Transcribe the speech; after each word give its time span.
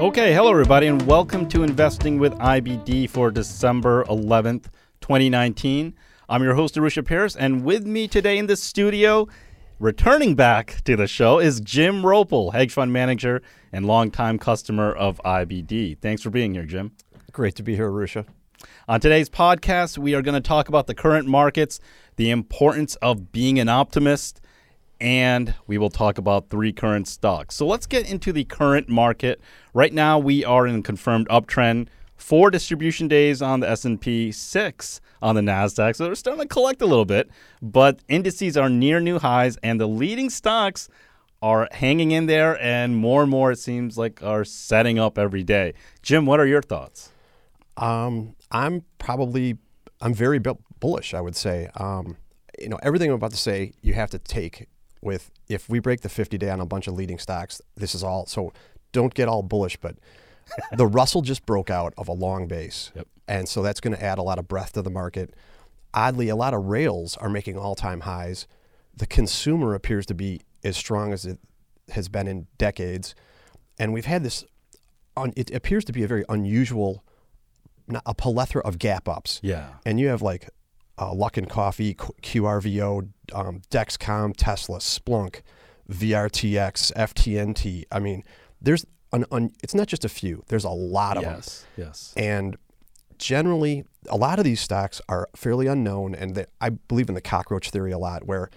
Okay, 0.00 0.32
hello 0.32 0.52
everybody, 0.52 0.86
and 0.86 1.02
welcome 1.08 1.48
to 1.48 1.64
Investing 1.64 2.20
with 2.20 2.32
IBD 2.34 3.10
for 3.10 3.32
December 3.32 4.04
11th, 4.04 4.66
2019. 5.00 5.92
I'm 6.28 6.42
your 6.44 6.54
host, 6.54 6.76
Arusha 6.76 7.04
Paris, 7.04 7.34
and 7.34 7.64
with 7.64 7.84
me 7.84 8.06
today 8.06 8.38
in 8.38 8.46
the 8.46 8.56
studio, 8.56 9.26
returning 9.80 10.36
back 10.36 10.84
to 10.84 10.94
the 10.94 11.08
show, 11.08 11.40
is 11.40 11.60
Jim 11.60 12.02
Roppel, 12.02 12.52
hedge 12.52 12.72
fund 12.72 12.92
manager 12.92 13.42
and 13.72 13.86
longtime 13.86 14.38
customer 14.38 14.92
of 14.92 15.20
IBD. 15.24 15.98
Thanks 15.98 16.22
for 16.22 16.30
being 16.30 16.54
here, 16.54 16.64
Jim. 16.64 16.92
Great 17.32 17.56
to 17.56 17.64
be 17.64 17.74
here, 17.74 17.90
Arusha. 17.90 18.24
On 18.86 19.00
today's 19.00 19.28
podcast, 19.28 19.98
we 19.98 20.14
are 20.14 20.22
going 20.22 20.40
to 20.40 20.40
talk 20.40 20.68
about 20.68 20.86
the 20.86 20.94
current 20.94 21.26
markets, 21.26 21.80
the 22.14 22.30
importance 22.30 22.94
of 23.02 23.32
being 23.32 23.58
an 23.58 23.68
optimist, 23.68 24.40
and 25.00 25.54
we 25.66 25.78
will 25.78 25.90
talk 25.90 26.18
about 26.18 26.50
three 26.50 26.72
current 26.72 27.06
stocks. 27.06 27.54
So 27.54 27.66
let's 27.66 27.86
get 27.86 28.10
into 28.10 28.32
the 28.32 28.44
current 28.44 28.88
market. 28.88 29.40
Right 29.74 29.92
now, 29.92 30.18
we 30.18 30.44
are 30.44 30.66
in 30.66 30.82
confirmed 30.82 31.28
uptrend. 31.28 31.88
Four 32.16 32.50
distribution 32.50 33.06
days 33.06 33.40
on 33.40 33.60
the 33.60 33.70
S&P, 33.70 34.32
six 34.32 35.00
on 35.22 35.36
the 35.36 35.40
Nasdaq. 35.40 35.94
So 35.94 36.04
they're 36.04 36.14
starting 36.16 36.42
to 36.42 36.48
collect 36.48 36.82
a 36.82 36.86
little 36.86 37.04
bit, 37.04 37.30
but 37.62 38.00
indices 38.08 38.56
are 38.56 38.68
near 38.68 38.98
new 38.98 39.20
highs, 39.20 39.56
and 39.62 39.80
the 39.80 39.86
leading 39.86 40.28
stocks 40.28 40.88
are 41.40 41.68
hanging 41.70 42.10
in 42.10 42.26
there, 42.26 42.60
and 42.60 42.96
more 42.96 43.22
and 43.22 43.30
more 43.30 43.52
it 43.52 43.60
seems 43.60 43.96
like 43.96 44.20
are 44.22 44.44
setting 44.44 44.98
up 44.98 45.16
every 45.16 45.44
day. 45.44 45.74
Jim, 46.02 46.26
what 46.26 46.40
are 46.40 46.46
your 46.46 46.62
thoughts? 46.62 47.10
Um, 47.76 48.34
I'm 48.50 48.82
probably 48.98 49.56
I'm 50.00 50.14
very 50.14 50.40
bullish. 50.80 51.14
I 51.14 51.20
would 51.20 51.36
say, 51.36 51.68
um, 51.76 52.16
you 52.58 52.68
know, 52.68 52.78
everything 52.82 53.10
I'm 53.10 53.16
about 53.16 53.30
to 53.30 53.36
say, 53.36 53.72
you 53.80 53.94
have 53.94 54.10
to 54.10 54.18
take 54.18 54.68
with 55.00 55.30
if 55.48 55.68
we 55.68 55.78
break 55.78 56.00
the 56.00 56.08
50 56.08 56.38
day 56.38 56.50
on 56.50 56.60
a 56.60 56.66
bunch 56.66 56.86
of 56.86 56.94
leading 56.94 57.18
stocks, 57.18 57.60
this 57.76 57.94
is 57.94 58.02
all. 58.02 58.26
So 58.26 58.52
don't 58.92 59.14
get 59.14 59.28
all 59.28 59.42
bullish, 59.42 59.76
but 59.76 59.96
the 60.76 60.86
Russell 60.98 61.22
just 61.22 61.46
broke 61.46 61.70
out 61.70 61.94
of 61.96 62.08
a 62.08 62.12
long 62.12 62.46
base. 62.46 62.90
Yep. 62.94 63.06
And 63.26 63.48
so 63.48 63.62
that's 63.62 63.80
going 63.80 63.94
to 63.94 64.02
add 64.02 64.18
a 64.18 64.22
lot 64.22 64.38
of 64.38 64.48
breadth 64.48 64.72
to 64.72 64.82
the 64.82 64.90
market. 64.90 65.34
Oddly, 65.92 66.28
a 66.28 66.36
lot 66.36 66.54
of 66.54 66.64
rails 66.64 67.16
are 67.16 67.28
making 67.28 67.58
all 67.58 67.74
time 67.74 68.00
highs. 68.00 68.46
The 68.96 69.06
consumer 69.06 69.74
appears 69.74 70.06
to 70.06 70.14
be 70.14 70.40
as 70.64 70.76
strong 70.76 71.12
as 71.12 71.24
it 71.24 71.38
has 71.90 72.08
been 72.08 72.26
in 72.26 72.46
decades. 72.56 73.14
And 73.78 73.92
we've 73.92 74.06
had 74.06 74.22
this, 74.22 74.44
un, 75.16 75.32
it 75.36 75.54
appears 75.54 75.84
to 75.86 75.92
be 75.92 76.02
a 76.02 76.08
very 76.08 76.24
unusual, 76.28 77.04
a 78.04 78.14
plethora 78.14 78.62
of 78.62 78.78
gap 78.78 79.08
ups. 79.08 79.40
Yeah. 79.42 79.68
And 79.84 80.00
you 80.00 80.08
have 80.08 80.22
like 80.22 80.48
uh, 80.98 81.12
Luckin 81.12 81.48
Coffee, 81.48 81.94
QRVO, 81.94 83.08
um, 83.32 83.62
Dexcom, 83.70 84.34
Tesla, 84.36 84.78
Splunk, 84.78 85.42
VRTX, 85.90 86.92
FTNT. 86.94 87.84
I 87.90 87.98
mean, 87.98 88.24
there's 88.60 88.84
an, 89.12 89.24
un, 89.30 89.52
it's 89.62 89.74
not 89.74 89.86
just 89.86 90.04
a 90.04 90.08
few. 90.08 90.44
There's 90.48 90.64
a 90.64 90.70
lot 90.70 91.16
of 91.16 91.22
yes, 91.22 91.60
them. 91.76 91.86
Yes. 91.86 92.14
And 92.16 92.56
generally, 93.18 93.84
a 94.08 94.16
lot 94.16 94.38
of 94.38 94.44
these 94.44 94.60
stocks 94.60 95.00
are 95.08 95.28
fairly 95.34 95.66
unknown, 95.66 96.14
and 96.14 96.34
they, 96.34 96.46
I 96.60 96.70
believe 96.70 97.08
in 97.08 97.14
the 97.14 97.20
cockroach 97.20 97.70
theory 97.70 97.92
a 97.92 97.98
lot, 97.98 98.26
where 98.26 98.50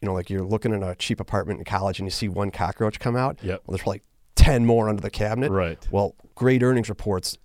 you 0.00 0.06
know, 0.08 0.14
like 0.14 0.28
you're 0.28 0.44
looking 0.44 0.74
in 0.74 0.82
a 0.82 0.94
cheap 0.94 1.18
apartment 1.18 1.60
in 1.60 1.64
college 1.64 1.98
and 1.98 2.06
you 2.06 2.10
see 2.10 2.28
one 2.28 2.50
cockroach 2.50 3.00
come 3.00 3.16
out. 3.16 3.38
Yep. 3.42 3.62
Well, 3.64 3.72
there's 3.74 3.82
probably 3.82 4.02
ten 4.34 4.66
more 4.66 4.88
under 4.88 5.00
the 5.00 5.10
cabinet. 5.10 5.50
Right. 5.50 5.78
Well, 5.90 6.14
great 6.34 6.62
earnings 6.62 6.88
reports 6.88 7.38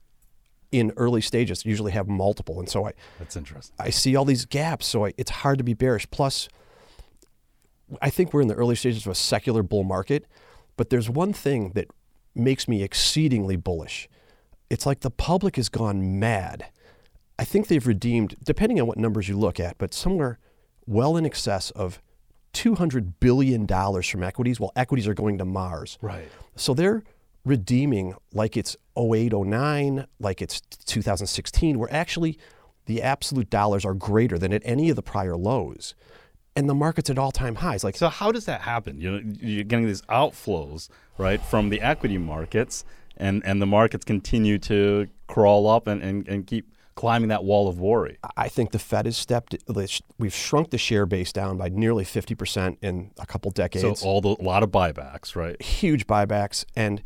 in 0.72 0.92
early 0.98 1.22
stages 1.22 1.66
usually 1.66 1.92
have 1.92 2.08
multiple, 2.08 2.60
and 2.60 2.70
so 2.70 2.88
I 2.88 2.94
that's 3.18 3.36
interesting. 3.36 3.76
I 3.80 3.90
see 3.90 4.16
all 4.16 4.26
these 4.26 4.46
gaps, 4.46 4.86
so 4.86 5.06
I, 5.06 5.14
it's 5.18 5.32
hard 5.32 5.58
to 5.58 5.64
be 5.64 5.74
bearish. 5.74 6.10
Plus, 6.12 6.48
I 8.02 8.10
think 8.10 8.34
we're 8.34 8.42
in 8.42 8.48
the 8.48 8.56
early 8.56 8.76
stages 8.76 9.06
of 9.06 9.12
a 9.12 9.16
secular 9.16 9.64
bull 9.64 9.84
market, 9.84 10.26
but 10.78 10.90
there's 10.90 11.10
one 11.10 11.34
thing 11.34 11.72
that 11.74 11.88
makes 12.36 12.68
me 12.68 12.84
exceedingly 12.84 13.56
bullish. 13.56 14.08
It's 14.70 14.86
like 14.86 15.00
the 15.00 15.12
public 15.12 15.56
has 15.56 15.70
gone 15.70 16.20
mad. 16.20 16.68
I 17.40 17.46
think 17.46 17.68
they've 17.68 17.86
redeemed, 17.86 18.36
depending 18.44 18.80
on 18.80 18.88
what 18.88 18.98
numbers 18.98 19.28
you 19.28 19.38
look 19.38 19.60
at, 19.60 19.78
but 19.78 19.94
somewhere 19.94 20.38
well 20.86 21.18
in 21.18 21.26
excess 21.26 21.72
of 21.72 22.02
$200 22.54 23.14
billion 23.20 23.68
from 23.68 24.24
equities, 24.24 24.60
while 24.60 24.72
equities 24.76 25.08
are 25.08 25.14
going 25.14 25.38
to 25.38 25.46
Mars. 25.46 25.98
Right. 26.02 26.28
So 26.56 26.74
they're 26.74 27.04
redeeming 27.46 28.16
like 28.34 28.58
it's 28.58 28.76
08, 28.98 29.34
09, 29.34 30.06
like 30.20 30.42
it's 30.42 30.62
2016, 30.62 31.80
where 31.80 31.92
actually 31.94 32.38
the 32.86 33.02
absolute 33.02 33.50
dollars 33.50 33.86
are 33.86 33.94
greater 33.94 34.38
than 34.38 34.52
at 34.52 34.62
any 34.66 34.90
of 34.90 34.96
the 34.96 35.02
prior 35.02 35.36
lows. 35.36 35.96
And 36.56 36.68
the 36.68 36.74
market's 36.74 37.10
at 37.10 37.18
all 37.18 37.32
time 37.32 37.56
highs. 37.56 37.84
Like 37.84 37.96
so, 37.96 38.10
how 38.10 38.32
does 38.32 38.46
that 38.46 38.62
happen? 38.62 39.00
You 39.00 39.12
know, 39.12 39.34
you're 39.40 39.64
getting 39.64 39.86
these 39.86 40.02
outflows, 40.04 40.90
right, 41.18 41.42
from 41.42 41.70
the 41.70 41.80
equity 41.82 42.18
markets, 42.18 42.84
and, 43.16 43.42
and 43.46 43.62
the 43.62 43.66
markets 43.66 44.04
continue 44.04 44.58
to 44.60 45.08
crawl 45.28 45.68
up 45.70 45.88
and, 45.88 46.02
and, 46.02 46.28
and 46.28 46.48
keep 46.48 46.74
climbing 47.00 47.30
that 47.30 47.46
wall 47.46 47.70
of 47.70 47.80
worry. 47.80 48.18
I 48.36 48.50
think 48.50 48.72
the 48.72 48.80
Fed 48.80 49.06
has 49.06 49.16
stepped. 49.16 49.56
We've 50.18 50.34
shrunk 50.34 50.72
the 50.72 50.78
share 50.78 51.06
base 51.06 51.32
down 51.32 51.56
by 51.58 51.70
nearly 51.70 52.04
fifty 52.04 52.36
percent 52.36 52.78
in 52.82 53.12
a 53.18 53.26
couple 53.26 53.52
decades. 53.52 54.02
So 54.02 54.08
all 54.08 54.20
the 54.20 54.36
a 54.38 54.44
lot 54.44 54.64
of 54.64 54.70
buybacks, 54.70 55.34
right? 55.34 55.62
Huge 55.62 56.08
buybacks, 56.08 56.66
and 56.76 57.02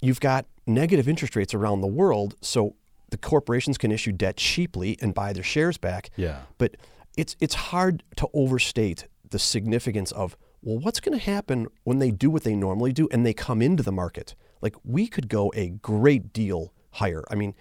you've 0.00 0.20
got 0.20 0.46
negative 0.66 1.08
interest 1.08 1.36
rates 1.36 1.54
around 1.54 1.80
the 1.80 1.86
world, 1.88 2.34
so 2.40 2.74
the 3.10 3.16
corporations 3.18 3.78
can 3.78 3.90
issue 3.90 4.12
debt 4.12 4.36
cheaply 4.36 4.98
and 5.00 5.14
buy 5.14 5.32
their 5.32 5.42
shares 5.42 5.78
back. 5.78 6.10
Yeah. 6.16 6.40
But 6.58 6.76
it's 7.16 7.36
it's 7.40 7.54
hard 7.54 8.02
to 8.16 8.28
overstate 8.34 9.06
the 9.30 9.38
significance 9.38 10.12
of 10.12 10.36
well, 10.62 10.78
what's 10.78 11.00
going 11.00 11.16
to 11.18 11.24
happen 11.24 11.68
when 11.84 11.98
they 12.00 12.10
do 12.10 12.30
what 12.30 12.42
they 12.42 12.56
normally 12.56 12.92
do 12.92 13.08
and 13.12 13.24
they 13.24 13.32
come 13.32 13.62
into 13.62 13.82
the 13.82 13.92
market? 13.92 14.34
Like 14.60 14.74
we 14.84 15.06
could 15.06 15.28
go 15.28 15.52
a 15.54 15.68
great 15.70 16.32
deal 16.32 16.72
higher. 16.92 17.22
I 17.30 17.34
mean, 17.36 17.54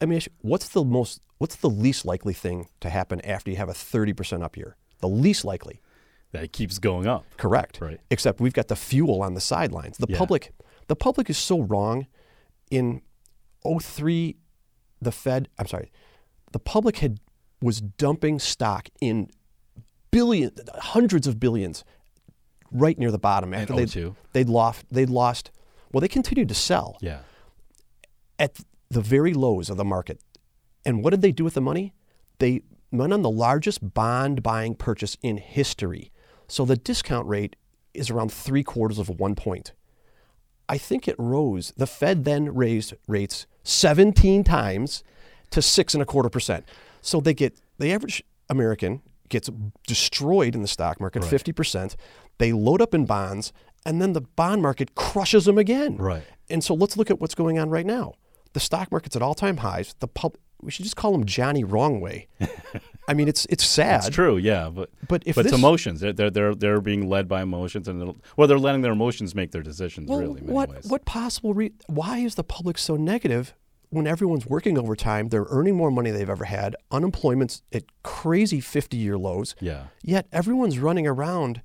I 0.00 0.06
mean, 0.06 0.20
what's 0.40 0.68
the 0.68 0.84
most 0.84 1.20
what's 1.38 1.56
the 1.56 1.70
least 1.70 2.04
likely 2.04 2.32
thing 2.34 2.68
to 2.80 2.90
happen 2.90 3.20
after 3.24 3.50
you 3.50 3.56
have 3.56 3.68
a 3.68 3.72
30% 3.74 4.42
up 4.42 4.56
year? 4.56 4.76
The 5.00 5.08
least 5.08 5.44
likely 5.44 5.80
that 6.32 6.42
it 6.42 6.52
keeps 6.52 6.78
going 6.78 7.06
up. 7.06 7.24
Correct. 7.36 7.80
Right. 7.80 8.00
Except 8.10 8.40
we've 8.40 8.52
got 8.54 8.68
the 8.68 8.76
fuel 8.76 9.22
on 9.22 9.34
the 9.34 9.40
sidelines. 9.40 9.98
The 9.98 10.06
Yeah. 10.08 10.18
public 10.18 10.52
the 10.88 10.96
public 10.96 11.28
is 11.30 11.38
so 11.38 11.60
wrong. 11.62 12.06
In 12.70 13.02
03, 13.80 14.36
the 15.00 15.12
Fed, 15.12 15.48
I'm 15.58 15.66
sorry, 15.66 15.90
the 16.52 16.58
public 16.58 16.98
had 16.98 17.20
was 17.62 17.80
dumping 17.80 18.38
stock 18.38 18.88
in 19.00 19.30
billion, 20.10 20.50
hundreds 20.74 21.26
of 21.26 21.38
billions, 21.40 21.84
right 22.70 22.98
near 22.98 23.10
the 23.10 23.18
bottom 23.18 23.54
after 23.54 23.74
they'd, 23.74 23.88
02. 23.90 24.16
they'd 24.32 24.48
lost. 24.48 24.84
They'd 24.90 25.08
lost. 25.10 25.50
Well, 25.92 26.00
they 26.00 26.08
continued 26.08 26.48
to 26.48 26.54
sell 26.54 26.96
Yeah. 27.00 27.20
at 28.38 28.60
the 28.90 29.00
very 29.00 29.32
lows 29.32 29.70
of 29.70 29.76
the 29.76 29.84
market. 29.84 30.20
And 30.84 31.02
what 31.02 31.10
did 31.10 31.22
they 31.22 31.32
do 31.32 31.44
with 31.44 31.54
the 31.54 31.60
money? 31.60 31.94
They 32.38 32.62
went 32.92 33.12
on 33.12 33.22
the 33.22 33.30
largest 33.30 33.94
bond 33.94 34.42
buying 34.42 34.74
purchase 34.74 35.16
in 35.22 35.38
history. 35.38 36.12
So 36.48 36.64
the 36.64 36.76
discount 36.76 37.26
rate 37.26 37.56
is 37.94 38.10
around 38.10 38.30
three 38.32 38.62
quarters 38.62 38.98
of 38.98 39.08
one 39.08 39.34
point. 39.34 39.72
I 40.68 40.78
think 40.78 41.06
it 41.06 41.14
rose. 41.18 41.72
The 41.76 41.86
Fed 41.86 42.24
then 42.24 42.54
raised 42.54 42.94
rates 43.06 43.46
17 43.64 44.44
times 44.44 45.04
to 45.50 45.62
six 45.62 45.94
and 45.94 46.02
a 46.02 46.06
quarter 46.06 46.28
percent. 46.28 46.64
So 47.00 47.20
they 47.20 47.34
get 47.34 47.56
the 47.78 47.92
average 47.92 48.22
American 48.48 49.02
gets 49.28 49.50
destroyed 49.86 50.54
in 50.54 50.62
the 50.62 50.68
stock 50.68 51.00
market, 51.00 51.22
Right. 51.22 51.32
50%. 51.32 51.96
They 52.38 52.52
load 52.52 52.80
up 52.80 52.94
in 52.94 53.06
bonds, 53.06 53.52
and 53.84 54.00
then 54.00 54.12
the 54.12 54.20
bond 54.20 54.62
market 54.62 54.94
crushes 54.94 55.44
them 55.46 55.58
again. 55.58 55.96
Right. 55.96 56.24
And 56.50 56.62
so 56.62 56.74
let's 56.74 56.96
look 56.96 57.10
at 57.10 57.20
what's 57.20 57.34
going 57.34 57.58
on 57.58 57.70
right 57.70 57.86
now. 57.86 58.14
The 58.52 58.60
stock 58.60 58.90
market's 58.90 59.16
at 59.16 59.22
all-time 59.22 59.58
highs. 59.58 59.94
The 59.98 60.08
pub, 60.08 60.36
we 60.62 60.70
should 60.70 60.84
just 60.84 60.96
call 60.96 61.14
him 61.14 61.24
Johnny 61.24 61.64
Wrong 61.64 62.00
Way. 62.00 62.28
I 63.08 63.14
mean, 63.14 63.28
it's 63.28 63.46
it's 63.50 63.64
sad. 63.64 64.00
It's 64.06 64.14
true, 64.14 64.36
yeah, 64.36 64.68
but 64.68 64.90
But 65.08 65.22
if 65.26 65.36
but 65.36 65.46
it's 65.46 65.54
emotions. 65.54 66.00
They're, 66.00 66.12
they're 66.12 66.30
they're 66.30 66.54
they're 66.54 66.80
being 66.80 67.08
led 67.08 67.28
by 67.28 67.42
emotions, 67.42 67.86
and 67.88 68.00
they'll- 68.00 68.16
well, 68.36 68.48
they're 68.48 68.58
letting 68.58 68.82
their 68.82 68.92
emotions 68.92 69.34
make 69.34 69.52
their 69.52 69.62
decisions. 69.62 70.08
Well, 70.08 70.20
really, 70.20 70.40
what 70.42 70.68
ways. 70.70 70.84
what 70.86 71.04
possible? 71.04 71.54
Re- 71.54 71.72
why 71.86 72.18
is 72.18 72.34
the 72.34 72.44
public 72.44 72.78
so 72.78 72.96
negative 72.96 73.54
when 73.90 74.06
everyone's 74.06 74.46
working 74.46 74.76
overtime? 74.76 75.28
They're 75.28 75.46
earning 75.50 75.76
more 75.76 75.90
money 75.92 76.10
they've 76.10 76.28
ever 76.28 76.46
had. 76.46 76.74
Unemployment's 76.90 77.62
at 77.72 77.84
crazy 78.02 78.60
fifty-year 78.60 79.16
lows. 79.16 79.54
Yeah. 79.60 79.84
Yet 80.02 80.26
everyone's 80.32 80.78
running 80.78 81.06
around. 81.06 81.62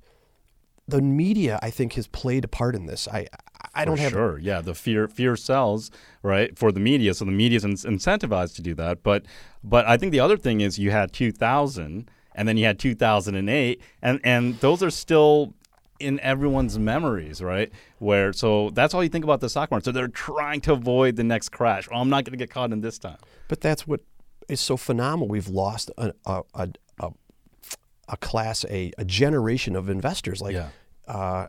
The 0.88 1.00
media, 1.00 1.58
I 1.62 1.70
think, 1.70 1.92
has 1.94 2.06
played 2.08 2.44
a 2.44 2.48
part 2.48 2.74
in 2.74 2.86
this. 2.86 3.06
I 3.08 3.28
I 3.74 3.84
don't 3.84 3.96
For 3.96 4.02
have 4.02 4.12
sure. 4.12 4.38
Yeah, 4.38 4.60
the 4.60 4.74
fear 4.74 5.08
fear 5.08 5.36
sells 5.36 5.90
right 6.22 6.58
for 6.58 6.72
the 6.72 6.80
media, 6.80 7.14
so 7.14 7.24
the 7.24 7.30
media 7.30 7.56
is 7.56 7.64
in- 7.64 7.74
incentivized 7.96 8.56
to 8.56 8.62
do 8.62 8.74
that. 8.74 9.02
But 9.02 9.24
but 9.62 9.86
I 9.86 9.96
think 9.96 10.12
the 10.12 10.20
other 10.20 10.36
thing 10.36 10.60
is 10.60 10.78
you 10.78 10.90
had 10.90 11.12
2000, 11.12 12.10
and 12.34 12.48
then 12.48 12.56
you 12.56 12.64
had 12.66 12.78
2008, 12.78 13.80
and 14.02 14.20
and 14.24 14.58
those 14.60 14.82
are 14.82 14.90
still 14.90 15.54
in 16.00 16.18
everyone's 16.20 16.78
memories, 16.78 17.40
right? 17.40 17.70
Where 17.98 18.32
so 18.32 18.70
that's 18.70 18.92
all 18.92 19.02
you 19.02 19.08
think 19.08 19.24
about 19.24 19.40
the 19.40 19.48
stock 19.48 19.70
market. 19.70 19.84
So 19.84 19.92
they're 19.92 20.08
trying 20.08 20.60
to 20.62 20.72
avoid 20.72 21.16
the 21.16 21.24
next 21.24 21.50
crash. 21.50 21.88
Oh, 21.92 21.96
I'm 21.96 22.10
not 22.10 22.24
going 22.24 22.32
to 22.32 22.42
get 22.44 22.50
caught 22.50 22.72
in 22.72 22.80
this 22.80 22.98
time. 22.98 23.18
But 23.48 23.60
that's 23.60 23.86
what 23.86 24.00
is 24.48 24.60
so 24.60 24.76
phenomenal. 24.76 25.28
We've 25.28 25.48
lost 25.48 25.90
a 25.96 26.12
a, 26.26 26.42
a, 28.12 28.16
class, 28.16 28.64
a, 28.70 28.92
a 28.98 29.04
generation 29.04 29.74
of 29.74 29.88
investors. 29.88 30.40
Like, 30.40 30.54
Yeah. 30.54 30.68
uh, 31.08 31.48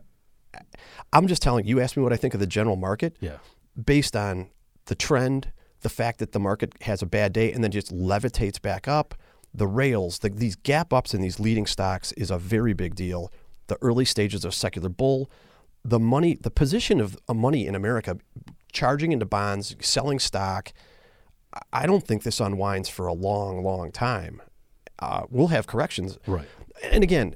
I'm 1.12 1.26
just 1.28 1.42
telling 1.42 1.66
you. 1.66 1.80
Asked 1.80 1.96
me 1.96 2.02
what 2.02 2.12
I 2.12 2.16
think 2.16 2.34
of 2.34 2.40
the 2.40 2.46
general 2.46 2.76
market. 2.76 3.16
Yeah. 3.20 3.38
based 3.84 4.16
on 4.16 4.50
the 4.86 4.94
trend, 4.94 5.52
the 5.80 5.88
fact 5.88 6.18
that 6.20 6.32
the 6.32 6.38
market 6.40 6.72
has 6.82 7.02
a 7.02 7.06
bad 7.06 7.32
day 7.32 7.52
and 7.52 7.62
then 7.62 7.70
just 7.70 7.92
levitates 7.92 8.60
back 8.60 8.86
up. 8.88 9.14
The 9.52 9.66
rails, 9.66 10.18
the, 10.20 10.30
these 10.30 10.56
gap 10.56 10.92
ups 10.92 11.14
in 11.14 11.20
these 11.20 11.38
leading 11.40 11.66
stocks 11.66 12.12
is 12.12 12.30
a 12.30 12.38
very 12.38 12.72
big 12.72 12.94
deal. 12.96 13.32
The 13.68 13.78
early 13.82 14.04
stages 14.04 14.44
of 14.44 14.52
secular 14.54 14.88
bull, 14.88 15.30
the 15.84 15.98
money, 16.00 16.36
the 16.40 16.50
position 16.50 17.00
of 17.00 17.16
money 17.32 17.66
in 17.66 17.74
America, 17.74 18.18
charging 18.72 19.12
into 19.12 19.26
bonds, 19.26 19.74
selling 19.80 20.18
stock. 20.18 20.72
I 21.72 21.86
don't 21.86 22.04
think 22.06 22.22
this 22.24 22.40
unwinds 22.40 22.88
for 22.88 23.06
a 23.06 23.12
long, 23.12 23.62
long 23.62 23.92
time. 23.92 24.40
Uh, 24.98 25.22
we'll 25.30 25.48
have 25.48 25.66
corrections. 25.66 26.18
Right. 26.26 26.46
And 26.90 27.02
again, 27.02 27.34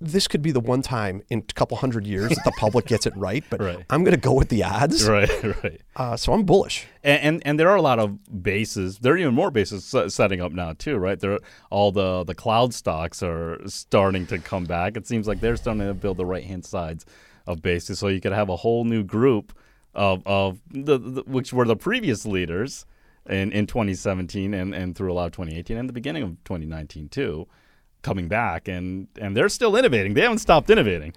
this 0.00 0.26
could 0.26 0.42
be 0.42 0.50
the 0.50 0.60
one 0.60 0.82
time 0.82 1.22
in 1.30 1.38
a 1.38 1.52
couple 1.54 1.76
hundred 1.76 2.04
years 2.06 2.30
that 2.30 2.44
the 2.44 2.52
public 2.58 2.86
gets 2.86 3.06
it 3.06 3.16
right, 3.16 3.44
but 3.48 3.60
Right. 3.60 3.84
I'm 3.88 4.02
going 4.02 4.14
to 4.14 4.20
go 4.20 4.32
with 4.32 4.48
the 4.48 4.64
odds. 4.64 5.08
Right, 5.14 5.30
right. 5.62 5.80
Uh, 5.94 6.16
so 6.16 6.32
I'm 6.32 6.42
bullish. 6.44 6.86
And, 7.04 7.22
and 7.22 7.42
and 7.46 7.60
there 7.60 7.68
are 7.68 7.76
a 7.76 7.82
lot 7.82 7.98
of 8.00 8.42
bases. 8.42 8.98
There 8.98 9.14
are 9.14 9.16
even 9.18 9.34
more 9.34 9.50
bases 9.52 9.94
setting 10.12 10.40
up 10.40 10.52
now 10.52 10.72
too, 10.72 10.96
right? 10.96 11.18
There, 11.18 11.38
all 11.70 11.92
the 11.92 12.24
the 12.24 12.34
cloud 12.34 12.74
stocks 12.74 13.22
are 13.22 13.60
starting 13.66 14.26
to 14.26 14.38
come 14.38 14.64
back. 14.64 14.96
It 14.96 15.06
seems 15.06 15.28
like 15.28 15.40
they're 15.40 15.56
starting 15.56 15.86
to 15.86 15.94
build 15.94 16.16
the 16.16 16.26
right 16.26 16.44
hand 16.44 16.64
sides 16.64 17.06
of 17.46 17.62
bases, 17.62 17.98
so 18.00 18.08
you 18.08 18.20
could 18.20 18.32
have 18.32 18.48
a 18.48 18.56
whole 18.56 18.84
new 18.84 19.04
group 19.04 19.52
of 19.94 20.22
of 20.26 20.60
the, 20.70 20.98
the 20.98 21.22
which 21.26 21.52
were 21.52 21.64
the 21.66 21.76
previous 21.76 22.26
leaders 22.26 22.84
in 23.28 23.52
in 23.52 23.66
2017 23.66 24.54
and 24.54 24.74
and 24.74 24.96
through 24.96 25.12
a 25.12 25.14
lot 25.14 25.26
of 25.26 25.32
2018 25.32 25.76
and 25.76 25.88
the 25.88 25.92
beginning 25.92 26.22
of 26.22 26.30
2019 26.44 27.08
too, 27.08 27.46
coming 28.02 28.28
back 28.28 28.68
and 28.68 29.08
and 29.20 29.36
they're 29.36 29.48
still 29.48 29.76
innovating. 29.76 30.14
They 30.14 30.22
haven't 30.22 30.38
stopped 30.38 30.70
innovating. 30.70 31.14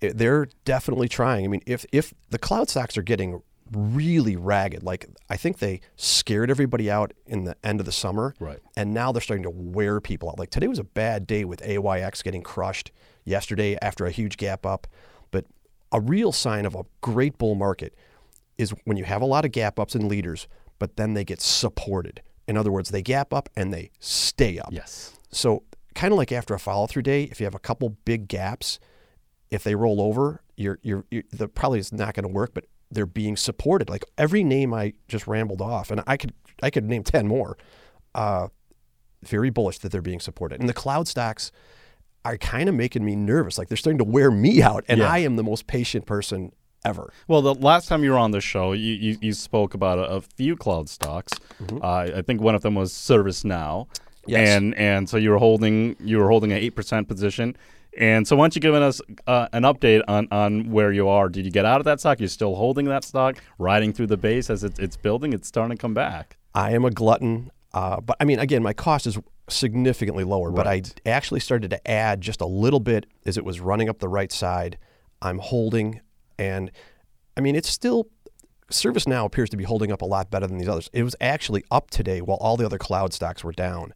They're 0.00 0.48
definitely 0.64 1.08
trying. 1.08 1.44
I 1.44 1.48
mean, 1.48 1.62
if 1.66 1.84
if 1.92 2.14
the 2.30 2.38
cloud 2.38 2.68
stocks 2.70 2.96
are 2.96 3.02
getting 3.02 3.42
really 3.70 4.36
ragged, 4.36 4.82
like 4.82 5.06
I 5.28 5.36
think 5.36 5.58
they 5.58 5.80
scared 5.96 6.50
everybody 6.50 6.90
out 6.90 7.12
in 7.26 7.44
the 7.44 7.56
end 7.62 7.80
of 7.80 7.86
the 7.86 7.92
summer, 7.92 8.34
Right. 8.40 8.58
And 8.76 8.92
now 8.92 9.12
they're 9.12 9.22
starting 9.22 9.44
to 9.44 9.50
wear 9.50 10.00
people 10.00 10.28
out. 10.30 10.38
Like 10.38 10.50
today 10.50 10.66
was 10.66 10.78
a 10.78 10.84
bad 10.84 11.26
day 11.26 11.44
with 11.44 11.62
AYX 11.62 12.22
getting 12.22 12.42
crushed 12.42 12.90
yesterday 13.24 13.76
after 13.80 14.06
a 14.06 14.10
huge 14.10 14.36
gap 14.38 14.66
up, 14.66 14.86
but 15.30 15.44
a 15.92 16.00
real 16.00 16.32
sign 16.32 16.66
of 16.66 16.74
a 16.74 16.84
great 17.00 17.38
bull 17.38 17.54
market 17.54 17.94
is 18.58 18.74
when 18.84 18.96
you 18.96 19.04
have 19.04 19.22
a 19.22 19.26
lot 19.26 19.44
of 19.44 19.52
gap 19.52 19.78
ups 19.78 19.94
and 19.94 20.08
leaders, 20.08 20.48
but 20.80 20.96
then 20.96 21.14
they 21.14 21.24
get 21.24 21.40
supported. 21.40 22.20
In 22.48 22.56
other 22.56 22.72
words, 22.72 22.90
they 22.90 23.02
gap 23.02 23.32
up 23.32 23.48
and 23.54 23.72
they 23.72 23.92
stay 24.00 24.58
up. 24.58 24.70
Yes. 24.72 25.16
So 25.30 25.62
kind 25.94 26.12
of 26.12 26.18
like 26.18 26.32
after 26.32 26.52
a 26.54 26.58
follow 26.58 26.88
through 26.88 27.02
day, 27.02 27.24
if 27.24 27.38
you 27.38 27.44
have 27.44 27.54
a 27.54 27.60
couple 27.60 27.90
big 28.04 28.26
gaps, 28.26 28.80
if 29.52 29.62
they 29.62 29.76
roll 29.76 30.00
over, 30.00 30.42
you're 30.56 30.80
you're, 30.82 31.04
you're 31.12 31.22
the 31.30 31.46
probably 31.46 31.78
is 31.78 31.92
not 31.92 32.14
going 32.14 32.24
to 32.24 32.28
work, 32.28 32.50
but 32.54 32.64
they're 32.90 33.06
being 33.06 33.36
supported. 33.36 33.88
Like 33.88 34.04
every 34.18 34.42
name 34.42 34.74
I 34.74 34.94
just 35.06 35.28
rambled 35.28 35.62
off, 35.62 35.92
and 35.92 36.02
I 36.08 36.16
could 36.16 36.32
I 36.62 36.70
could 36.70 36.84
name 36.84 37.04
ten 37.04 37.28
more. 37.28 37.56
Uh, 38.14 38.48
very 39.22 39.50
bullish 39.50 39.78
that 39.80 39.92
they're 39.92 40.02
being 40.02 40.18
supported, 40.20 40.58
and 40.60 40.68
the 40.68 40.72
cloud 40.74 41.06
stocks 41.06 41.52
are 42.24 42.36
kind 42.36 42.68
of 42.68 42.74
making 42.74 43.04
me 43.04 43.14
nervous. 43.16 43.58
Like 43.58 43.68
they're 43.68 43.76
starting 43.76 43.98
to 43.98 44.04
wear 44.04 44.30
me 44.30 44.62
out, 44.62 44.84
and 44.88 44.98
Yeah. 44.98 45.10
I 45.10 45.18
am 45.18 45.36
the 45.36 45.42
most 45.44 45.66
patient 45.66 46.06
person 46.06 46.52
ever. 46.84 47.12
Well, 47.28 47.42
the 47.42 47.54
last 47.54 47.88
time 47.88 48.04
you 48.04 48.10
were 48.10 48.18
on 48.18 48.30
the 48.30 48.40
show, 48.40 48.72
you, 48.72 48.92
you, 48.94 49.18
you 49.20 49.32
spoke 49.32 49.74
about 49.74 49.98
a, 49.98 50.06
a 50.06 50.20
few 50.20 50.56
cloud 50.56 50.88
stocks. 50.88 51.32
Uh, 51.82 52.10
I 52.16 52.22
think 52.22 52.40
one 52.40 52.54
of 52.54 52.62
them 52.62 52.74
was 52.74 52.92
ServiceNow. 52.92 53.86
Yes. 54.26 54.48
And 54.50 54.74
and 54.74 55.08
so 55.08 55.16
you 55.16 55.30
were 55.30 55.38
holding 55.38 55.96
you 55.98 56.18
were 56.18 56.28
holding 56.28 56.52
an 56.52 56.58
eight 56.58 56.76
percent 56.76 57.08
position. 57.08 57.56
And 57.98 58.28
so, 58.28 58.36
why 58.36 58.44
don't 58.44 58.54
you 58.54 58.60
give 58.60 58.74
us 58.74 59.00
uh, 59.26 59.48
an 59.52 59.64
update 59.64 60.02
on, 60.06 60.28
on 60.30 60.70
where 60.70 60.92
you 60.92 61.08
are? 61.08 61.28
Did 61.28 61.44
you 61.44 61.50
get 61.50 61.64
out 61.64 61.80
of 61.80 61.84
that 61.86 61.98
stock? 61.98 62.20
You're 62.20 62.28
still 62.28 62.54
holding 62.54 62.84
that 62.86 63.02
stock, 63.02 63.42
riding 63.58 63.92
through 63.92 64.06
the 64.06 64.16
base 64.16 64.48
as 64.48 64.62
it's, 64.62 64.78
it's 64.78 64.96
building. 64.96 65.32
It's 65.32 65.48
starting 65.48 65.76
to 65.76 65.80
come 65.80 65.94
back. 65.94 66.36
I 66.54 66.70
am 66.72 66.84
a 66.84 66.90
glutton, 66.90 67.50
uh, 67.74 68.00
but 68.00 68.16
I 68.20 68.24
mean, 68.24 68.38
again, 68.38 68.62
my 68.62 68.72
cost 68.72 69.06
is 69.08 69.18
significantly 69.48 70.22
lower. 70.22 70.52
But 70.52 70.68
I 70.68 70.82
actually 71.04 71.40
started 71.40 71.70
to 71.70 71.90
add 71.90 72.20
just 72.20 72.40
a 72.40 72.46
little 72.46 72.80
bit 72.80 73.06
as 73.26 73.36
it 73.36 73.44
was 73.44 73.58
running 73.60 73.88
up 73.88 73.98
the 73.98 74.08
right 74.08 74.30
side. 74.30 74.78
I'm 75.20 75.38
holding, 75.38 76.00
and 76.40 76.70
I 77.36 77.40
mean, 77.40 77.54
it's 77.54 77.68
still. 77.68 78.08
ServiceNow 78.72 79.24
appears 79.24 79.50
to 79.50 79.56
be 79.56 79.64
holding 79.64 79.90
up 79.90 80.00
a 80.00 80.04
lot 80.04 80.30
better 80.30 80.46
than 80.46 80.58
these 80.58 80.68
others. 80.68 80.88
It 80.92 81.02
was 81.02 81.16
actually 81.20 81.64
up 81.72 81.90
today 81.90 82.20
while 82.20 82.36
all 82.36 82.56
the 82.56 82.64
other 82.64 82.78
cloud 82.78 83.12
stocks 83.12 83.42
were 83.42 83.50
down. 83.50 83.94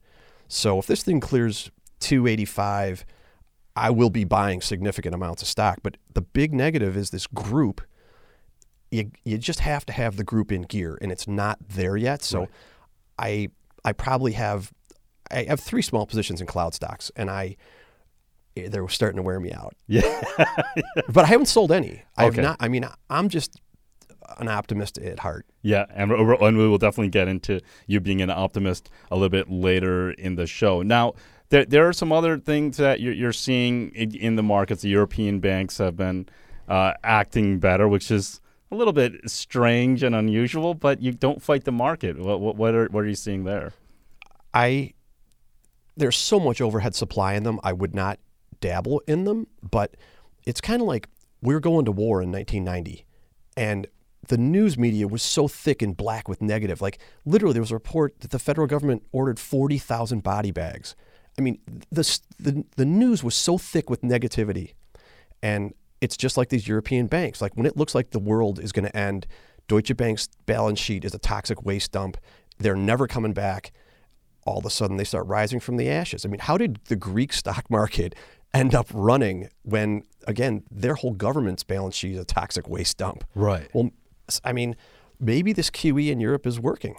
So 0.49 0.81
if 0.81 0.89
this 0.89 1.05
thing 1.05 1.21
clears 1.21 1.71
285, 2.01 3.07
I 3.77 3.91
will 3.91 4.11
be 4.11 4.25
buying 4.25 4.61
significant 4.61 5.15
amounts 5.15 5.43
of 5.43 5.49
stock. 5.49 5.79
But 5.85 5.97
the 6.13 6.23
big 6.23 6.53
negative 6.53 6.97
is 6.97 7.11
this 7.11 7.29
group 7.29 7.83
you 8.95 9.11
you 9.25 9.39
just 9.39 9.61
have 9.61 9.85
to 9.87 9.93
have 9.93 10.17
the 10.17 10.25
group 10.25 10.53
in 10.53 10.63
gear, 10.63 10.99
and 11.03 11.11
it's 11.11 11.27
not 11.27 11.59
there 11.69 11.97
yet. 11.97 12.23
So, 12.23 12.49
I 13.19 13.49
I 13.85 13.93
probably 13.93 14.33
have 14.33 14.73
I 15.31 15.45
have 15.45 15.61
three 15.61 15.83
small 15.83 16.07
positions 16.07 16.41
in 16.41 16.47
cloud 16.47 16.75
stocks, 16.75 17.11
and 17.17 17.31
I 17.31 17.57
they're 18.57 18.89
starting 18.89 19.17
to 19.17 19.23
wear 19.23 19.41
me 19.41 19.53
out. 19.53 19.75
Yeah. 19.87 20.23
But 21.09 21.25
I 21.25 21.29
haven't 21.29 21.47
sold 21.47 21.73
any. 21.73 22.03
I 22.17 22.27
Okay. 22.27 22.37
have 22.37 22.43
not. 22.45 22.57
I 22.61 22.69
mean, 22.69 22.87
I'm 23.11 23.29
just 23.29 23.61
an 24.39 24.49
optimist 24.49 24.97
at 24.99 25.19
heart. 25.21 25.47
Yeah, 25.63 25.87
and, 25.91 26.11
we- 26.11 26.37
and 26.41 26.57
we 26.57 26.69
will 26.69 26.79
definitely 26.79 27.11
get 27.11 27.29
into 27.29 27.61
you 27.87 28.01
being 28.01 28.21
an 28.23 28.31
optimist 28.31 28.91
a 29.11 29.15
little 29.17 29.29
bit 29.29 29.51
later 29.51 30.11
in 30.13 30.37
the 30.37 30.47
show. 30.47 30.83
Now, 30.83 31.15
there, 31.51 31.65
there 31.65 31.87
are 31.89 31.93
some 31.93 32.11
other 32.13 32.39
things 32.39 32.77
that 32.79 33.01
you're, 33.01 33.13
you're 33.13 33.33
seeing 33.33 33.91
in, 33.91 34.15
in 34.15 34.37
the 34.37 34.43
markets. 34.43 34.83
The 34.83 34.89
European 34.89 35.41
banks 35.41 35.79
have 35.79 35.97
been 35.97 36.27
uh, 36.69 36.95
acting 37.05 37.59
better, 37.59 37.87
which 37.89 38.11
is 38.11 38.41
a 38.71 38.77
little 38.77 38.93
bit 38.95 39.13
strange 39.31 40.03
and 40.03 40.15
unusual, 40.15 40.75
but 40.75 41.03
you 41.03 41.13
don't 41.13 41.43
fight 41.43 41.65
the 41.65 41.73
market. 41.73 42.19
What, 42.19 42.41
what, 42.41 42.57
what, 42.57 42.75
are, 42.75 42.87
what 42.87 43.05
are 43.05 43.09
you 43.09 43.15
seeing 43.15 43.45
there? 43.45 43.73
I 44.53 44.95
there's 45.97 46.17
so 46.17 46.41
much 46.41 46.61
overhead 46.61 46.95
supply 46.95 47.35
in 47.35 47.45
them. 47.45 47.61
I 47.63 47.73
would 47.73 47.95
not 47.95 48.19
dabble 48.65 49.03
in 49.07 49.25
them, 49.25 49.47
but 49.63 49.95
it's 50.47 50.63
kind 50.63 50.81
of 50.81 50.89
like 50.89 51.07
we 51.43 51.53
were 51.53 51.61
going 51.61 51.85
to 51.85 51.93
war 51.93 52.23
in 52.23 52.33
1990, 52.33 53.05
and 53.59 53.87
the 54.29 54.39
news 54.39 54.79
media 54.79 55.07
was 55.07 55.23
so 55.23 55.47
thick 55.47 55.83
and 55.83 55.95
black 55.95 56.29
with 56.29 56.41
negative. 56.41 56.81
Like 56.81 56.99
literally, 57.27 57.53
there 57.53 57.61
was 57.61 57.71
a 57.71 57.75
report 57.75 58.21
that 58.21 58.31
the 58.31 58.39
federal 58.39 58.67
government 58.67 59.03
ordered 59.13 59.39
40,000 59.39 60.23
body 60.23 60.51
bags. 60.51 60.97
I 61.39 61.43
mean, 61.43 61.59
the 61.91 62.19
the 62.39 62.65
the 62.77 62.87
news 62.87 63.23
was 63.23 63.35
so 63.35 63.59
thick 63.59 63.91
with 63.91 64.01
negativity, 64.01 64.73
and 65.43 65.75
it's 66.01 66.17
just 66.17 66.39
like 66.39 66.49
these 66.49 66.67
European 66.67 67.07
banks. 67.07 67.43
Like 67.43 67.55
when 67.59 67.67
it 67.67 67.77
looks 67.77 67.95
like 67.95 68.13
the 68.13 68.19
world 68.19 68.59
is 68.59 68.73
going 68.73 68.87
to 68.87 68.97
end, 68.97 69.27
Deutsche 69.69 69.95
Bank's 69.95 70.29
balance 70.47 70.79
sheet 70.79 71.05
is 71.05 71.13
a 71.13 71.19
toxic 71.19 71.63
waste 71.67 71.93
dump. 71.93 72.17
They're 72.59 72.77
never 72.77 73.07
coming 73.07 73.35
back 73.35 73.73
all 74.47 74.59
of 74.59 74.65
a 74.67 74.71
sudden 74.71 74.97
they 74.97 75.05
start 75.05 75.27
rising 75.27 75.61
from 75.61 75.77
the 75.77 75.89
ashes. 75.89 76.25
I 76.25 76.29
mean, 76.29 76.41
how 76.41 76.57
did 76.59 76.79
the 76.87 76.97
Greek 76.97 77.33
stock 77.33 77.71
market 77.71 78.15
end 78.53 78.75
up 78.75 78.87
running 78.93 79.49
when, 79.63 80.03
again, 80.27 80.63
their 80.71 80.95
whole 80.95 81.13
government's 81.13 81.65
balance 81.65 81.95
sheet 81.97 82.13
is 82.13 82.19
a 82.19 82.25
toxic 82.25 82.69
waste 82.69 82.99
dump? 82.99 83.25
Right. 83.35 83.69
Well, 83.73 83.91
I 84.45 84.53
mean, 84.53 84.77
maybe 85.19 85.53
this 85.53 85.71
QE 85.71 86.11
in 86.11 86.21
Europe 86.21 86.47
is 86.47 86.61
working. 86.61 86.97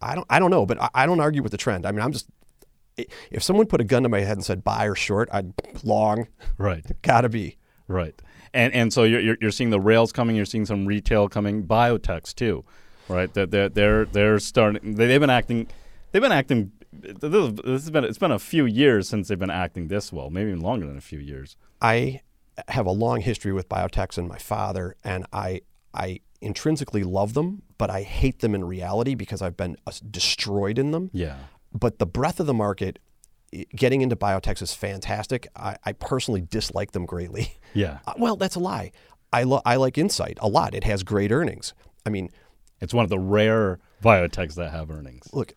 I 0.00 0.14
don't, 0.14 0.26
I 0.28 0.38
don't 0.38 0.50
know, 0.50 0.66
but 0.66 0.80
I, 0.80 0.88
I 0.94 1.06
don't 1.06 1.20
argue 1.20 1.42
with 1.42 1.52
the 1.52 1.58
trend. 1.58 1.86
I 1.86 1.92
mean, 1.92 2.00
I'm 2.00 2.12
just, 2.12 2.26
if 3.30 3.42
someone 3.42 3.66
put 3.66 3.80
a 3.80 3.84
gun 3.84 4.02
to 4.02 4.08
my 4.08 4.20
head 4.20 4.36
and 4.36 4.44
said 4.44 4.62
buy 4.64 4.86
or 4.86 4.94
short, 4.94 5.28
I'd 5.32 5.52
long, 5.82 6.26
Right. 6.58 6.84
gotta 7.02 7.28
be. 7.28 7.56
Right. 7.88 8.20
And 8.54 8.72
and 8.74 8.92
so 8.92 9.04
you're, 9.04 9.20
you're, 9.20 9.36
you're 9.40 9.50
seeing 9.50 9.70
the 9.70 9.80
rails 9.80 10.12
coming. 10.12 10.36
You're 10.36 10.44
seeing 10.44 10.66
some 10.66 10.84
retail 10.84 11.28
coming. 11.28 11.66
Biotechs 11.66 12.34
too, 12.34 12.64
right? 13.08 13.32
That 13.32 13.50
they're, 13.50 13.70
they're 13.70 14.04
they're 14.04 14.38
starting. 14.38 14.94
They, 14.94 15.06
they've 15.06 15.20
been 15.20 15.30
acting. 15.30 15.68
They've 16.12 16.22
been 16.22 16.32
acting. 16.32 16.72
This 16.92 17.32
has 17.64 17.90
been 17.90 18.04
it's 18.04 18.18
been 18.18 18.30
a 18.32 18.38
few 18.38 18.66
years 18.66 19.08
since 19.08 19.28
they've 19.28 19.38
been 19.38 19.50
acting 19.50 19.88
this 19.88 20.12
well. 20.12 20.30
Maybe 20.30 20.50
even 20.50 20.60
longer 20.60 20.86
than 20.86 20.96
a 20.98 21.00
few 21.02 21.18
years. 21.18 21.56
I 21.80 22.20
have 22.68 22.86
a 22.86 22.90
long 22.90 23.22
history 23.22 23.52
with 23.52 23.68
biotechs 23.68 24.18
and 24.18 24.28
my 24.28 24.38
father, 24.38 24.94
and 25.02 25.24
I 25.32 25.62
I 25.94 26.20
intrinsically 26.42 27.02
love 27.02 27.34
them, 27.34 27.62
but 27.78 27.88
I 27.90 28.02
hate 28.02 28.40
them 28.40 28.54
in 28.54 28.64
reality 28.64 29.14
because 29.14 29.40
I've 29.42 29.56
been 29.56 29.76
uh, 29.86 29.92
destroyed 30.10 30.78
in 30.78 30.90
them. 30.90 31.10
Yeah. 31.12 31.36
But 31.72 31.98
the 31.98 32.06
breadth 32.06 32.40
of 32.40 32.46
the 32.46 32.52
market, 32.54 32.98
getting 33.74 34.02
into 34.02 34.16
biotechs 34.16 34.60
is 34.60 34.74
fantastic. 34.74 35.48
I, 35.56 35.76
I 35.84 35.92
personally 35.92 36.42
dislike 36.42 36.92
them 36.92 37.06
greatly. 37.06 37.54
Yeah. 37.74 38.00
Uh, 38.06 38.12
well, 38.18 38.36
that's 38.36 38.54
a 38.54 38.60
lie. 38.60 38.92
I 39.32 39.44
lo- 39.44 39.62
I 39.64 39.76
like 39.76 39.94
Incyte 39.94 40.36
a 40.40 40.46
lot. 40.48 40.74
It 40.74 40.84
has 40.84 41.02
great 41.02 41.32
earnings. 41.32 41.72
I 42.04 42.10
mean, 42.10 42.28
It's 42.82 42.92
one 42.92 43.02
of 43.04 43.08
the 43.08 43.18
rare 43.18 43.78
biotechs 44.04 44.56
that 44.56 44.70
have 44.72 44.90
earnings. 44.90 45.26
look, 45.32 45.54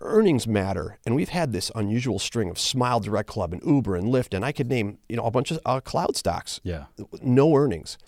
earnings 0.00 0.46
matter, 0.46 0.98
and 1.04 1.14
we've 1.14 1.28
had 1.28 1.52
this 1.52 1.70
unusual 1.74 2.18
string 2.18 2.50
of 2.50 2.58
Smile 2.58 3.00
Direct 3.00 3.28
Club 3.28 3.52
and 3.52 3.62
Uber 3.64 3.96
and 3.96 4.08
Lyft, 4.08 4.34
and 4.34 4.44
I 4.44 4.52
could 4.52 4.68
name 4.68 4.98
you 5.08 5.16
know 5.16 5.24
a 5.24 5.30
bunch 5.30 5.50
of 5.50 5.60
uh, 5.64 5.80
cloud 5.80 6.16
stocks. 6.16 6.60
Yeah. 6.62 6.84
no 7.22 7.54
earnings. 7.54 7.98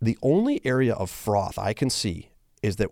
The 0.00 0.18
only 0.22 0.60
area 0.64 0.94
of 0.94 1.10
froth 1.10 1.58
I 1.58 1.72
can 1.72 1.88
see 1.90 2.30
is 2.62 2.76
that 2.76 2.90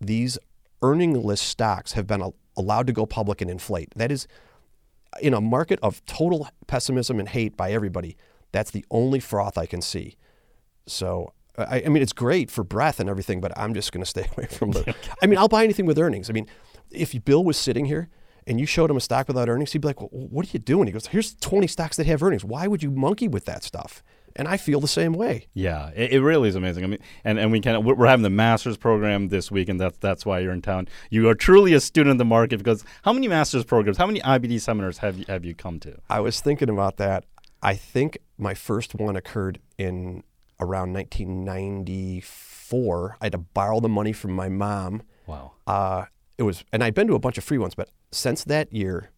these 0.00 0.38
earningless 0.82 1.40
stocks 1.40 1.92
have 1.92 2.06
been 2.06 2.22
al- 2.22 2.34
allowed 2.56 2.86
to 2.86 2.92
go 2.92 3.06
public 3.06 3.40
and 3.40 3.50
inflate. 3.50 3.92
That 3.96 4.12
is, 4.12 4.26
in 5.20 5.34
a 5.34 5.40
market 5.40 5.78
of 5.82 6.04
total 6.06 6.48
pessimism 6.66 7.18
and 7.18 7.28
hate 7.28 7.56
by 7.56 7.72
everybody, 7.72 8.16
that's 8.52 8.70
the 8.70 8.84
only 8.90 9.20
froth 9.20 9.58
I 9.58 9.66
can 9.66 9.82
see. 9.82 10.16
So 10.86 11.32
I, 11.58 11.82
I 11.84 11.88
mean, 11.88 12.02
it's 12.02 12.12
great 12.12 12.50
for 12.50 12.62
breath 12.64 13.00
and 13.00 13.10
everything, 13.10 13.40
but 13.40 13.56
I'm 13.58 13.74
just 13.74 13.92
going 13.92 14.02
to 14.02 14.08
stay 14.08 14.28
away 14.36 14.46
from 14.46 14.70
the. 14.72 14.94
I 15.22 15.26
mean, 15.26 15.38
I'll 15.38 15.48
buy 15.48 15.64
anything 15.64 15.86
with 15.86 15.98
earnings. 15.98 16.30
I 16.30 16.32
mean, 16.32 16.46
if 16.90 17.24
Bill 17.24 17.44
was 17.44 17.56
sitting 17.56 17.86
here 17.86 18.08
and 18.46 18.58
you 18.58 18.66
showed 18.66 18.90
him 18.90 18.96
a 18.96 19.00
stock 19.00 19.28
without 19.28 19.48
earnings, 19.48 19.72
he'd 19.72 19.80
be 19.80 19.88
like, 19.88 20.00
well, 20.00 20.10
"What 20.10 20.46
are 20.46 20.50
you 20.52 20.58
doing?" 20.58 20.86
He 20.86 20.92
goes, 20.92 21.08
"Here's 21.08 21.34
20 21.34 21.66
stocks 21.66 21.96
that 21.96 22.06
have 22.06 22.22
earnings. 22.22 22.44
Why 22.44 22.66
would 22.66 22.82
you 22.82 22.90
monkey 22.90 23.28
with 23.28 23.44
that 23.46 23.62
stuff?" 23.62 24.02
And 24.36 24.46
I 24.46 24.56
feel 24.56 24.80
the 24.80 24.88
same 24.88 25.14
way. 25.14 25.48
Yeah, 25.52 25.90
it, 25.96 26.12
it 26.12 26.22
really 26.22 26.48
is 26.48 26.54
amazing. 26.54 26.84
I 26.84 26.86
mean, 26.86 27.00
and, 27.24 27.38
and 27.38 27.50
we 27.50 27.60
can 27.60 27.84
we're 27.84 28.06
having 28.06 28.22
the 28.22 28.30
master's 28.30 28.76
program 28.76 29.28
this 29.28 29.50
week, 29.50 29.68
and 29.68 29.80
that's 29.80 29.98
that's 29.98 30.24
why 30.24 30.38
you're 30.38 30.52
in 30.52 30.62
town. 30.62 30.88
You 31.10 31.28
are 31.28 31.34
truly 31.34 31.74
a 31.74 31.80
student 31.80 32.12
of 32.12 32.18
the 32.18 32.24
market 32.24 32.58
because 32.58 32.84
how 33.02 33.12
many 33.12 33.28
master's 33.28 33.64
programs, 33.64 33.98
how 33.98 34.06
many 34.06 34.20
IBD 34.20 34.60
seminars 34.60 34.98
have 34.98 35.18
you, 35.18 35.24
have 35.28 35.44
you 35.44 35.54
come 35.54 35.80
to? 35.80 35.98
I 36.08 36.20
was 36.20 36.40
thinking 36.40 36.68
about 36.68 36.98
that. 36.98 37.24
I 37.62 37.74
think 37.74 38.18
my 38.36 38.54
first 38.54 38.94
one 38.94 39.16
occurred 39.16 39.58
in 39.76 40.22
around 40.60 40.92
1994. 40.92 43.16
I 43.20 43.24
had 43.24 43.32
to 43.32 43.38
borrow 43.38 43.80
the 43.80 43.88
money 43.88 44.12
from 44.12 44.32
my 44.32 44.48
mom. 44.48 45.02
Wow. 45.26 45.52
Uh, 45.66 46.04
it 46.38 46.44
was, 46.44 46.64
and 46.72 46.82
I'd 46.82 46.94
been 46.94 47.08
to 47.08 47.14
a 47.14 47.18
bunch 47.18 47.36
of 47.36 47.44
free 47.44 47.58
ones, 47.58 47.74
but 47.74 47.90
since 48.12 48.44
that 48.44 48.72
year, 48.72 49.10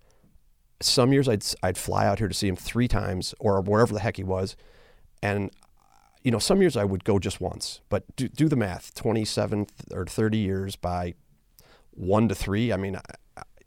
some 0.80 1.12
years 1.12 1.28
I'd 1.28 1.44
I'd 1.62 1.76
fly 1.76 2.06
out 2.06 2.18
here 2.18 2.28
to 2.28 2.34
see 2.34 2.48
him 2.48 2.56
three 2.56 2.88
times 2.88 3.34
or 3.38 3.60
wherever 3.60 3.92
the 3.92 4.00
heck 4.00 4.16
he 4.16 4.24
was, 4.24 4.56
and 5.22 5.50
you 6.24 6.30
know 6.30 6.38
some 6.38 6.60
years 6.62 6.76
I 6.76 6.84
would 6.84 7.04
go 7.04 7.18
just 7.18 7.40
once. 7.40 7.82
But 7.90 8.04
do, 8.16 8.28
do 8.28 8.48
the 8.48 8.56
math: 8.56 8.94
27 8.94 9.66
or 9.92 10.06
30 10.06 10.38
years 10.38 10.76
by 10.76 11.14
one 11.90 12.28
to 12.28 12.34
three. 12.34 12.72
I 12.72 12.78
mean, 12.78 12.98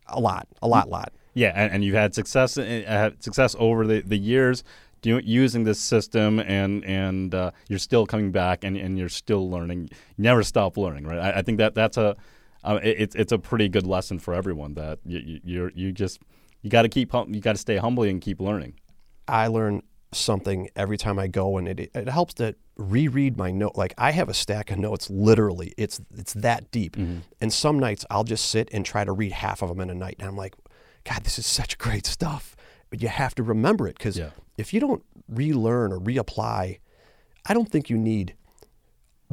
a 0.07 0.19
lot, 0.19 0.47
a 0.61 0.67
lot, 0.67 0.89
lot. 0.89 1.13
Yeah, 1.35 1.51
and, 1.55 1.73
and 1.73 1.83
you've 1.83 1.95
had 1.95 2.15
success 2.15 2.57
uh, 2.57 3.11
success 3.19 3.55
over 3.59 3.85
the, 3.85 4.01
the 4.01 4.17
years 4.17 4.63
using 5.03 5.63
this 5.63 5.79
system, 5.79 6.39
and 6.39 6.83
and 6.85 7.35
uh, 7.35 7.51
you're 7.67 7.79
still 7.79 8.07
coming 8.07 8.31
back, 8.31 8.63
and, 8.63 8.77
and 8.77 8.97
you're 8.97 9.09
still 9.09 9.49
learning. 9.49 9.89
You 10.17 10.23
never 10.23 10.41
stop 10.43 10.77
learning, 10.77 11.05
right? 11.05 11.19
I, 11.19 11.39
I 11.39 11.41
think 11.43 11.59
that 11.59 11.75
that's 11.75 11.97
a 11.97 12.15
uh, 12.63 12.79
it, 12.83 13.13
it's 13.15 13.31
a 13.31 13.39
pretty 13.39 13.69
good 13.69 13.85
lesson 13.85 14.19
for 14.19 14.33
everyone 14.33 14.73
that 14.75 14.99
you 15.05 15.39
you 15.43 15.71
you 15.73 15.91
just 15.91 16.19
you 16.61 16.69
got 16.69 16.83
to 16.83 16.89
keep 16.89 17.13
you 17.13 17.39
got 17.41 17.53
to 17.53 17.61
stay 17.61 17.77
humble 17.77 18.03
and 18.03 18.21
keep 18.21 18.39
learning. 18.39 18.75
I 19.27 19.47
learn 19.47 19.83
something 20.11 20.69
every 20.75 20.97
time 20.97 21.19
I 21.19 21.27
go, 21.27 21.57
and 21.57 21.67
it 21.67 21.91
it 21.93 22.09
helps 22.09 22.33
to 22.35 22.55
reread 22.77 23.37
my 23.37 23.51
note. 23.51 23.75
Like 23.75 23.93
I 23.97 24.11
have 24.11 24.29
a 24.29 24.33
stack 24.33 24.71
of 24.71 24.79
notes, 24.79 25.09
literally, 25.09 25.73
it's 25.77 26.01
it's 26.15 26.33
that 26.33 26.71
deep. 26.71 26.95
Mm-hmm. 26.95 27.19
And 27.41 27.53
some 27.53 27.79
nights 27.79 28.05
I'll 28.09 28.23
just 28.23 28.49
sit 28.49 28.69
and 28.71 28.85
try 28.85 29.03
to 29.03 29.11
read 29.11 29.31
half 29.31 29.61
of 29.61 29.69
them 29.69 29.79
in 29.79 29.89
a 29.89 29.95
night, 29.95 30.15
and 30.19 30.27
I'm 30.27 30.37
like, 30.37 30.55
God, 31.03 31.23
this 31.23 31.37
is 31.37 31.45
such 31.45 31.77
great 31.77 32.05
stuff. 32.05 32.55
But 32.89 33.01
you 33.01 33.07
have 33.07 33.35
to 33.35 33.43
remember 33.43 33.87
it 33.87 33.97
because 33.97 34.17
yeah. 34.17 34.29
if 34.57 34.73
you 34.73 34.79
don't 34.79 35.03
relearn 35.27 35.91
or 35.91 35.99
reapply, 35.99 36.79
I 37.45 37.53
don't 37.53 37.69
think 37.69 37.89
you 37.89 37.97
need 37.97 38.35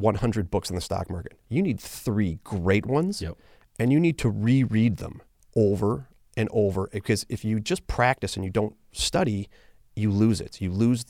100 0.01 0.51
books 0.51 0.71
in 0.71 0.77
the 0.77 0.83
stock 0.83 1.11
market. 1.11 1.39
You 1.49 1.63
need 1.63 1.81
three 1.81 2.39
great 2.45 2.87
ones, 2.87 3.21
yep. 3.23 3.37
and 3.79 3.93
you 3.93 4.01
need 4.01 4.19
to 4.19 4.29
reread 4.29 4.99
them 4.99 5.23
over 5.57 6.09
and 6.37 6.49
over. 6.53 6.89
Because 6.93 7.27
if 7.29 7.45
you 7.45 7.61
just 7.61 7.87
practice 7.87 8.37
and 8.37 8.45
you 8.45 8.51
don't 8.51 8.75
study, 8.93 9.49
you 9.95 10.11
lose 10.11 10.41
it. 10.41 10.61
You 10.61 10.71
lose 10.71 11.05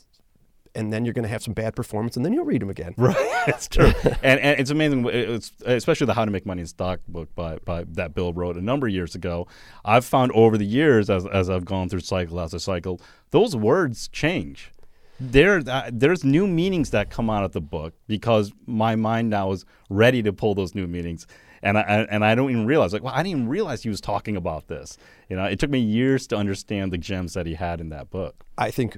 and 0.74 0.92
then 0.92 1.04
you're 1.04 1.14
going 1.14 1.24
to 1.24 1.28
have 1.28 1.42
some 1.42 1.54
bad 1.54 1.74
performance, 1.74 2.16
and 2.16 2.24
then 2.24 2.32
you'll 2.32 2.44
read 2.44 2.62
them 2.62 2.70
again. 2.70 2.94
Right, 3.00 3.16
that's 3.46 3.66
true. 3.66 3.92
and, 4.22 4.38
and 4.40 4.60
it's 4.60 4.70
amazing, 4.70 5.06
it's, 5.06 5.52
especially 5.64 6.06
the 6.06 6.14
How 6.14 6.24
to 6.24 6.30
Make 6.30 6.44
Money 6.44 6.60
in 6.60 6.66
Stock 6.66 7.00
book 7.08 7.34
by, 7.34 7.56
by 7.64 7.84
that 7.92 8.14
Bill 8.14 8.32
wrote 8.32 8.56
a 8.56 8.60
number 8.60 8.86
of 8.86 8.92
years 8.92 9.14
ago. 9.14 9.48
I've 9.84 10.04
found 10.04 10.32
over 10.32 10.58
the 10.58 10.66
years, 10.66 11.08
as, 11.08 11.26
as 11.26 11.48
I've 11.48 11.64
gone 11.64 11.88
through 11.88 12.00
cycle 12.00 12.38
after 12.38 12.58
cycle, 12.58 13.00
those 13.30 13.56
words 13.56 14.08
change. 14.08 14.70
There, 15.20 15.62
uh, 15.66 15.90
there's 15.92 16.24
new 16.24 16.46
meanings 16.46 16.90
that 16.90 17.10
come 17.10 17.28
out 17.28 17.44
of 17.44 17.52
the 17.52 17.60
book 17.60 17.94
because 18.06 18.52
my 18.66 18.96
mind 18.96 19.30
now 19.30 19.52
is 19.52 19.64
ready 19.90 20.22
to 20.22 20.32
pull 20.32 20.54
those 20.54 20.74
new 20.74 20.86
meanings 20.86 21.26
and 21.62 21.76
I 21.76 22.06
and 22.10 22.24
I 22.24 22.34
don't 22.34 22.50
even 22.50 22.64
realize 22.64 22.94
like 22.94 23.02
well 23.02 23.12
I 23.12 23.18
didn't 23.18 23.40
even 23.40 23.48
realize 23.48 23.82
he 23.82 23.90
was 23.90 24.00
talking 24.00 24.34
about 24.34 24.68
this. 24.68 24.96
You 25.28 25.36
know, 25.36 25.44
it 25.44 25.58
took 25.58 25.68
me 25.68 25.78
years 25.78 26.26
to 26.28 26.36
understand 26.36 26.90
the 26.90 26.96
gems 26.96 27.34
that 27.34 27.44
he 27.44 27.52
had 27.52 27.82
in 27.82 27.90
that 27.90 28.08
book. 28.08 28.44
I 28.56 28.70
think 28.70 28.96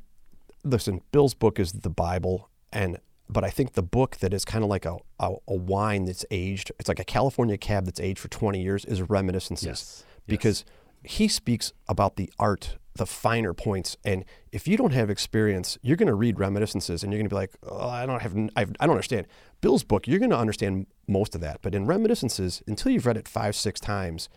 listen, 0.64 1.02
Bill's 1.10 1.34
book 1.34 1.58
is 1.58 1.72
the 1.72 1.90
Bible, 1.90 2.48
and 2.72 2.98
but 3.28 3.44
I 3.44 3.50
think 3.50 3.72
the 3.72 3.82
book 3.82 4.18
that 4.18 4.34
is 4.34 4.44
kind 4.44 4.62
of 4.62 4.70
like 4.70 4.84
a, 4.84 4.98
a, 5.18 5.32
a, 5.48 5.54
wine 5.54 6.04
that's 6.04 6.24
aged, 6.30 6.70
it's 6.78 6.88
like 6.88 6.98
a 6.98 7.04
California 7.04 7.56
cab 7.56 7.86
that's 7.86 8.00
aged 8.00 8.18
for 8.18 8.28
20 8.28 8.60
years, 8.62 8.84
is 8.84 9.00
Reminiscences. 9.00 9.66
Yes. 9.66 10.04
Because 10.26 10.64
yes. 11.02 11.14
he 11.14 11.28
speaks 11.28 11.72
about 11.88 12.16
the 12.16 12.30
art, 12.38 12.76
the 12.94 13.06
finer 13.06 13.54
points. 13.54 13.96
And 14.04 14.24
if 14.50 14.68
you 14.68 14.76
don't 14.76 14.92
have 14.92 15.10
experience, 15.10 15.78
you're 15.82 15.96
going 15.96 16.08
to 16.08 16.14
read 16.14 16.38
Reminiscences 16.38 17.02
and 17.02 17.12
you're 17.12 17.18
going 17.18 17.28
to 17.28 17.34
be 17.34 17.38
like, 17.38 17.52
oh, 17.62 17.88
I 17.88 18.06
don't 18.06 18.20
have, 18.20 18.36
I've, 18.56 18.72
I 18.80 18.86
don't 18.86 18.94
understand. 18.94 19.26
Bill's 19.60 19.84
book, 19.84 20.06
you're 20.06 20.18
going 20.18 20.30
to 20.30 20.38
understand 20.38 20.86
most 21.06 21.34
of 21.34 21.40
that. 21.40 21.60
But 21.62 21.74
in 21.74 21.86
Reminiscences, 21.86 22.62
until 22.66 22.92
you've 22.92 23.06
read 23.06 23.16
it 23.16 23.28
five, 23.28 23.56
six 23.56 23.80
times, 23.80 24.28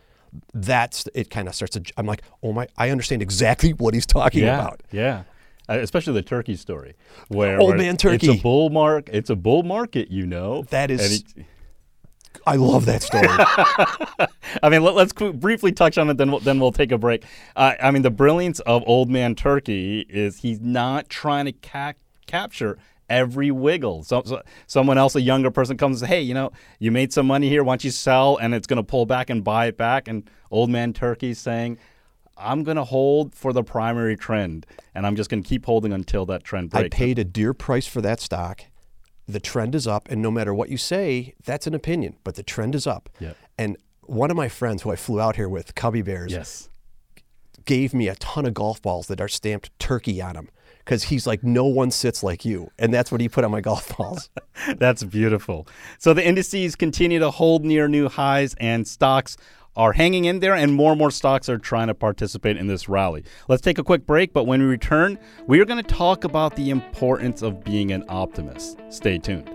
that's 0.53 1.07
it 1.13 1.29
kind 1.29 1.47
of 1.47 1.55
starts 1.55 1.77
to 1.79 1.93
i'm 1.95 2.05
like 2.05 2.21
oh 2.43 2.51
my 2.51 2.67
i 2.75 2.89
understand 2.89 3.21
exactly 3.21 3.71
what 3.71 3.93
he's 3.93 4.05
talking 4.05 4.43
yeah, 4.43 4.59
about 4.59 4.83
yeah 4.91 5.23
uh, 5.67 5.79
especially 5.79 6.13
the 6.13 6.21
turkey 6.21 6.55
story, 6.55 6.93
where 7.27 7.59
old 7.59 7.77
man 7.77 7.97
turkey. 7.97 8.27
It's 8.27 8.39
a 8.39 8.41
bull 8.41 8.69
mark. 8.69 9.09
It's 9.11 9.31
a 9.31 9.35
bull 9.35 9.63
market, 9.63 10.11
you 10.11 10.27
know. 10.27 10.63
That 10.69 10.91
is. 10.91 11.23
I 12.45 12.55
love 12.55 12.85
that 12.85 13.01
story. 13.01 13.27
I 14.63 14.69
mean, 14.69 14.83
let, 14.83 14.95
us 14.95 15.11
briefly 15.33 15.71
touch 15.71 15.97
on 15.97 16.09
it, 16.09 16.17
then 16.17 16.31
we'll, 16.31 16.39
then 16.39 16.59
we'll 16.59 16.71
take 16.71 16.91
a 16.91 16.97
break. 16.97 17.23
Uh, 17.55 17.73
I 17.81 17.91
mean, 17.91 18.03
the 18.03 18.11
brilliance 18.11 18.59
of 18.61 18.83
Old 18.85 19.09
Man 19.09 19.35
Turkey 19.35 20.05
is 20.09 20.37
he's 20.37 20.59
not 20.59 21.09
trying 21.09 21.45
to 21.45 21.51
ca- 21.51 21.93
capture 22.27 22.77
every 23.09 23.51
wiggle. 23.51 24.03
So, 24.03 24.23
so, 24.25 24.41
someone 24.67 24.97
else, 24.97 25.15
a 25.15 25.21
younger 25.21 25.51
person, 25.51 25.77
comes 25.77 26.01
and 26.01 26.07
says, 26.07 26.15
"Hey, 26.15 26.21
you 26.21 26.33
know, 26.33 26.51
you 26.79 26.91
made 26.91 27.11
some 27.13 27.27
money 27.27 27.49
here. 27.49 27.63
Why 27.63 27.73
don't 27.73 27.83
you 27.83 27.91
sell?" 27.91 28.37
And 28.37 28.53
it's 28.53 28.67
going 28.67 28.77
to 28.77 28.83
pull 28.83 29.05
back 29.05 29.29
and 29.29 29.43
buy 29.43 29.67
it 29.67 29.77
back. 29.77 30.07
And 30.07 30.29
Old 30.51 30.69
Man 30.69 30.93
Turkey's 30.93 31.39
saying, 31.39 31.79
I'm 32.37 32.63
going 32.63 32.77
to 32.77 32.83
hold 32.83 33.33
for 33.33 33.53
the 33.53 33.63
primary 33.63 34.17
trend, 34.17 34.65
and 34.93 35.07
I'm 35.07 35.15
just 35.15 35.29
going 35.29 35.41
to 35.41 35.47
keep 35.47 35.65
holding 35.65 35.93
until 35.93 36.25
that 36.27 36.43
trend 36.43 36.69
breaks. 36.69 36.93
I 36.93 36.97
paid 36.97 37.19
a 37.19 37.23
dear 37.23 37.53
price 37.53 37.87
for 37.87 38.01
that 38.01 38.19
stock. 38.19 38.63
The 39.27 39.39
trend 39.39 39.73
is 39.75 39.87
up, 39.87 40.07
and 40.09 40.21
no 40.21 40.29
matter 40.29 40.53
what 40.53 40.69
you 40.69 40.77
say, 40.77 41.33
that's 41.43 41.65
an 41.65 41.73
opinion, 41.73 42.17
but 42.23 42.35
the 42.35 42.43
trend 42.43 42.75
is 42.75 42.85
up. 42.85 43.09
Yep. 43.19 43.37
And 43.57 43.77
one 44.03 44.29
of 44.29 44.37
my 44.37 44.49
friends 44.49 44.83
who 44.83 44.91
I 44.91 44.95
flew 44.95 45.19
out 45.19 45.35
here 45.35 45.49
with, 45.49 45.73
Cubby 45.75 46.01
Bears, 46.01 46.31
yes. 46.31 46.69
gave 47.65 47.93
me 47.93 48.07
a 48.07 48.15
ton 48.15 48.45
of 48.45 48.53
golf 48.53 48.81
balls 48.81 49.07
that 49.07 49.19
are 49.19 49.27
stamped 49.27 49.77
turkey 49.79 50.21
on 50.21 50.33
them 50.33 50.49
because 50.79 51.05
he's 51.05 51.25
like, 51.25 51.43
no 51.43 51.65
one 51.65 51.89
sits 51.89 52.21
like 52.21 52.45
you. 52.45 52.69
And 52.77 52.93
that's 52.93 53.11
what 53.11 53.19
he 53.19 53.27
put 53.27 53.43
on 53.43 53.49
my 53.49 53.61
golf 53.61 53.97
balls. 53.97 54.29
that's 54.77 55.03
beautiful. 55.03 55.67
So 55.97 56.13
the 56.13 56.25
indices 56.25 56.75
continue 56.75 57.17
to 57.19 57.31
hold 57.31 57.65
near 57.65 57.87
new 57.87 58.07
highs, 58.07 58.53
and 58.59 58.87
stocks 58.87 59.35
are 59.75 59.93
hanging 59.93 60.25
in 60.25 60.39
there, 60.39 60.55
and 60.55 60.73
more 60.73 60.91
and 60.91 60.99
more 60.99 61.11
stocks 61.11 61.49
are 61.49 61.57
trying 61.57 61.87
to 61.87 61.93
participate 61.93 62.57
in 62.57 62.67
this 62.67 62.87
rally. 62.87 63.23
Let's 63.47 63.61
take 63.61 63.77
a 63.77 63.83
quick 63.83 64.05
break, 64.05 64.33
but 64.33 64.45
when 64.45 64.61
we 64.61 64.67
return, 64.67 65.19
we 65.47 65.59
are 65.59 65.65
going 65.65 65.83
to 65.83 65.93
talk 65.95 66.23
about 66.23 66.55
the 66.55 66.69
importance 66.69 67.41
of 67.41 67.63
being 67.63 67.91
an 67.91 68.05
optimist. 68.07 68.79
Stay 68.89 69.17
tuned. 69.17 69.49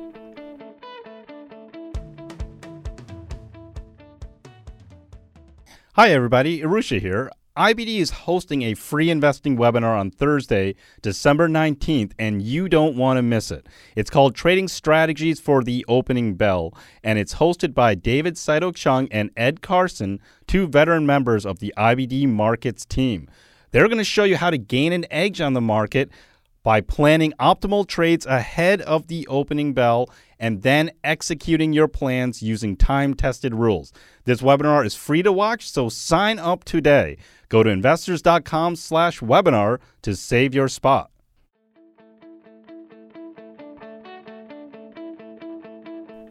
Hi, 5.95 6.11
everybody. 6.11 6.61
Arusha 6.61 7.01
here. 7.01 7.31
IBD 7.57 7.99
is 7.99 8.11
hosting 8.11 8.63
a 8.63 8.75
free 8.75 9.11
investing 9.11 9.57
webinar 9.57 9.99
on 9.99 10.13
Thursday, 10.13 10.77
December 11.03 11.49
19th, 11.49 12.13
and 12.17 12.41
you 12.41 12.69
don't 12.69 12.97
want 12.97 13.17
to 13.17 13.23
miss 13.23 13.51
it. 13.51 13.67
It's 13.97 14.09
called 14.09 14.37
Trading 14.37 14.69
Strategies 14.69 15.41
for 15.41 15.65
the 15.65 15.85
Opening 15.89 16.35
Bell, 16.35 16.73
and 17.03 17.19
it's 17.19 17.35
hosted 17.35 17.75
by 17.75 17.97
David 17.97 18.39
Saito 18.39 18.71
Chung 18.71 19.09
and 19.11 19.33
Ed 19.37 19.63
Carson, 19.63 20.21
two 20.47 20.69
veteran 20.69 21.07
members 21.07 21.45
of 21.45 21.59
the 21.59 21.75
IBD 21.77 22.29
Markets 22.29 22.85
team. 22.85 23.29
They're 23.73 23.89
going 23.89 23.99
to 23.99 24.05
show 24.05 24.25
you 24.25 24.37
how 24.37 24.51
to 24.51 24.59
gain 24.59 24.93
an 24.93 25.07
edge 25.11 25.41
on 25.41 25.55
the 25.55 25.61
market 25.61 26.09
by 26.63 26.81
planning 26.81 27.33
optimal 27.41 27.87
trades 27.87 28.27
ahead 28.27 28.81
of 28.83 29.09
the 29.09 29.27
opening 29.27 29.73
bell 29.73 30.09
and 30.39 30.63
then 30.63 30.91
executing 31.03 31.73
your 31.73 31.89
plans 31.89 32.43
using 32.43 32.77
time 32.77 33.15
tested 33.15 33.55
rules. 33.55 33.93
This 34.25 34.41
webinar 34.41 34.85
is 34.85 34.95
free 34.95 35.23
to 35.23 35.33
watch, 35.33 35.71
so 35.71 35.89
sign 35.89 36.39
up 36.39 36.65
today. 36.65 37.17
Go 37.51 37.65
to 37.65 37.69
investors.com 37.69 38.77
slash 38.77 39.21
webinar 39.21 39.81
to 40.03 40.17
save 40.17 40.55
your 40.55 40.69
spot. 40.69 41.11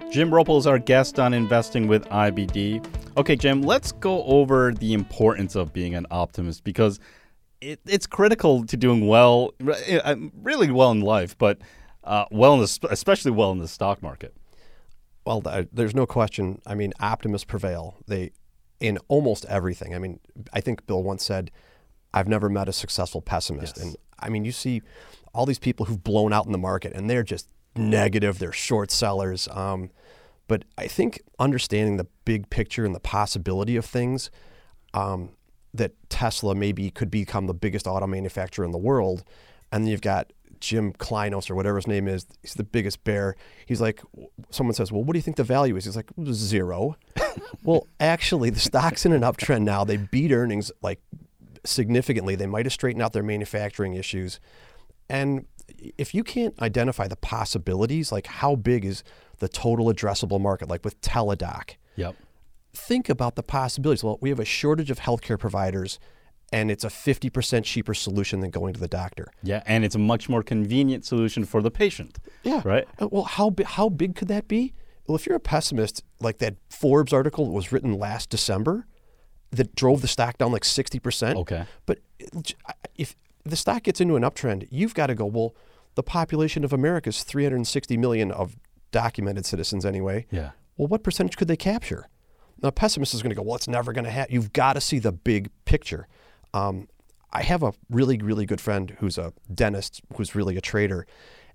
Jim 0.09 0.31
Roppel 0.31 0.57
is 0.57 0.65
our 0.65 0.79
guest 0.79 1.19
on 1.19 1.35
Investing 1.35 1.88
with 1.88 2.03
IBD. 2.05 2.83
Okay, 3.15 3.35
Jim, 3.35 3.61
let's 3.61 3.91
go 3.91 4.23
over 4.23 4.73
the 4.73 4.93
importance 4.93 5.55
of 5.55 5.71
being 5.71 5.93
an 5.93 6.07
optimist 6.09 6.63
because 6.63 6.99
it, 7.61 7.79
it's 7.85 8.07
critical 8.07 8.65
to 8.65 8.77
doing 8.77 9.05
well, 9.05 9.53
uh, 10.03 10.15
really 10.41 10.71
well 10.71 10.89
in 10.91 11.01
life, 11.01 11.38
but 11.38 11.59
uh, 12.05 12.25
well, 12.31 12.57
the, 12.57 12.88
especially 12.89 13.31
well 13.31 13.51
in 13.51 13.59
the 13.59 13.67
stock 13.67 14.01
market. 14.01 14.33
Well, 15.25 15.43
there's 15.71 15.93
no 15.93 16.07
question. 16.07 16.59
I 16.65 16.73
mean, 16.73 16.93
optimists 16.99 17.45
prevail. 17.45 17.97
They 18.07 18.31
in 18.79 18.98
almost 19.07 19.45
everything. 19.45 19.93
I 19.95 20.00
mean, 20.00 20.19
I 20.53 20.62
think 20.62 20.86
Bill 20.88 21.03
once 21.03 21.24
said, 21.24 21.51
"I've 22.13 22.27
never 22.27 22.50
met 22.50 22.69
a 22.69 22.74
successful 22.74 23.21
pessimist." 23.21 23.77
Yes. 23.77 23.86
And 23.86 23.95
I 24.19 24.29
mean, 24.29 24.45
you 24.45 24.51
see 24.51 24.81
all 25.33 25.45
these 25.45 25.59
people 25.59 25.86
who've 25.86 26.03
blown 26.03 26.33
out 26.33 26.45
in 26.45 26.51
the 26.51 26.57
market, 26.57 26.93
and 26.93 27.09
they're 27.09 27.24
just 27.24 27.48
negative, 27.75 28.39
they're 28.39 28.51
short 28.51 28.91
sellers. 28.91 29.48
Um, 29.50 29.91
but 30.48 30.65
I 30.77 30.88
think 30.88 31.21
understanding 31.38 31.98
the 31.98 32.07
big 32.25 32.50
picture 32.50 32.86
and 32.86 32.95
the 32.95 33.00
possibility 33.00 33.75
of 33.75 33.86
things, 33.86 34.31
um, 34.93 35.29
that 35.74 35.93
Tesla 36.09 36.55
maybe 36.55 36.89
could 36.89 37.12
become 37.12 37.45
the 37.45 37.53
biggest 37.53 37.86
auto 37.86 38.07
manufacturer 38.07 38.65
in 38.65 38.71
the 38.71 38.79
world, 38.79 39.24
and 39.71 39.83
then 39.83 39.91
you've 39.91 40.01
got 40.01 40.33
Jim 40.59 40.93
Kleinos 40.93 41.49
or 41.49 41.55
whatever 41.55 41.77
his 41.77 41.87
name 41.87 42.07
is. 42.07 42.25
He's 42.41 42.53
the 42.53 42.63
biggest 42.63 43.03
bear. 43.03 43.35
He's 43.65 43.81
like, 43.81 44.01
someone 44.49 44.73
says, 44.73 44.91
"Well, 44.91 45.03
what 45.03 45.13
do 45.13 45.17
you 45.19 45.23
think 45.23 45.37
the 45.37 45.43
value 45.43 45.75
is?" 45.75 45.85
He's 45.85 45.95
like, 45.95 46.11
zero. 46.31 46.95
well, 47.63 47.87
actually, 47.99 48.49
the 48.49 48.59
stock's 48.59 49.05
in 49.05 49.13
an 49.13 49.21
uptrend 49.21 49.63
now. 49.63 49.83
They 49.83 49.97
beat 49.97 50.31
earnings 50.31 50.71
like 50.81 50.99
significantly. 51.65 52.35
They 52.35 52.47
might 52.47 52.65
have 52.65 52.73
straightened 52.73 53.01
out 53.03 53.13
their 53.13 53.23
manufacturing 53.23 53.93
issues, 53.93 54.39
and 55.09 55.45
if 55.97 56.13
you 56.13 56.23
can't 56.23 56.59
identify 56.61 57.07
the 57.07 57.15
possibilities, 57.15 58.11
like 58.11 58.27
how 58.27 58.55
big 58.55 58.83
is 58.85 59.03
the 59.37 59.47
total 59.47 59.85
addressable 59.87 60.41
market, 60.41 60.67
like 60.67 60.83
with 60.83 60.99
Teladoc, 61.01 61.75
Yep. 61.95 62.15
think 62.73 63.07
about 63.07 63.35
the 63.35 63.43
possibilities. 63.43 64.03
Well, 64.03 64.17
we 64.21 64.29
have 64.29 64.39
a 64.39 64.45
shortage 64.45 64.89
of 64.91 64.99
healthcare 64.99 65.39
providers, 65.39 65.99
and 66.51 66.72
it's 66.72 66.84
a 66.84 66.88
50% 66.89 67.63
cheaper 67.63 67.94
solution 67.94 68.39
than 68.39 68.50
going 68.50 68.74
to 68.74 68.79
the 68.79 68.88
doctor. 68.88 69.27
Yeah, 69.44 69.63
and 69.65 69.86
it's 69.86 69.96
a 69.96 70.00
much 70.00 70.29
more 70.29 70.44
convenient 70.44 71.06
solution 71.06 71.46
for 71.46 71.62
the 71.62 71.72
patient. 71.72 72.18
Yeah. 72.44 72.62
Right? 72.65 72.88
Uh, 73.01 73.08
Well, 73.12 73.24
how, 73.24 73.53
how 73.65 73.89
big 73.89 74.15
could 74.15 74.27
that 74.29 74.48
be? 74.48 74.74
Well, 75.08 75.15
if 75.15 75.25
you're 75.25 75.36
a 75.36 75.39
pessimist, 75.39 76.03
like 76.20 76.38
that 76.39 76.56
Forbes 76.70 77.13
article 77.13 77.46
that 77.46 77.51
was 77.51 77.72
written 77.72 77.94
last 77.98 78.29
December 78.29 78.86
that 79.51 79.75
drove 79.75 80.01
the 80.01 80.08
stock 80.08 80.38
down 80.38 80.51
like 80.51 80.63
60%. 80.63 81.36
Okay. 81.36 81.65
But 81.86 82.00
if 82.96 83.15
the 83.44 83.56
stock 83.56 83.84
gets 83.84 84.00
into 84.00 84.15
an 84.15 84.24
uptrend, 84.24 84.68
you've 84.70 84.94
got 84.94 85.08
to 85.08 85.15
go, 85.15 85.25
well, 85.25 85.56
the 85.96 86.03
population 86.03 86.63
of 86.63 86.72
America 86.72 87.10
is 87.10 87.24
360 87.24 87.98
million 87.98 88.32
of 88.32 88.56
documented 88.91 89.46
citizens 89.46 89.86
anyway. 89.86 90.27
Yeah. 90.32 90.51
Well, 90.77 90.88
what 90.88 91.03
percentage 91.03 91.38
could 91.38 91.48
they 91.48 91.58
capture? 91.58 92.08
Now, 92.62 92.70
a 92.70 92.72
pessimist 92.72 93.13
is 93.13 93.22
going 93.22 93.29
to 93.32 93.36
go, 93.36 93.41
well, 93.41 93.56
it's 93.56 93.68
never 93.68 93.91
going 93.94 94.06
to 94.06 94.12
happen. 94.12 94.34
You've 94.34 94.53
got 94.53 94.74
to 94.74 94.82
see 94.82 95.00
the 95.00 95.12
big 95.12 95.50
picture. 95.65 96.08
Um, 96.53 96.88
I 97.32 97.44
have 97.44 97.62
a 97.63 97.74
really, 97.89 98.18
really 98.18 98.46
good 98.46 98.60
friend 98.62 98.96
who's 99.00 99.18
a 99.18 99.34
dentist, 99.53 100.01
who's 100.15 100.34
really 100.36 100.58
a 100.58 100.62
trader, 100.62 101.06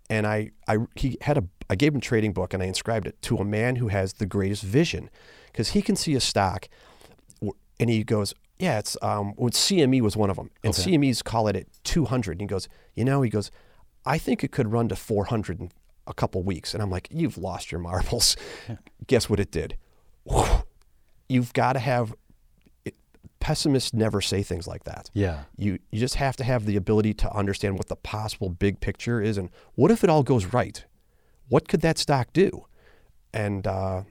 and 0.09 0.27
I, 0.27 0.51
I, 0.69 0.79
he 0.95 1.19
had 1.23 1.39
a, 1.39 1.45
I 1.69 1.75
gave 1.77 1.93
him 1.93 1.99
a 1.99 2.01
trading 2.01 2.33
book 2.33 2.53
and 2.55 2.63
I 2.63 2.67
inscribed 2.67 3.07
it 3.07 3.21
to 3.23 3.39
a 3.39 3.45
man 3.45 3.77
who 3.77 3.89
has 3.89 4.15
the 4.15 4.27
greatest 4.27 4.63
vision, 4.63 5.11
because 5.47 5.71
he 5.71 5.83
can 5.83 5.97
see 5.97 6.15
a 6.15 6.21
stock, 6.21 6.69
and 7.81 7.91
he 7.91 8.05
goes, 8.05 8.35
yeah, 8.59 8.79
it's, 8.79 8.97
um, 9.03 9.35
well, 9.37 9.51
CME 9.51 10.01
was 10.01 10.17
one 10.17 10.31
of 10.31 10.37
them, 10.37 10.51
and 10.63 10.73
Okay. 10.73 10.93
CME's 10.93 11.23
call 11.23 11.49
it 11.49 11.57
at 11.57 11.67
200. 11.83 12.33
And 12.33 12.41
he 12.43 12.47
goes, 12.47 12.69
you 12.95 13.05
know, 13.05 13.21
he 13.23 13.29
goes, 13.29 13.51
I 14.07 14.17
think 14.17 14.45
it 14.45 14.53
could 14.53 14.71
run 14.71 14.89
to 14.91 14.97
400 14.97 15.59
in 15.61 15.73
a 16.07 16.15
couple 16.15 16.41
weeks, 16.45 16.73
and 16.73 16.81
I'm 16.83 16.91
like, 16.91 17.09
you've 17.11 17.37
lost 17.37 17.73
your 17.73 17.81
marbles. 17.81 18.37
Guess 19.09 19.29
what 19.29 19.41
it 19.41 19.51
did? 19.51 19.77
You've 21.29 21.53
got 21.53 21.73
to 21.73 21.79
have 21.81 22.15
pessimists 23.45 23.93
never 23.93 24.23
say 24.23 24.43
things 24.43 24.67
like 24.67 24.85
that. 24.85 25.11
Yeah. 25.13 25.41
You 25.59 25.79
you 25.91 26.01
just 26.01 26.15
have 26.15 26.35
to 26.37 26.45
have 26.45 26.65
the 26.65 26.77
ability 26.77 27.13
to 27.13 27.31
understand 27.31 27.77
what 27.77 27.89
the 27.89 27.97
possible 27.97 28.49
big 28.49 28.81
picture 28.81 29.21
is, 29.21 29.37
and 29.37 29.51
what 29.75 29.91
if 29.91 30.03
it 30.03 30.09
all 30.09 30.23
goes 30.23 30.47
right? 30.47 30.83
What 31.49 31.69
could 31.69 31.83
that 31.83 31.99
stock 31.99 32.33
do? 32.33 32.65
And 33.35 33.67
uh, 33.67 34.05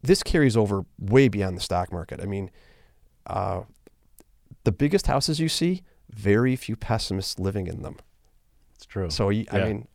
this 0.00 0.22
carries 0.22 0.56
over 0.56 0.86
way 0.98 1.28
beyond 1.28 1.58
the 1.58 1.60
stock 1.60 1.92
market. 1.92 2.20
I 2.22 2.24
mean, 2.24 2.50
uh, 3.26 3.64
the 4.64 4.72
biggest 4.72 5.06
houses 5.08 5.38
you 5.40 5.50
see, 5.50 5.82
very 6.08 6.56
few 6.56 6.74
pessimists 6.74 7.38
living 7.38 7.66
in 7.66 7.82
them. 7.82 7.96
It's 8.76 8.86
true. 8.86 9.10
So 9.10 9.28
you, 9.28 9.44
I 9.52 9.58
mean, 9.58 9.88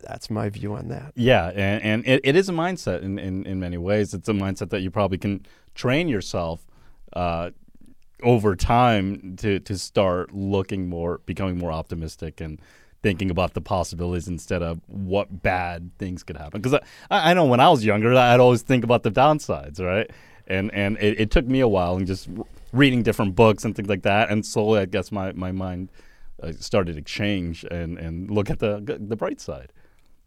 that's 0.00 0.30
my 0.30 0.48
view 0.48 0.74
on 0.74 0.86
that. 0.88 1.12
Yeah, 1.16 1.48
and, 1.48 1.82
and 1.82 2.06
it, 2.06 2.20
it 2.22 2.36
is 2.36 2.48
a 2.48 2.52
mindset 2.52 3.02
in, 3.02 3.18
in, 3.18 3.44
in 3.46 3.58
many 3.58 3.78
ways. 3.78 4.14
It's 4.14 4.28
a 4.28 4.32
mindset 4.32 4.70
that 4.70 4.82
you 4.82 4.92
probably 4.92 5.18
can 5.18 5.44
train 5.74 6.06
yourself 6.06 6.66
uh, 7.12 7.50
over 8.22 8.54
time 8.56 9.36
to, 9.36 9.60
to 9.60 9.78
start 9.78 10.34
looking 10.34 10.88
more, 10.88 11.20
becoming 11.26 11.58
more 11.58 11.72
optimistic 11.72 12.40
and 12.40 12.60
thinking 13.02 13.30
about 13.30 13.54
the 13.54 13.60
possibilities 13.60 14.28
instead 14.28 14.62
of 14.62 14.80
what 14.86 15.42
bad 15.42 15.90
things 15.98 16.22
could 16.22 16.36
happen. 16.36 16.60
Because 16.60 16.80
I, 17.10 17.30
I 17.30 17.34
know 17.34 17.46
when 17.46 17.60
I 17.60 17.68
was 17.70 17.84
younger, 17.84 18.14
I'd 18.14 18.40
always 18.40 18.62
think 18.62 18.84
about 18.84 19.02
the 19.02 19.10
downsides, 19.10 19.80
right? 19.80 20.10
And 20.46 20.72
and 20.74 20.98
it, 20.98 21.20
it 21.20 21.30
took 21.30 21.46
me 21.46 21.60
a 21.60 21.68
while 21.68 21.96
and 21.96 22.06
just 22.06 22.28
reading 22.72 23.02
different 23.02 23.34
books 23.34 23.64
and 23.64 23.74
things 23.74 23.88
like 23.88 24.02
that. 24.02 24.30
And 24.30 24.44
slowly, 24.44 24.80
I 24.80 24.84
guess 24.84 25.10
my, 25.10 25.32
my 25.32 25.52
mind 25.52 25.90
uh, 26.42 26.52
started 26.58 26.96
to 26.96 27.02
change 27.02 27.64
and, 27.70 27.98
and 27.98 28.30
look 28.30 28.50
at 28.50 28.58
the 28.58 28.98
the 29.00 29.16
bright 29.16 29.40
side. 29.40 29.72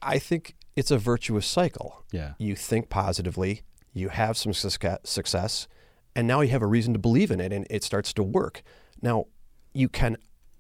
I 0.02 0.20
think 0.20 0.56
it's 0.76 0.92
a 0.92 0.98
virtuous 0.98 1.46
cycle. 1.46 2.04
Yeah. 2.12 2.34
You 2.38 2.56
think 2.56 2.90
positively, 2.90 3.62
you 3.94 4.10
have 4.10 4.36
some 4.38 4.52
succe- 4.52 5.06
success, 5.06 5.68
and 6.16 6.28
now 6.28 6.42
you 6.42 6.50
have 6.50 6.62
a 6.62 6.68
reason 6.68 6.94
to 6.94 7.00
believe 7.00 7.32
in 7.32 7.40
it, 7.40 7.52
and 7.54 7.66
it 7.70 7.84
starts 7.84 8.14
to 8.14 8.24
work. 8.24 8.62
Now, 9.02 9.26
you 9.74 9.90
can 9.90 10.18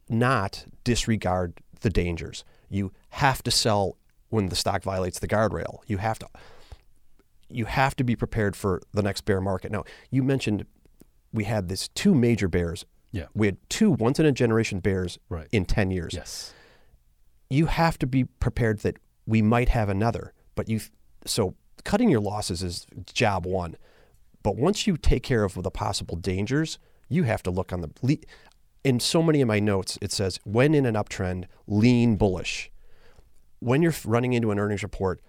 not 0.10 0.66
disregard 0.84 1.60
the 1.82 1.89
dangers. 1.89 2.44
You 2.70 2.92
have 3.12 3.44
to 3.44 3.52
sell 3.52 3.98
when 4.30 4.48
the 4.50 4.56
stock 4.56 4.84
violates 4.84 5.20
the 5.20 5.28
guardrail. 5.28 5.80
You 5.88 5.98
have 5.98 6.20
to 6.20 6.28
you 7.50 7.66
have 7.66 7.96
to 7.98 8.04
be 8.04 8.16
prepared 8.16 8.56
for 8.56 8.82
the 8.94 9.04
next 9.04 9.22
bear 9.26 9.39
market. 9.39 9.72
Now, 9.72 9.84
you 10.10 10.24
mentioned 10.24 10.66
we 11.32 11.44
had 11.44 11.70
this 11.70 11.88
two 11.89 12.16
major 12.16 12.48
bears. 12.48 12.84
Yeah. 13.12 13.28
We 13.36 13.46
had 13.46 13.58
two 13.70 13.92
once 13.92 14.20
in 14.20 14.26
a 14.26 14.32
generation 14.32 14.80
bears 14.80 15.20
Right. 15.30 15.48
in 15.52 15.66
10 15.66 15.92
years 15.92 16.13
Yes. 16.16 16.52
you 17.52 17.68
have 17.68 18.00
to 18.00 18.08
be 18.08 18.24
prepared 18.24 18.80
that 18.80 18.98
we 19.28 19.44
might 19.44 19.70
have 19.70 19.88
another. 19.88 20.34
But 20.56 20.68
you, 20.68 20.80
so 21.28 21.54
cutting 21.84 22.10
your 22.10 22.22
losses 22.22 22.63
is 22.63 22.88
job 23.13 23.46
one. 23.46 23.76
But 24.44 24.58
once 24.58 24.86
you 24.86 24.98
take 24.98 25.24
care 25.24 25.44
of 25.44 25.62
the 25.62 25.72
possible 25.72 26.16
dangers, 26.16 26.78
you 27.10 27.24
have 27.24 27.42
to 27.44 27.52
look 27.52 27.74
on 27.74 27.82
the. 27.82 27.90
le- 28.02 28.18
In 28.84 29.00
so 29.00 29.24
many 29.24 29.42
of 29.42 29.48
my 29.48 29.60
notes, 29.60 29.98
it 30.02 30.12
says 30.12 30.40
when 30.44 30.74
in 30.76 30.86
an 30.86 30.96
uptrend, 30.96 31.46
lean 31.68 32.18
bullish. 32.18 32.70
When 33.60 33.82
you're 33.82 33.96
running 34.06 34.34
into 34.34 34.52
an 34.52 34.60
earnings 34.60 34.84
report, 34.84 35.22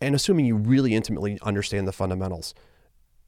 and 0.00 0.14
assuming 0.14 0.44
you 0.44 0.56
really 0.56 0.94
intimately 0.94 1.38
understand 1.42 1.88
the 1.88 1.92
fundamentals, 1.92 2.54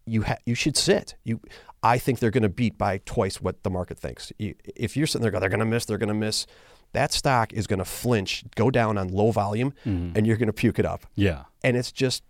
you 0.04 0.22
ha- 0.24 0.36
you 0.44 0.54
should 0.54 0.76
sit. 0.76 1.14
You, 1.24 1.40
I 1.82 1.96
think 1.96 2.18
they're 2.18 2.30
going 2.30 2.42
to 2.42 2.48
beat 2.50 2.76
by 2.76 2.98
twice 3.06 3.40
what 3.40 3.62
the 3.62 3.70
market 3.70 3.98
thinks. 3.98 4.32
You, 4.38 4.54
if 4.76 4.96
you're 4.96 5.06
sitting 5.06 5.22
there, 5.22 5.30
go, 5.30 5.40
they're 5.40 5.48
going 5.48 5.60
to 5.60 5.64
miss, 5.66 5.86
they're 5.86 5.96
going 5.98 6.08
to 6.08 6.14
miss. 6.14 6.46
That 6.92 7.12
stock 7.12 7.52
is 7.52 7.66
going 7.66 7.78
to 7.78 7.84
flinch, 7.84 8.44
go 8.56 8.70
down 8.70 8.98
on 8.98 9.08
low 9.08 9.30
volume, 9.30 9.72
mm-hmm. 9.86 10.16
and 10.16 10.26
you're 10.26 10.36
going 10.36 10.48
to 10.48 10.52
puke 10.52 10.78
it 10.78 10.84
up. 10.84 11.06
Yeah. 11.14 11.44
And 11.62 11.76
it's 11.76 11.92
just, 11.92 12.24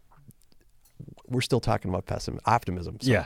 we're 1.30 1.40
still 1.40 1.60
talking 1.60 1.88
about 1.88 2.06
pessimism, 2.06 2.42
optimism. 2.44 2.98
So 3.00 3.10
Yeah. 3.10 3.24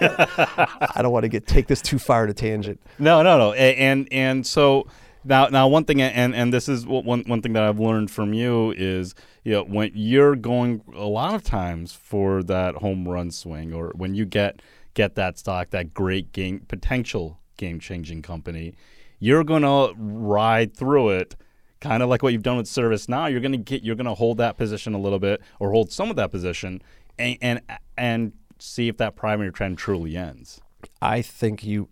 I 0.00 1.00
don't 1.00 1.12
want 1.12 1.22
to 1.22 1.28
get 1.28 1.46
take 1.46 1.68
this 1.68 1.80
too 1.80 1.98
far 1.98 2.24
at 2.24 2.30
a 2.30 2.34
tangent. 2.34 2.80
No, 2.98 3.22
no, 3.22 3.38
no. 3.38 3.52
And 3.52 4.08
and 4.12 4.46
so 4.46 4.88
now 5.24 5.46
now 5.46 5.68
one 5.68 5.84
thing 5.84 6.02
and 6.02 6.34
and 6.34 6.52
this 6.52 6.68
is 6.68 6.86
one 6.86 7.24
one 7.26 7.40
thing 7.42 7.54
that 7.54 7.62
I've 7.62 7.80
learned 7.80 8.10
from 8.10 8.34
you 8.34 8.72
is 8.76 9.14
you 9.42 9.52
know 9.52 9.64
when 9.64 9.90
you're 9.94 10.36
going 10.36 10.82
a 10.94 11.06
lot 11.06 11.34
of 11.34 11.42
times 11.42 11.92
for 11.92 12.42
that 12.42 12.76
home 12.76 13.08
run 13.08 13.30
swing 13.30 13.72
or 13.72 13.92
when 13.94 14.14
you 14.14 14.24
get 14.26 14.60
get 14.94 15.14
that 15.14 15.38
stock 15.38 15.70
that 15.70 15.94
great 15.94 16.32
game 16.32 16.60
potential 16.68 17.38
game 17.56 17.78
changing 17.80 18.22
company, 18.22 18.74
you're 19.18 19.44
gonna 19.44 19.92
ride 19.96 20.76
through 20.76 21.10
it. 21.10 21.36
Kind 21.80 22.02
of 22.02 22.08
like 22.08 22.22
what 22.22 22.32
you've 22.32 22.42
done 22.42 22.56
with 22.56 22.66
ServiceNow, 22.66 23.30
you're 23.30 23.40
gonna 23.40 23.56
get 23.56 23.82
you're 23.82 23.96
gonna 23.96 24.14
hold 24.14 24.38
that 24.38 24.56
position 24.56 24.94
a 24.94 24.98
little 24.98 25.18
bit 25.18 25.40
or 25.60 25.70
hold 25.70 25.92
some 25.92 26.10
of 26.10 26.16
that 26.16 26.30
position 26.30 26.82
and 27.18 27.38
and, 27.40 27.60
and 27.96 28.32
see 28.58 28.88
if 28.88 28.96
that 28.98 29.16
primary 29.16 29.52
trend 29.52 29.78
truly 29.78 30.16
ends. 30.16 30.60
I 31.00 31.22
think 31.22 31.64
you, 31.64 31.88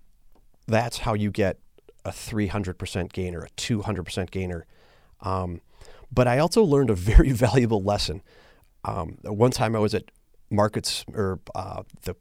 that's 0.67 0.99
how 0.99 1.15
you 1.15 1.31
get 1.31 1.59
a 2.05 2.11
300% 2.11 3.13
gainer, 3.13 3.41
a 3.41 3.51
200% 3.51 4.31
gainer. 4.31 4.67
Um, 5.21 5.61
but 6.11 6.27
I 6.27 6.39
also 6.39 6.63
learned 6.63 6.91
a 6.91 6.95
very 6.95 7.33
valuable 7.33 7.83
lesson. 7.83 8.23
Um, 8.85 9.19
one 9.23 9.51
time 9.51 9.77
I 9.77 9.79
was 9.79 9.95
at 9.95 10.05
markets 10.51 11.05
or 11.15 11.41
uh, 11.55 11.83
the, 12.03 12.17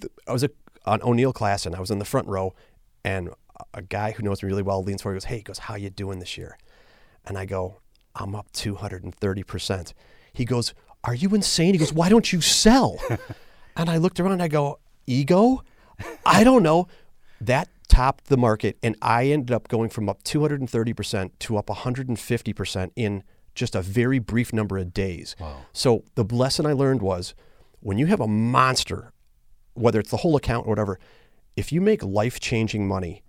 the 0.00 0.10
I 0.26 0.32
was 0.32 0.44
at 0.44 0.52
on 0.86 1.02
O'Neill 1.02 1.32
class 1.32 1.66
and 1.66 1.74
I 1.74 1.80
was 1.80 1.90
in 1.90 1.98
the 1.98 2.04
front 2.04 2.26
row, 2.28 2.54
and 3.04 3.30
a 3.74 3.82
guy 3.82 4.12
who 4.12 4.22
knows 4.22 4.42
me 4.42 4.48
really 4.48 4.62
well 4.62 4.82
leans 4.82 5.02
forward. 5.02 5.16
and 5.16 5.22
goes, 5.22 5.28
"Hey," 5.28 5.36
he 5.38 5.42
goes, 5.42 5.58
"How 5.58 5.74
you 5.74 5.90
doing 5.90 6.20
this 6.20 6.38
year?" 6.38 6.56
And 7.26 7.36
I 7.36 7.44
go, 7.44 7.80
"I'm 8.14 8.34
up 8.34 8.50
230 8.52 9.42
percent." 9.42 9.94
He 10.32 10.44
goes, 10.44 10.72
"Are 11.04 11.14
you 11.14 11.34
insane?" 11.34 11.74
He 11.74 11.78
goes, 11.78 11.92
"Why 11.92 12.08
don't 12.08 12.32
you 12.32 12.40
sell?" 12.40 12.98
and 13.76 13.88
I 13.90 13.96
looked 13.96 14.20
around 14.20 14.32
and 14.32 14.42
I 14.42 14.48
go, 14.48 14.78
"Ego." 15.06 15.62
I 16.24 16.44
don't 16.44 16.62
know. 16.62 16.88
That 17.40 17.68
topped 17.88 18.26
the 18.26 18.36
market, 18.36 18.78
and 18.82 18.96
I 19.02 19.26
ended 19.26 19.54
up 19.54 19.68
going 19.68 19.90
from 19.90 20.08
up 20.08 20.22
230% 20.22 21.30
to 21.40 21.56
up 21.58 21.66
150% 21.66 22.90
in 22.96 23.22
just 23.54 23.74
a 23.74 23.82
very 23.82 24.18
brief 24.18 24.52
number 24.52 24.78
of 24.78 24.94
days. 24.94 25.36
So 25.72 26.04
the 26.14 26.24
lesson 26.24 26.64
I 26.66 26.72
learned 26.72 27.02
was 27.02 27.34
when 27.80 27.98
you 27.98 28.06
have 28.06 28.20
a 28.20 28.28
monster, 28.28 29.12
whether 29.74 30.00
it's 30.00 30.10
the 30.10 30.18
whole 30.18 30.36
account 30.36 30.66
or 30.66 30.70
whatever, 30.70 30.98
if 31.56 31.72
you 31.72 31.80
make 31.80 32.02
life 32.02 32.40
changing 32.40 32.86
money, 32.86 33.22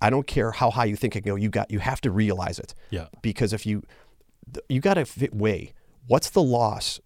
I 0.00 0.10
don't 0.10 0.26
care 0.26 0.52
how 0.52 0.70
high 0.70 0.86
you 0.86 0.96
think 0.96 1.14
it 1.16 1.22
can 1.22 1.32
go, 1.32 1.36
you 1.36 1.50
got 1.50 1.70
you 1.70 1.80
have 1.80 2.00
to 2.02 2.10
realize 2.10 2.58
it. 2.58 2.74
Yeah. 2.90 3.06
Because 3.22 3.52
if 3.52 3.66
you 3.66 3.82
you 4.68 4.80
got 4.80 4.94
to 4.94 5.28
weigh 5.32 5.74
what's 6.08 6.30
the 6.30 6.42
loss? 6.42 6.98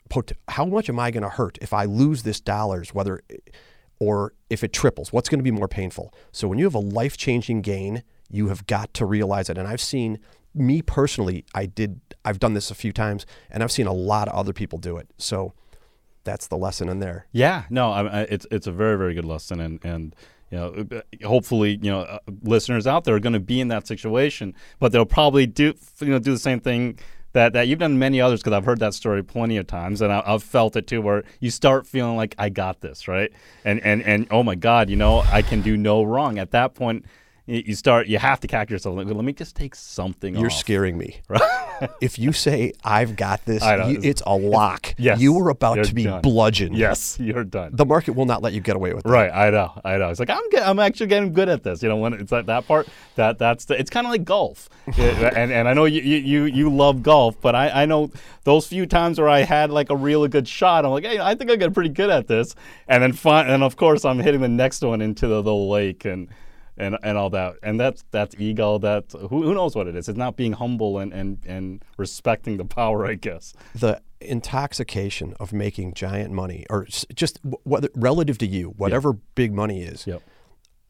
How 0.48 0.64
much 0.64 0.88
am 0.88 0.98
I 0.98 1.10
going 1.10 1.22
to 1.22 1.28
hurt 1.28 1.58
if 1.60 1.72
I 1.72 1.84
lose 1.84 2.22
this 2.22 2.40
dollars? 2.40 2.94
Whether 2.94 3.20
or 3.98 4.32
if 4.50 4.64
it 4.64 4.72
triples, 4.72 5.12
what's 5.12 5.28
going 5.28 5.38
to 5.38 5.44
be 5.44 5.50
more 5.50 5.68
painful? 5.68 6.12
So 6.32 6.48
when 6.48 6.58
you 6.58 6.64
have 6.64 6.74
a 6.74 6.80
life 6.80 7.16
changing 7.16 7.60
gain, 7.60 8.02
you 8.30 8.48
have 8.48 8.66
got 8.66 8.94
to 8.94 9.06
realize 9.06 9.50
it. 9.50 9.58
And 9.58 9.68
I've 9.68 9.80
seen 9.80 10.18
me 10.54 10.82
personally, 10.82 11.44
I 11.54 11.66
did, 11.66 12.00
I've 12.24 12.38
done 12.38 12.54
this 12.54 12.70
a 12.70 12.74
few 12.74 12.92
times, 12.92 13.26
and 13.50 13.62
I've 13.62 13.72
seen 13.72 13.86
a 13.86 13.92
lot 13.92 14.28
of 14.28 14.34
other 14.34 14.52
people 14.52 14.78
do 14.78 14.96
it. 14.96 15.08
So 15.18 15.54
that's 16.24 16.46
the 16.48 16.56
lesson 16.56 16.88
in 16.88 17.00
there. 17.00 17.26
Yeah, 17.32 17.64
no, 17.70 17.90
I, 17.90 18.22
it's 18.22 18.46
it's 18.50 18.66
a 18.66 18.72
very 18.72 18.96
very 18.96 19.14
good 19.14 19.24
lesson, 19.24 19.60
and 19.60 19.84
and 19.84 20.14
you 20.50 20.58
know, 20.58 20.84
hopefully, 21.24 21.78
you 21.82 21.90
know, 21.90 22.00
uh, 22.00 22.18
listeners 22.42 22.86
out 22.86 23.04
there 23.04 23.14
are 23.14 23.20
going 23.20 23.32
to 23.32 23.40
be 23.40 23.60
in 23.60 23.68
that 23.68 23.86
situation, 23.86 24.54
but 24.78 24.92
they'll 24.92 25.06
probably 25.06 25.46
do 25.46 25.74
you 26.00 26.08
know 26.08 26.18
do 26.18 26.32
the 26.32 26.38
same 26.38 26.60
thing 26.60 26.98
that, 27.32 27.52
that 27.54 27.68
you've 27.68 27.78
done 27.78 27.98
many 27.98 28.20
others 28.20 28.40
because 28.40 28.52
I've 28.52 28.64
heard 28.64 28.80
that 28.80 28.94
story 28.94 29.22
plenty 29.22 29.56
of 29.56 29.66
times 29.66 30.02
and 30.02 30.12
I, 30.12 30.22
have 30.30 30.42
felt 30.42 30.76
it 30.76 30.86
too 30.86 31.00
where 31.00 31.24
you 31.40 31.50
start 31.50 31.86
feeling 31.86 32.16
like 32.16 32.34
I 32.38 32.48
got 32.48 32.80
this 32.80 33.08
right? 33.08 33.32
And 33.64 33.80
and 33.80 34.02
and 34.02 34.26
oh 34.30 34.42
my 34.42 34.54
god 34.54 34.90
you 34.90 34.96
know 34.96 35.20
I 35.30 35.42
can 35.42 35.62
do 35.62 35.76
no 35.76 36.02
wrong. 36.02 36.38
At 36.38 36.50
that 36.52 36.74
point 36.74 37.04
you 37.46 37.74
start 37.74 38.06
you 38.06 38.18
have 38.18 38.38
to 38.40 38.46
catch 38.46 38.70
yourself 38.70 38.96
like, 38.96 39.06
let 39.06 39.24
me 39.24 39.32
just 39.32 39.56
take 39.56 39.74
something 39.74 40.36
you're 40.36 40.46
off. 40.46 40.52
scaring 40.52 40.96
me. 40.96 41.20
If 42.00 42.16
you 42.16 42.32
say 42.32 42.72
i've 42.84 43.16
got 43.16 43.44
this 43.44 43.60
you, 43.64 43.98
it's 44.02 44.22
a 44.24 44.36
lock. 44.36 44.94
Yes, 44.98 45.20
you 45.20 45.36
are 45.40 45.48
about 45.48 45.82
to 45.84 45.92
be 45.92 46.04
done. 46.04 46.22
bludgeoned. 46.22 46.76
Yes 46.76 47.18
you're 47.18 47.42
done. 47.42 47.74
The 47.74 47.84
market 47.84 48.12
will 48.12 48.26
not 48.26 48.40
let 48.40 48.52
you 48.52 48.60
get 48.60 48.76
away 48.76 48.92
with 48.94 49.04
it 49.04 49.08
right 49.08 49.32
i 49.32 49.50
know 49.50 49.72
i 49.84 49.96
know. 49.96 50.10
It's 50.10 50.20
like 50.20 50.30
i'm 50.30 50.48
get, 50.50 50.66
i'm 50.66 50.78
actually 50.78 51.08
getting 51.08 51.32
good 51.32 51.48
at 51.48 51.64
this 51.64 51.82
you 51.82 51.88
know 51.88 51.96
when 51.96 52.12
it's 52.12 52.30
like 52.30 52.46
that 52.46 52.68
part 52.68 52.86
that 53.16 53.38
that's 53.38 53.64
the, 53.64 53.78
it's 53.78 53.90
kind 53.90 54.06
of 54.06 54.12
like 54.12 54.24
golf. 54.24 54.68
And 54.96 55.50
and 55.50 55.68
i 55.68 55.74
know 55.74 55.84
you 55.86 56.00
you 56.02 56.44
you 56.44 56.70
love 56.70 57.02
golf 57.02 57.40
but 57.40 57.54
i 57.56 57.82
i 57.82 57.86
know 57.86 58.10
those 58.44 58.66
few 58.66 58.86
times 58.86 59.18
where 59.18 59.28
i 59.28 59.40
had 59.40 59.70
like 59.70 59.90
a 59.90 59.96
really 59.96 60.28
good 60.28 60.46
shot 60.46 60.84
i'm 60.84 60.90
like 60.92 61.04
hey 61.04 61.18
i 61.18 61.34
think 61.34 61.50
i 61.50 61.56
get 61.56 61.72
pretty 61.74 61.88
good 61.88 62.10
at 62.10 62.28
this 62.28 62.54
and 62.86 63.02
then 63.02 63.12
fine 63.12 63.48
and 63.48 63.62
of 63.64 63.76
course 63.76 64.04
i'm 64.04 64.18
hitting 64.18 64.40
the 64.40 64.48
next 64.48 64.82
one 64.82 65.00
into 65.00 65.26
the, 65.26 65.42
the 65.42 65.54
lake 65.54 66.04
and 66.04 66.28
and 66.76 66.96
and 67.02 67.18
all 67.18 67.30
that. 67.30 67.56
And 67.62 67.78
that's 67.78 68.04
that's 68.10 68.34
ego. 68.38 68.78
That 68.78 69.12
who, 69.12 69.28
who 69.28 69.54
knows 69.54 69.74
what 69.74 69.86
it 69.86 69.96
is? 69.96 70.08
It's 70.08 70.18
not 70.18 70.36
being 70.36 70.52
humble 70.52 70.98
and, 70.98 71.12
and 71.12 71.38
and 71.46 71.84
respecting 71.96 72.56
the 72.56 72.64
power, 72.80 73.06
I 73.06 73.14
guess. 73.14 73.54
The 73.74 74.00
intoxication 74.20 75.34
of 75.40 75.52
making 75.52 75.94
giant 75.94 76.32
money, 76.32 76.64
or 76.70 76.86
just 77.14 77.40
whether 77.64 77.88
relative 77.94 78.38
to 78.38 78.46
you, 78.46 78.70
whatever 78.70 79.10
yep. 79.10 79.18
big 79.34 79.52
money 79.52 79.82
is. 79.82 80.06
Yep. 80.06 80.22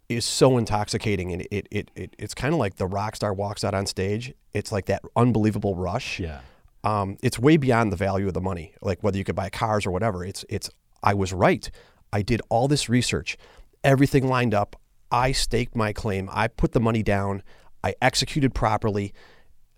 Is 0.09 0.27
so 0.27 0.59
intoxicating, 0.59 1.33
and 1.33 1.43
it, 1.51 1.69
it, 1.71 1.91
it 1.95 2.15
it's 2.19 2.35
kind 2.35 2.53
of 2.53 2.61
like 2.61 2.77
the 2.77 2.87
rock 2.87 3.17
star 3.17 3.33
walks 3.33 3.65
out 3.65 3.73
on 3.73 3.87
stage. 3.87 4.35
It's 4.53 4.71
like 4.71 4.85
that 4.87 5.01
unbelievable 5.17 5.75
rush. 5.75 6.21
Yeah, 6.21 6.41
um, 6.85 7.17
it's 7.23 7.39
way 7.39 7.57
beyond 7.57 7.93
the 7.93 7.97
value 7.97 8.29
of 8.29 8.35
the 8.35 8.41
money. 8.41 8.75
Like 8.83 9.03
whether 9.03 9.17
you 9.17 9.25
could 9.25 9.37
buy 9.37 9.49
cars 9.49 9.87
or 9.87 9.91
whatever. 9.91 10.23
It's 10.23 10.45
it's 10.51 10.69
I 11.03 11.15
was 11.15 11.33
right. 11.33 11.71
I 12.13 12.21
did 12.21 12.43
all 12.51 12.69
this 12.69 12.89
research, 12.89 13.39
everything 13.83 14.27
lined 14.29 14.55
up. 14.55 14.77
I 15.13 15.33
staked 15.33 15.77
my 15.77 15.93
claim. 15.93 16.29
I 16.33 16.49
put 16.49 16.73
the 16.73 16.81
money 16.81 17.03
down. 17.03 17.43
I 17.85 17.95
executed 18.01 18.55
properly. 18.55 19.13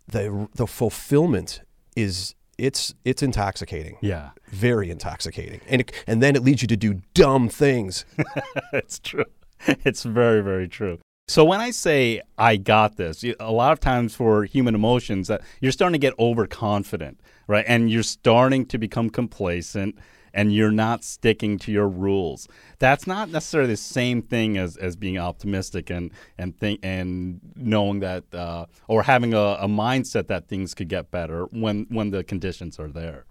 The 0.07 0.49
the 0.55 0.66
fulfillment 0.66 1.62
is 1.97 2.35
it's 2.57 2.94
it's 3.05 3.23
intoxicating. 3.23 3.99
Yeah, 4.01 4.31
very 4.49 4.90
intoxicating, 4.90 5.61
and 5.68 5.83
it, 5.83 5.92
and 6.07 6.23
then 6.23 6.37
it 6.37 6.42
leads 6.42 6.62
you 6.62 6.68
to 6.68 6.77
do 6.77 7.01
dumb 7.14 7.49
things. 7.49 8.05
it's 8.73 8.99
true. 8.99 9.25
It's 9.66 10.03
very 10.05 10.42
very 10.42 10.68
true. 10.68 10.99
So 11.27 11.42
when 11.42 11.61
I 11.61 11.70
say 11.70 12.20
I 12.37 12.57
got 12.57 12.97
this, 12.97 13.25
a 13.40 13.51
lot 13.51 13.73
of 13.73 13.81
times 13.81 14.14
for 14.14 14.44
human 14.44 14.75
emotions, 14.75 15.29
that 15.29 15.40
you're 15.61 15.73
starting 15.73 15.94
to 15.94 15.99
get 15.99 16.12
overconfident, 16.18 17.18
right? 17.49 17.64
And 17.66 17.90
you're 17.90 18.03
starting 18.03 18.66
to 18.66 18.77
become 18.77 19.09
complacent 19.09 19.99
and 20.35 20.53
you're 20.53 20.73
not 20.73 21.05
sticking 21.05 21.59
to 21.61 21.73
your 21.73 21.88
rules. 21.88 22.47
That's 22.81 23.07
not 23.07 23.31
necessarily 23.31 23.70
the 23.70 23.77
same 23.79 24.20
thing 24.20 24.59
as, 24.59 24.77
as 24.77 24.97
being 24.97 25.16
optimistic 25.16 25.88
and 25.88 26.11
and 26.37 26.59
think 26.59 26.81
and 26.83 27.40
knowing 27.57 28.01
that 28.01 28.25
uh, 28.35 28.66
or 28.88 29.05
having 29.05 29.33
a, 29.33 29.57
a 29.61 29.68
mindset 29.68 30.27
that 30.27 30.49
things 30.49 30.75
could 30.75 30.88
get 30.88 31.11
better 31.11 31.44
when 31.44 31.87
when 31.88 32.11
the 32.11 32.25
conditions 32.25 32.79
are 32.79 32.88
there. 32.88 33.25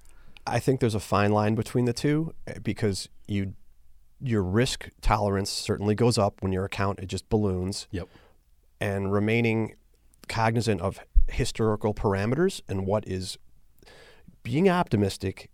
I 0.48 0.60
think 0.60 0.80
there's 0.80 0.96
a 0.96 1.00
fine 1.00 1.32
line 1.32 1.56
between 1.56 1.86
the 1.86 1.94
two 1.94 2.34
eh, 2.48 2.56
because 2.64 3.10
you 3.28 3.54
your 4.20 4.42
risk 4.42 4.90
tolerance 5.02 5.52
certainly 5.52 5.96
goes 5.96 6.18
up 6.18 6.42
when 6.42 6.54
your 6.54 6.64
account 6.64 7.00
it 7.00 7.08
just 7.08 7.28
balloons. 7.30 7.88
Yep. 7.92 8.08
And 8.80 9.12
remaining 9.12 9.76
cognizant 10.30 10.82
of 10.82 11.00
historical 11.28 11.94
parameters 11.94 12.62
and 12.68 12.86
what 12.86 13.08
is 13.08 13.38
being 14.44 14.70
optimistic 14.70 15.50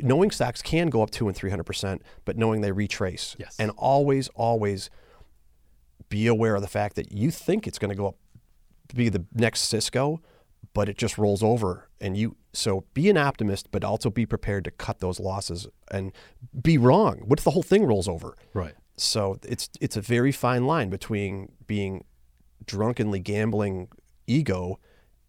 knowing 0.00 0.30
stocks 0.30 0.62
can 0.62 0.88
go 0.88 1.02
up 1.02 1.10
two 1.10 1.28
and 1.28 1.36
three 1.36 1.50
hundred 1.50 1.64
percent, 1.64 2.02
but 2.24 2.36
knowing 2.36 2.60
they 2.60 2.72
retrace. 2.72 3.36
Yes. 3.38 3.56
And 3.58 3.70
always, 3.76 4.28
always 4.28 4.90
be 6.08 6.26
aware 6.26 6.54
of 6.54 6.62
the 6.62 6.68
fact 6.68 6.96
that 6.96 7.12
you 7.12 7.30
think 7.30 7.66
it's 7.66 7.78
going 7.78 7.90
to 7.90 7.96
go 7.96 8.08
up, 8.08 8.16
be 8.94 9.08
the 9.08 9.24
next 9.32 9.62
Cisco, 9.62 10.20
but 10.72 10.88
it 10.88 10.98
just 10.98 11.18
rolls 11.18 11.42
over. 11.42 11.88
And 12.00 12.16
you 12.16 12.36
so 12.52 12.84
be 12.94 13.10
an 13.10 13.16
optimist, 13.16 13.70
but 13.70 13.84
also 13.84 14.10
be 14.10 14.26
prepared 14.26 14.64
to 14.64 14.70
cut 14.70 15.00
those 15.00 15.18
losses 15.18 15.66
and 15.90 16.12
be 16.60 16.78
wrong. 16.78 17.22
What 17.24 17.38
if 17.38 17.44
the 17.44 17.50
whole 17.50 17.62
thing 17.62 17.84
rolls 17.84 18.08
over? 18.08 18.36
Right. 18.52 18.74
So 18.96 19.38
it's 19.42 19.68
it's 19.80 19.96
a 19.96 20.00
very 20.00 20.32
fine 20.32 20.66
line 20.66 20.90
between 20.90 21.52
being 21.66 22.04
drunkenly 22.66 23.20
gambling 23.20 23.88
ego 24.26 24.78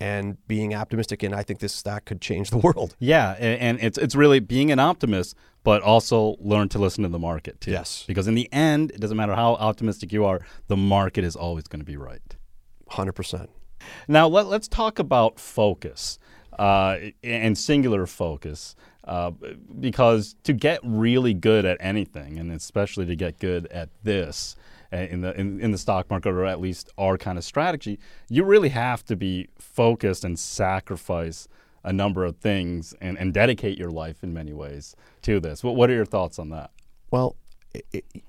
and 0.05 0.37
being 0.47 0.75
optimistic. 0.75 1.23
And 1.23 1.33
I 1.33 1.41
think 1.41 1.59
this 1.59 1.73
stock 1.73 2.05
could 2.05 2.21
change 2.21 2.51
the 2.51 2.57
world. 2.67 2.95
Yeah, 2.99 3.31
and, 3.39 3.79
it's 3.81 3.97
it's 3.97 4.15
really 4.15 4.39
being 4.39 4.71
an 4.71 4.79
optimist, 4.79 5.35
but 5.63 5.81
also 5.81 6.35
learn 6.39 6.69
to 6.69 6.79
listen 6.79 7.03
to 7.03 7.09
the 7.09 7.19
market 7.19 7.59
too. 7.59 7.71
Yes, 7.71 8.03
because 8.07 8.27
in 8.27 8.35
the 8.35 8.51
end, 8.53 8.91
it 8.91 8.99
doesn't 8.99 9.17
matter 9.17 9.35
how 9.35 9.53
optimistic 9.55 10.13
you 10.13 10.23
are, 10.25 10.41
the 10.67 10.77
market 10.77 11.23
is 11.23 11.35
always 11.35 11.67
going 11.67 11.79
to 11.79 11.85
be 11.85 11.97
right. 11.97 12.35
Hundred 12.89 13.13
percent. 13.13 13.49
Now 14.07 14.27
let, 14.27 14.45
us 14.47 14.67
talk 14.67 14.99
about 14.99 15.39
focus 15.39 16.19
uh, 16.57 16.97
and 17.23 17.57
singular 17.57 18.05
focus. 18.05 18.75
Uh, 19.03 19.29
because 19.79 20.35
to 20.43 20.51
get 20.51 20.79
really 20.83 21.31
good 21.35 21.63
at 21.63 21.77
anything, 21.79 22.39
and 22.39 22.51
especially 22.51 23.05
to 23.05 23.15
get 23.15 23.37
good 23.37 23.67
at 23.67 23.89
this, 24.03 24.55
in 24.91 25.21
the 25.21 25.39
in, 25.39 25.59
in 25.59 25.71
the 25.71 25.77
stock 25.77 26.09
market 26.09 26.29
or 26.29 26.45
at 26.45 26.59
least 26.59 26.89
our 26.97 27.17
kind 27.17 27.37
of 27.37 27.43
strategy, 27.43 27.99
you 28.29 28.43
really 28.43 28.69
have 28.69 29.03
to 29.05 29.15
be 29.15 29.47
focused 29.57 30.23
and 30.23 30.37
sacrifice 30.39 31.47
a 31.83 31.93
number 31.93 32.25
of 32.25 32.37
things 32.37 32.95
and, 32.99 33.17
and 33.17 33.33
dedicate 33.33 33.77
your 33.77 33.91
life 33.91 34.23
in 34.23 34.33
many 34.33 34.53
ways 34.53 34.95
to 35.21 35.39
this. 35.39 35.63
What, 35.63 35.75
what 35.75 35.89
are 35.89 35.93
your 35.93 36.05
thoughts 36.05 36.39
on 36.39 36.49
that? 36.49 36.71
Well, 37.11 37.35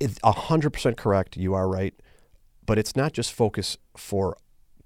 it's 0.01 0.19
hundred 0.25 0.71
percent 0.71 0.97
correct. 0.97 1.37
You 1.37 1.55
are 1.55 1.69
right, 1.69 1.95
but 2.64 2.79
it's 2.79 2.97
not 2.97 3.12
just 3.12 3.33
focus 3.33 3.79
for 3.97 4.37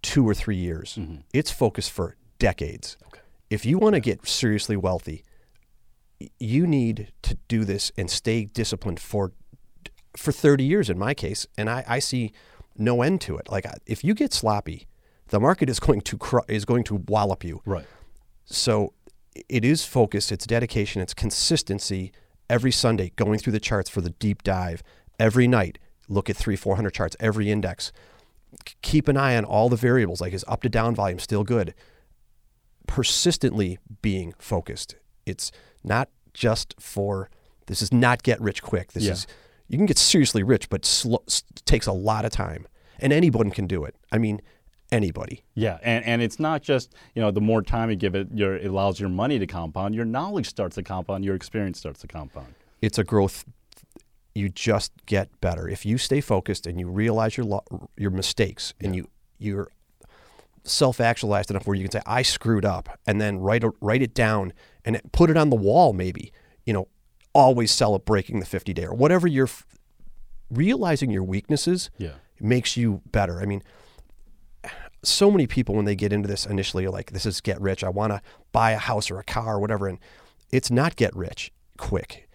two 0.03 0.27
or 0.29 0.35
three 0.35 0.57
years. 0.57 0.97
Mm-hmm. 0.99 1.17
It's 1.33 1.51
focus 1.51 1.89
for 1.89 2.17
decades. 2.39 2.97
Okay. 3.09 3.21
If 3.49 3.67
you 3.67 3.79
want 3.79 3.95
to 3.95 4.01
get 4.01 4.27
seriously 4.27 4.77
wealthy, 4.77 5.25
you 6.39 6.67
need 6.67 7.13
to 7.23 7.39
do 7.49 7.65
this 7.65 7.91
and 7.97 8.11
stay 8.11 8.45
disciplined 8.45 9.01
for 9.01 9.33
for 10.17 10.33
30 10.33 10.65
years 10.65 10.91
in 10.91 10.99
my 10.99 11.15
case, 11.15 11.47
and 11.57 11.71
I, 11.71 11.85
I 11.87 11.99
see 11.99 12.33
no 12.77 13.03
end 13.03 13.21
to 13.23 13.37
it. 13.37 13.51
Like 13.51 13.67
if 13.87 14.03
you 14.05 14.15
get 14.15 14.33
sloppy, 14.33 14.87
the 15.29 15.41
market 15.41 15.69
is 15.69 15.81
going 15.87 16.01
to 16.03 16.19
cr- 16.19 16.39
is 16.49 16.65
going 16.65 16.85
to 16.85 16.97
wallop 17.09 17.45
you. 17.45 17.61
Right. 17.65 17.87
So 18.45 18.95
it 19.49 19.65
is 19.65 19.85
focus, 19.85 20.33
it's 20.33 20.47
dedication, 20.47 21.01
it's 21.01 21.15
consistency. 21.15 22.13
Every 22.49 22.73
Sunday, 22.73 23.13
going 23.15 23.39
through 23.39 23.53
the 23.53 23.61
charts 23.61 23.89
for 23.89 24.01
the 24.01 24.11
deep 24.11 24.43
dive. 24.43 24.83
Every 25.21 25.47
night, 25.47 25.79
look 26.09 26.29
at 26.29 26.37
three, 26.37 26.57
four 26.57 26.75
hundred 26.75 26.95
charts. 26.95 27.17
Every 27.21 27.51
index. 27.51 27.93
keep 28.83 29.07
an 29.07 29.17
eye 29.17 29.37
on 29.37 29.45
all 29.45 29.69
the 29.69 29.77
variables. 29.77 30.21
Like 30.21 30.33
is 30.33 30.45
up 30.49 30.63
to 30.63 30.69
down 30.69 30.97
volume 30.97 31.21
still 31.21 31.45
good? 31.45 31.75
Persistently 32.89 33.79
being 34.03 34.35
focused. 34.39 34.97
It's 35.27 35.53
not 35.85 36.09
just 36.35 36.75
for 36.81 37.31
this 37.67 37.83
is 37.83 37.93
not 37.93 38.25
get 38.25 38.41
rich 38.41 38.63
quick. 38.63 38.93
This 38.93 39.05
yeah. 39.05 39.13
is 39.13 39.27
you 39.71 39.77
can 39.77 39.87
get 39.87 39.99
seriously 39.99 40.43
rich, 40.43 40.69
but 40.69 40.85
slow, 40.85 41.23
takes 41.65 41.87
a 41.87 41.93
lot 41.93 42.25
of 42.25 42.33
time, 42.33 42.67
and 42.99 43.13
anyone 43.13 43.51
can 43.51 43.69
do 43.69 43.85
it. 43.85 43.95
I 44.11 44.19
mean, 44.19 44.43
anybody. 44.91 45.45
Yeah, 45.55 45.79
and, 45.83 46.05
and 46.05 46.21
it's 46.21 46.41
not 46.41 46.61
just 46.61 46.93
you 47.15 47.23
know 47.23 47.31
the 47.31 47.41
more 47.41 47.63
time 47.63 47.89
you 47.89 47.95
give 47.95 48.17
it, 48.17 48.29
your, 48.35 48.57
it 48.57 48.67
allows 48.67 48.99
your 48.99 49.09
money 49.09 49.39
to 49.39 49.47
compound. 49.47 49.95
Your 49.95 50.05
knowledge 50.05 50.49
starts 50.49 50.75
to 50.75 50.83
compound. 50.83 51.25
Your 51.25 51.37
experience 51.37 51.79
starts 51.79 52.01
to 52.01 52.09
compound. 52.09 52.53
It's 52.83 52.99
a 52.99 53.05
growth. 53.05 53.45
You 54.35 54.49
just 54.49 54.93
get 55.07 55.41
better 55.41 55.69
if 55.69 55.87
you 55.87 55.99
stay 55.99 56.21
focused 56.21 56.67
and 56.67 56.81
you 56.81 56.89
realize 56.89 57.37
your 57.37 57.47
lo- 57.47 57.89
your 57.97 58.11
mistakes 58.11 58.75
yeah. 58.81 58.87
and 58.87 58.97
you 58.97 59.09
you're 59.39 59.69
self-actualized 60.65 61.51
enough 61.51 61.67
where 61.67 61.77
you 61.77 61.85
can 61.85 61.93
say 61.93 62.03
I 62.07 62.23
screwed 62.23 62.65
up 62.65 62.99
and 63.07 63.21
then 63.21 63.39
write 63.39 63.65
a, 63.65 63.73
write 63.81 64.03
it 64.03 64.15
down 64.15 64.53
and 64.85 65.01
put 65.13 65.31
it 65.31 65.37
on 65.37 65.51
the 65.51 65.57
wall 65.57 65.93
maybe. 65.93 66.33
You 66.67 66.73
know, 66.73 66.89
always 67.33 67.71
sell 67.71 67.95
at 67.95 68.05
breaking 68.05 68.41
the 68.41 68.47
50 68.47 68.73
day 68.73 68.85
or 68.85 68.95
whatever 68.95 69.27
you're 69.27 69.47
f- 69.47 69.67
realizing 70.51 71.11
your 71.11 71.25
weaknesses 71.25 71.91
yeah. 71.97 72.15
makes 72.41 72.77
you 72.77 73.03
better. 73.13 73.41
I 73.41 73.47
mean, 73.47 73.63
so 75.03 75.31
many 75.31 75.47
people 75.47 75.75
when 75.75 75.85
they 75.85 75.95
get 75.95 76.13
into 76.13 76.29
this 76.29 76.45
initially 76.45 76.85
are 76.85 76.91
like, 76.91 77.13
"This 77.13 77.25
is 77.25 77.41
get 77.41 77.61
rich. 77.61 77.83
I 77.83 77.89
want 77.89 78.13
to 78.13 78.21
buy 78.53 78.73
a 78.73 78.79
house 78.79 79.11
or 79.11 79.19
a 79.19 79.25
car 79.25 79.57
or 79.57 79.59
whatever," 79.61 79.89
and 79.89 79.99
it's 80.51 80.71
not 80.71 80.97
get 80.97 81.15
rich 81.17 81.53
quick. 81.79 82.29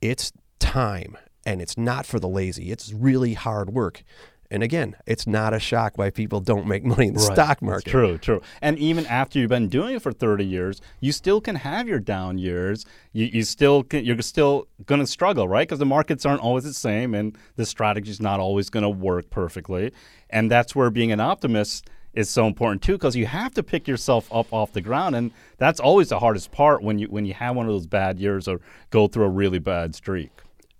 It's 0.00 0.32
time, 0.58 1.16
and 1.44 1.60
it's 1.60 1.76
not 1.76 2.06
for 2.06 2.20
the 2.20 2.28
lazy. 2.28 2.70
It's 2.70 2.92
really 2.92 3.34
hard 3.34 3.70
work. 3.70 4.04
And 4.50 4.62
again, 4.62 4.94
it's 5.06 5.26
not 5.26 5.54
a 5.54 5.58
shock 5.58 5.96
why 5.98 6.10
people 6.10 6.40
don't 6.40 6.66
make 6.66 6.84
money 6.84 7.08
in 7.08 7.14
the 7.14 7.20
Right. 7.20 7.32
stock 7.34 7.62
market. 7.62 7.90
True, 7.90 8.18
true. 8.18 8.40
And 8.60 8.78
even 8.78 9.06
after 9.06 9.38
you've 9.38 9.48
been 9.48 9.68
doing 9.68 9.96
it 9.96 10.02
for 10.02 10.12
30 10.12 10.44
years, 10.44 10.80
you 11.00 11.12
still 11.12 11.40
can 11.40 11.56
have 11.56 11.88
your 11.88 11.98
down 11.98 12.38
years. 12.38 12.84
You, 13.12 13.26
you 13.26 13.42
still 13.42 13.82
can, 13.82 14.04
you're 14.04 14.20
still 14.22 14.68
going 14.86 15.00
to 15.00 15.06
struggle, 15.06 15.48
right? 15.48 15.66
Because 15.66 15.78
the 15.78 15.86
markets 15.86 16.24
aren't 16.26 16.42
always 16.42 16.64
the 16.64 16.74
same 16.74 17.14
and 17.14 17.36
the 17.56 17.66
strategy 17.66 18.10
is 18.10 18.20
not 18.20 18.38
always 18.38 18.70
going 18.70 18.82
to 18.84 18.90
work 18.90 19.30
perfectly. 19.30 19.92
And 20.30 20.50
that's 20.50 20.74
where 20.76 20.90
being 20.90 21.10
an 21.12 21.20
optimist 21.20 21.88
is 22.12 22.30
so 22.30 22.46
important 22.46 22.80
too 22.80 22.92
because 22.92 23.16
you 23.16 23.26
have 23.26 23.52
to 23.54 23.62
pick 23.62 23.88
yourself 23.88 24.32
up 24.32 24.52
off 24.52 24.72
the 24.72 24.80
ground 24.80 25.16
and 25.16 25.32
that's 25.58 25.80
always 25.80 26.10
the 26.10 26.18
hardest 26.20 26.52
part 26.52 26.80
when 26.80 26.96
you 26.96 27.08
when 27.08 27.24
you 27.24 27.34
have 27.34 27.56
one 27.56 27.66
of 27.66 27.72
those 27.72 27.88
bad 27.88 28.20
years 28.20 28.46
or 28.46 28.60
go 28.90 29.08
through 29.08 29.24
a 29.24 29.28
really 29.28 29.58
bad 29.58 29.96
streak. 29.96 30.30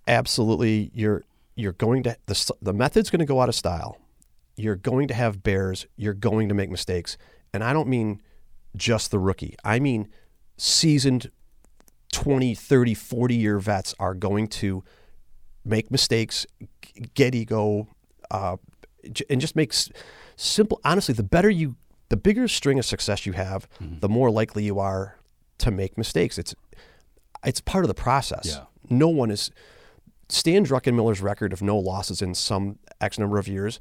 absolutely 0.07 0.91
you're 0.93 1.23
you're 1.55 1.73
going 1.73 2.03
to 2.03 2.17
the 2.25 2.51
the 2.61 2.73
method's 2.73 3.09
going 3.09 3.19
to 3.19 3.25
go 3.25 3.41
out 3.41 3.49
of 3.49 3.55
style. 3.55 3.97
You're 4.57 4.75
going 4.75 5.07
to 5.09 5.13
have 5.13 5.43
bears, 5.43 5.85
you're 5.97 6.13
going 6.13 6.47
to 6.49 6.55
make 6.55 6.69
mistakes. 6.69 7.17
And 7.53 7.63
I 7.63 7.73
don't 7.73 7.87
mean 7.87 8.21
just 8.75 9.11
the 9.11 9.19
rookie. 9.19 9.55
I 9.63 9.79
mean 9.79 10.07
seasoned 10.57 11.31
20, 12.11 12.55
30, 12.55 12.93
40 12.93 13.35
year 13.35 13.59
vets 13.59 13.93
are 13.99 14.13
going 14.13 14.47
to 14.47 14.83
make 15.65 15.91
mistakes, 15.91 16.45
get 17.13 17.35
ego, 17.35 17.87
uh, 18.31 18.57
and 19.29 19.41
just 19.41 19.55
make 19.55 19.71
s- 19.73 19.89
simple. 20.35 20.79
Honestly, 20.85 21.13
the 21.13 21.23
better 21.23 21.49
you, 21.49 21.75
the 22.09 22.17
bigger 22.17 22.47
string 22.47 22.79
of 22.79 22.85
success 22.85 23.25
you 23.25 23.33
have, 23.33 23.67
the 23.79 24.07
more 24.09 24.29
likely 24.31 24.63
you 24.63 24.79
are 24.79 25.17
to 25.57 25.71
make 25.71 25.97
mistakes. 25.97 26.37
It's 26.37 26.55
it's 27.45 27.61
part 27.61 27.83
of 27.83 27.87
the 27.89 27.93
process. 27.95 28.45
Yeah. 28.47 28.63
No 28.89 29.09
one 29.09 29.29
is. 29.31 29.51
Stan 30.29 30.65
Druckenmiller's 30.65 31.21
record 31.21 31.53
of 31.53 31.61
no 31.61 31.77
losses 31.77 32.21
in 32.21 32.33
some 32.33 32.79
X 32.99 33.19
number 33.19 33.37
of 33.37 33.47
years 33.47 33.79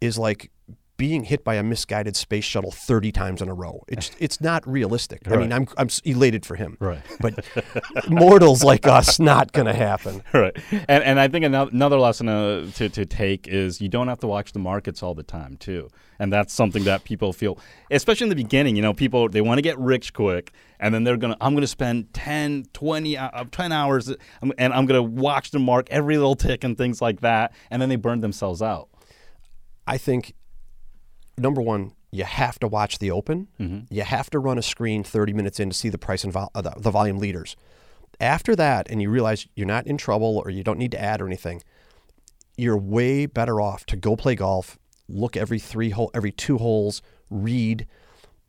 is 0.00 0.18
like 0.18 0.50
being 0.96 1.24
hit 1.24 1.44
by 1.44 1.56
a 1.56 1.62
misguided 1.62 2.16
space 2.16 2.44
shuttle 2.44 2.70
30 2.70 3.12
times 3.12 3.42
in 3.42 3.48
a 3.48 3.54
row. 3.54 3.84
It's 3.88 4.10
it's 4.18 4.40
not 4.40 4.66
realistic. 4.66 5.30
I 5.30 5.36
mean, 5.36 5.52
I'm 5.52 5.68
I'm 5.76 5.88
elated 6.04 6.46
for 6.46 6.56
him. 6.56 6.76
Right. 6.80 7.02
But 7.20 7.44
mortals 8.08 8.64
like 8.64 8.86
us, 8.86 9.18
not 9.18 9.52
going 9.52 9.66
to 9.66 9.74
happen. 9.74 10.22
right. 10.32 10.56
And 10.88 11.04
and 11.04 11.20
I 11.20 11.28
think 11.28 11.44
another 11.44 11.98
lesson 11.98 12.28
uh, 12.28 12.70
to 12.74 12.88
to 12.88 13.06
take 13.06 13.48
is 13.48 13.80
you 13.80 13.88
don't 13.88 14.08
have 14.08 14.20
to 14.20 14.26
watch 14.26 14.52
the 14.52 14.58
markets 14.58 15.02
all 15.02 15.14
the 15.14 15.22
time 15.22 15.56
too. 15.56 15.88
And 16.18 16.32
that's 16.32 16.54
something 16.54 16.84
that 16.84 17.04
people 17.04 17.34
feel, 17.34 17.58
especially 17.90 18.24
in 18.24 18.28
the 18.30 18.36
beginning. 18.36 18.74
You 18.74 18.82
know, 18.82 18.94
people 18.94 19.28
they 19.28 19.42
want 19.42 19.58
to 19.58 19.62
get 19.62 19.78
rich 19.78 20.14
quick, 20.14 20.52
and 20.80 20.94
then 20.94 21.04
they're 21.04 21.18
gonna 21.18 21.36
I'm 21.42 21.54
gonna 21.54 21.66
spend 21.66 22.14
10, 22.14 22.66
20, 22.72 23.18
uh, 23.18 23.44
10 23.50 23.72
hours, 23.72 24.08
um, 24.40 24.52
and 24.56 24.72
I'm 24.72 24.86
gonna 24.86 25.02
watch 25.02 25.50
the 25.50 25.58
mark 25.58 25.88
every 25.90 26.16
little 26.16 26.34
tick 26.34 26.64
and 26.64 26.76
things 26.78 27.02
like 27.02 27.20
that, 27.20 27.52
and 27.70 27.82
then 27.82 27.90
they 27.90 27.96
burn 27.96 28.20
themselves 28.20 28.62
out. 28.62 28.88
I 29.86 29.98
think 29.98 30.34
number 31.38 31.60
one, 31.62 31.92
you 32.10 32.24
have 32.24 32.58
to 32.60 32.68
watch 32.68 32.98
the 32.98 33.10
open. 33.10 33.48
You 33.90 34.02
have 34.02 34.30
to 34.30 34.38
run 34.38 34.58
a 34.58 34.62
screen 34.62 35.04
30 35.04 35.32
minutes 35.32 35.60
in 35.60 35.70
to 35.70 35.76
see 35.76 35.88
the 35.88 35.98
price 35.98 36.24
and 36.24 36.32
vol- 36.32 36.50
uh, 36.54 36.62
the, 36.62 36.72
the 36.78 36.90
volume 36.90 37.18
leaders. 37.18 37.56
After 38.20 38.56
that, 38.56 38.88
and 38.90 39.02
you 39.02 39.10
realize 39.10 39.46
you're 39.54 39.66
not 39.66 39.86
in 39.86 39.98
trouble 39.98 40.40
or 40.44 40.48
you 40.50 40.64
don't 40.64 40.78
need 40.78 40.92
to 40.92 41.00
add 41.02 41.20
or 41.20 41.26
anything, 41.26 41.62
you're 42.56 42.78
way 42.78 43.26
better 43.26 43.60
off 43.60 43.84
to 43.86 43.96
go 43.96 44.16
play 44.16 44.34
golf, 44.34 44.78
look 45.08 45.36
every 45.36 45.58
three 45.58 45.90
hole, 45.90 46.10
every 46.14 46.32
two 46.32 46.56
holes, 46.58 47.02
read 47.28 47.86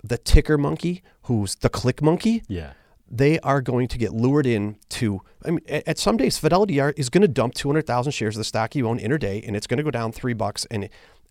the 0.03 0.17
ticker 0.17 0.57
monkey, 0.57 1.03
who's 1.23 1.55
the 1.55 1.69
click 1.69 2.01
monkey 2.01 2.43
Yeah. 2.47 2.73
they 3.09 3.39
are 3.39 3.61
going 3.61 3.87
to 3.89 3.97
get 3.97 4.13
lured 4.13 4.45
in 4.45 4.77
to 4.89 5.21
I 5.43 5.51
mean 5.51 5.61
at, 5.67 5.97
some 5.97 6.15
days 6.17 6.37
Fidelity 6.37 6.79
is 6.79 7.09
going 7.09 7.21
to 7.23 7.27
dump 7.27 7.53
200,000 7.55 8.11
shares 8.11 8.35
of 8.35 8.39
the 8.39 8.43
stock 8.45 8.75
you 8.75 8.87
own 8.87 8.99
in 8.99 9.11
a 9.11 9.17
day, 9.19 9.41
and 9.45 9.55
it's 9.55 9.67
going 9.67 9.77
to 9.77 9.83
go 9.83 9.91
down 9.91 10.11
3 10.13 10.33
bucks 10.33 10.65
and 10.71 10.87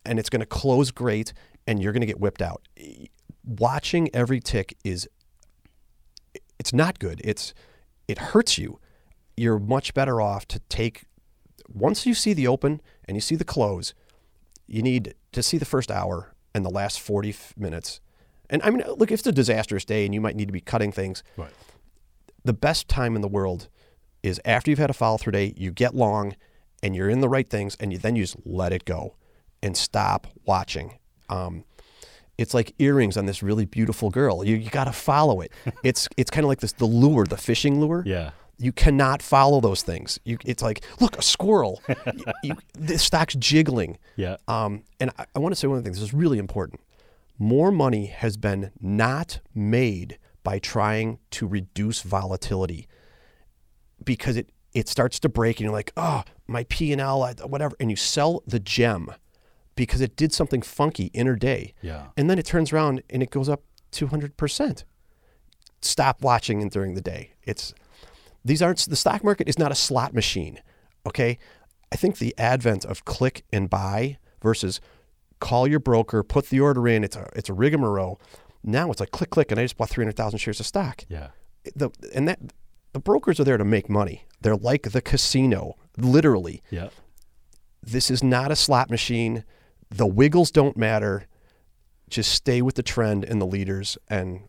and 0.06 0.18
it's 0.18 0.30
going 0.30 0.40
to 0.40 0.46
close 0.46 0.90
great 0.90 1.32
and 1.66 1.82
you're 1.82 1.92
going 1.92 2.00
to 2.00 2.06
get 2.06 2.20
whipped 2.20 2.42
out. 2.42 2.66
Watching 3.44 4.08
every 4.14 4.40
tick 4.40 4.76
is 4.84 5.08
it's 6.58 6.72
not 6.72 6.98
good. 6.98 7.20
It's 7.24 7.54
it 8.08 8.18
hurts 8.18 8.58
you. 8.58 8.78
You're 9.36 9.58
much 9.58 9.94
better 9.94 10.20
off 10.20 10.46
to 10.48 10.60
take 10.68 11.04
once 11.68 12.06
you 12.06 12.14
see 12.14 12.32
the 12.32 12.46
open 12.46 12.80
and 13.06 13.16
you 13.16 13.20
see 13.20 13.34
the 13.36 13.44
close, 13.44 13.92
you 14.66 14.82
need 14.82 15.14
to 15.32 15.42
see 15.42 15.58
the 15.58 15.64
first 15.64 15.90
hour 15.90 16.34
and 16.54 16.64
the 16.64 16.70
last 16.70 17.00
40 17.00 17.30
f- 17.30 17.54
minutes. 17.56 18.00
And 18.48 18.62
I 18.62 18.70
mean, 18.70 18.84
look, 18.86 19.10
if 19.10 19.18
it's 19.20 19.26
a 19.26 19.32
disastrous 19.32 19.84
day 19.84 20.04
and 20.04 20.14
you 20.14 20.20
might 20.20 20.36
need 20.36 20.46
to 20.46 20.52
be 20.52 20.60
cutting 20.60 20.92
things, 20.92 21.22
Right. 21.36 21.50
the 22.44 22.52
best 22.52 22.88
time 22.88 23.16
in 23.16 23.22
the 23.22 23.28
world 23.28 23.68
is 24.22 24.40
after 24.44 24.70
you've 24.70 24.78
had 24.78 24.90
a 24.90 24.94
follow 24.94 25.18
through 25.18 25.32
day, 25.32 25.52
you 25.56 25.70
get 25.72 25.94
long 25.94 26.36
and 26.82 26.94
you're 26.94 27.10
in 27.10 27.20
the 27.20 27.28
right 27.28 27.48
things 27.48 27.76
and 27.80 27.92
you, 27.92 27.98
then 27.98 28.14
you 28.16 28.22
just 28.22 28.36
let 28.44 28.72
it 28.72 28.84
go 28.84 29.16
and 29.66 29.76
stop 29.76 30.28
watching. 30.44 30.96
Um, 31.28 31.64
it's 32.38 32.54
like 32.54 32.74
earrings 32.78 33.16
on 33.16 33.26
this 33.26 33.42
really 33.42 33.64
beautiful 33.64 34.10
girl. 34.10 34.44
You, 34.44 34.56
you 34.56 34.70
got 34.70 34.84
to 34.84 34.92
follow 34.92 35.40
it. 35.40 35.52
It's 35.82 36.08
it's 36.16 36.30
kind 36.30 36.44
of 36.44 36.48
like 36.48 36.60
this 36.60 36.72
the 36.72 36.86
lure, 36.86 37.26
the 37.26 37.36
fishing 37.36 37.80
lure. 37.80 38.02
Yeah. 38.06 38.30
You 38.58 38.72
cannot 38.72 39.20
follow 39.20 39.60
those 39.60 39.82
things. 39.82 40.18
You, 40.24 40.38
it's 40.46 40.62
like, 40.62 40.82
look, 40.98 41.18
a 41.18 41.22
squirrel. 41.22 41.82
you, 41.88 42.24
you, 42.42 42.54
the 42.72 42.96
stock's 42.96 43.34
jiggling. 43.34 43.98
Yeah. 44.16 44.36
Um, 44.48 44.84
and 44.98 45.10
I, 45.18 45.26
I 45.34 45.38
want 45.40 45.52
to 45.52 45.56
say 45.56 45.66
one 45.68 45.82
thing. 45.82 45.92
This 45.92 46.00
is 46.00 46.14
really 46.14 46.38
important. 46.38 46.80
More 47.38 47.70
money 47.70 48.06
has 48.06 48.38
been 48.38 48.70
not 48.80 49.40
made 49.54 50.18
by 50.42 50.58
trying 50.58 51.18
to 51.32 51.46
reduce 51.46 52.00
volatility 52.00 52.88
because 54.02 54.36
it 54.36 54.48
it 54.72 54.88
starts 54.88 55.18
to 55.20 55.28
break 55.28 55.58
and 55.58 55.64
you're 55.64 55.72
like, 55.72 55.92
oh, 55.96 56.22
my 56.46 56.64
P 56.64 56.92
and 56.92 57.00
L, 57.00 57.28
whatever, 57.46 57.74
and 57.80 57.90
you 57.90 57.96
sell 57.96 58.42
the 58.46 58.60
gem 58.60 59.10
because 59.76 60.00
it 60.00 60.16
did 60.16 60.32
something 60.32 60.62
funky 60.62 61.10
intraday, 61.10 61.72
Yeah. 61.82 62.06
and 62.16 62.28
then 62.28 62.38
it 62.38 62.46
turns 62.46 62.72
around 62.72 63.02
and 63.10 63.22
it 63.22 63.30
goes 63.30 63.48
up 63.48 63.62
200 63.92 64.36
percent. 64.36 64.84
Stop 65.82 66.22
watching 66.22 66.60
it 66.62 66.72
during 66.72 66.94
the 66.94 67.00
day. 67.00 67.30
It's 67.44 67.72
these 68.44 68.62
aren't 68.62 68.78
the 68.88 68.96
stock 68.96 69.22
market 69.22 69.48
is 69.48 69.58
not 69.58 69.70
a 69.70 69.74
slot 69.76 70.14
machine. 70.14 70.60
Okay, 71.06 71.38
I 71.92 71.96
think 71.96 72.18
the 72.18 72.34
advent 72.38 72.84
of 72.84 73.04
click 73.04 73.44
and 73.52 73.70
buy 73.70 74.18
versus 74.42 74.80
call 75.38 75.68
your 75.68 75.78
broker, 75.78 76.22
put 76.22 76.46
the 76.46 76.58
order 76.60 76.88
in. 76.88 77.04
It's 77.04 77.14
a 77.16 77.28
it's 77.36 77.48
a 77.48 77.54
rigmarole. 77.54 78.20
Now 78.64 78.90
it's 78.90 78.98
like 79.00 79.10
click 79.12 79.30
click, 79.30 79.50
and 79.52 79.60
I 79.60 79.64
just 79.64 79.76
bought 79.76 79.90
three 79.90 80.02
hundred 80.02 80.16
thousand 80.16 80.38
shares 80.38 80.58
of 80.58 80.66
stock. 80.66 81.04
Yeah. 81.08 81.28
The 81.76 81.90
and 82.14 82.26
that 82.26 82.40
the 82.92 83.00
brokers 83.00 83.38
are 83.38 83.44
there 83.44 83.58
to 83.58 83.64
make 83.64 83.88
money. 83.90 84.24
They're 84.40 84.56
like 84.56 84.90
the 84.90 85.02
casino, 85.02 85.74
literally. 85.98 86.62
Yeah. 86.70 86.88
This 87.82 88.10
is 88.10 88.24
not 88.24 88.50
a 88.50 88.56
slot 88.56 88.90
machine. 88.90 89.44
The 89.90 90.06
wiggles 90.06 90.50
don't 90.50 90.76
matter. 90.76 91.26
Just 92.08 92.32
stay 92.32 92.62
with 92.62 92.76
the 92.76 92.82
trend 92.82 93.24
and 93.24 93.40
the 93.40 93.46
leaders, 93.46 93.98
and 94.08 94.48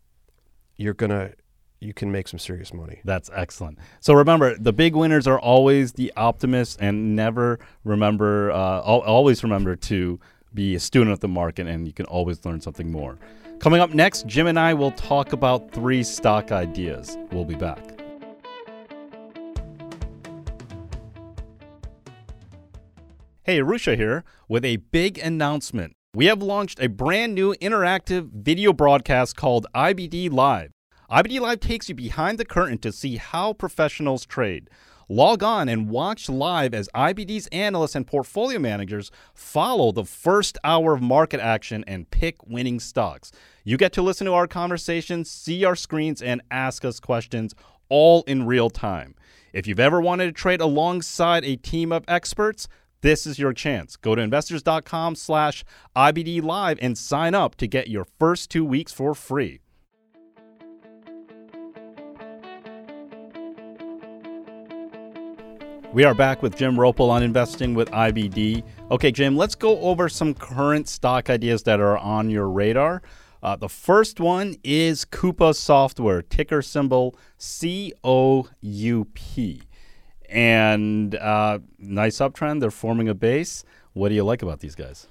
you're 0.75 0.93
gonna 0.93 1.31
you 1.79 1.93
can 1.93 2.11
make 2.11 2.27
some 2.27 2.39
serious 2.39 2.73
money. 2.73 3.01
That's 3.03 3.29
excellent. 3.33 3.79
So 3.99 4.13
remember, 4.13 4.57
the 4.57 4.73
big 4.73 4.95
winners 4.95 5.27
are 5.27 5.39
always 5.39 5.93
the 5.93 6.11
optimists, 6.15 6.77
and 6.79 7.15
never 7.15 7.59
remember, 7.83 8.51
uh, 8.51 8.81
always 8.81 9.43
remember 9.43 9.75
to 9.75 10.19
be 10.53 10.75
a 10.75 10.79
student 10.79 11.11
of 11.11 11.19
the 11.19 11.27
market, 11.27 11.67
and 11.67 11.87
you 11.87 11.93
can 11.93 12.05
always 12.05 12.43
learn 12.45 12.61
something 12.61 12.91
more. 12.91 13.17
Coming 13.59 13.79
up 13.79 13.93
next, 13.93 14.27
Jim 14.27 14.47
and 14.47 14.59
I 14.59 14.73
will 14.73 14.91
talk 14.91 15.33
about 15.33 15.71
three 15.71 16.03
stock 16.03 16.51
ideas. 16.51 17.17
We'll 17.31 17.45
be 17.45 17.55
back. 17.55 17.96
Hey, 23.49 23.61
Arusha 23.61 23.95
here 23.95 24.25
with 24.49 24.65
a 24.65 24.75
big 24.75 25.17
announcement. 25.19 25.95
We 26.13 26.25
have 26.25 26.41
launched 26.41 26.81
a 26.81 26.89
brand 26.89 27.33
new 27.33 27.53
interactive 27.61 28.29
video 28.29 28.73
broadcast 28.73 29.37
called 29.37 29.67
IBD 29.73 30.29
Live. 30.33 30.71
IBD 31.09 31.39
Live 31.39 31.61
takes 31.61 31.87
you 31.87 31.95
behind 31.95 32.39
the 32.39 32.43
curtain 32.43 32.77
to 32.79 32.91
see 32.91 33.15
how 33.15 33.53
professionals 33.53 34.25
trade. 34.25 34.69
Log 35.07 35.43
on 35.43 35.69
and 35.69 35.89
watch 35.89 36.27
live 36.27 36.73
as 36.73 36.89
IBD's 36.93 37.47
analysts 37.53 37.95
and 37.95 38.05
portfolio 38.05 38.59
managers 38.59 39.11
follow 39.33 39.93
the 39.93 40.03
first 40.03 40.57
hour 40.65 40.91
of 40.91 41.01
market 41.01 41.39
action 41.39 41.85
and 41.87 42.11
pick 42.11 42.45
winning 42.45 42.81
stocks. 42.81 43.31
You 43.63 43.77
get 43.77 43.93
to 43.93 44.01
listen 44.01 44.25
to 44.25 44.33
our 44.33 44.47
conversations, 44.47 45.31
see 45.31 45.63
our 45.63 45.77
screens, 45.77 46.21
and 46.21 46.41
ask 46.51 46.83
us 46.83 46.99
questions 46.99 47.55
all 47.87 48.23
in 48.27 48.45
real 48.45 48.69
time. 48.69 49.15
If 49.53 49.67
you've 49.67 49.79
ever 49.79 50.01
wanted 50.01 50.25
to 50.25 50.33
trade 50.33 50.59
alongside 50.59 51.45
a 51.45 51.55
team 51.55 51.93
of 51.93 52.03
experts, 52.09 52.67
this 53.01 53.25
is 53.25 53.39
your 53.39 53.53
chance. 53.53 53.95
Go 53.95 54.15
to 54.15 54.21
investors.com 54.21 55.15
slash 55.15 55.63
IBD 55.95 56.41
Live 56.41 56.79
and 56.81 56.97
sign 56.97 57.35
up 57.35 57.55
to 57.55 57.67
get 57.67 57.87
your 57.87 58.05
first 58.19 58.49
two 58.49 58.65
weeks 58.65 58.91
for 58.91 59.13
free. 59.13 59.59
We 65.93 66.03
are 66.03 66.13
back 66.13 66.43
with 66.43 66.55
Jim 66.55 66.75
Roppel 66.75 67.09
on 67.09 67.23
investing 67.23 67.73
with 67.73 67.89
IBD. 67.91 68.63
Okay, 68.91 69.11
Jim, 69.11 69.37
let's 69.37 69.55
go 69.55 69.79
over 69.79 70.09
some 70.09 70.33
current 70.33 70.87
stock 70.87 71.29
ideas 71.29 71.63
that 71.63 71.79
are 71.79 71.97
on 71.97 72.29
your 72.29 72.49
radar. 72.49 73.01
Uh, 73.41 73.55
the 73.55 73.69
first 73.69 74.19
one 74.19 74.55
is 74.63 75.05
Coupa 75.05 75.55
Software, 75.55 76.21
ticker 76.21 76.61
symbol 76.61 77.15
C 77.37 77.93
O 78.03 78.47
U 78.59 79.05
P. 79.13 79.61
And 80.29 81.15
uh, 81.15 81.59
nice 81.79 82.17
uptrend. 82.17 82.59
They're 82.59 82.71
forming 82.71 83.07
a 83.07 83.13
base. 83.13 83.63
What 83.93 84.09
do 84.09 84.15
you 84.15 84.23
like 84.23 84.41
about 84.41 84.59
these 84.59 84.75
guys? 84.75 85.07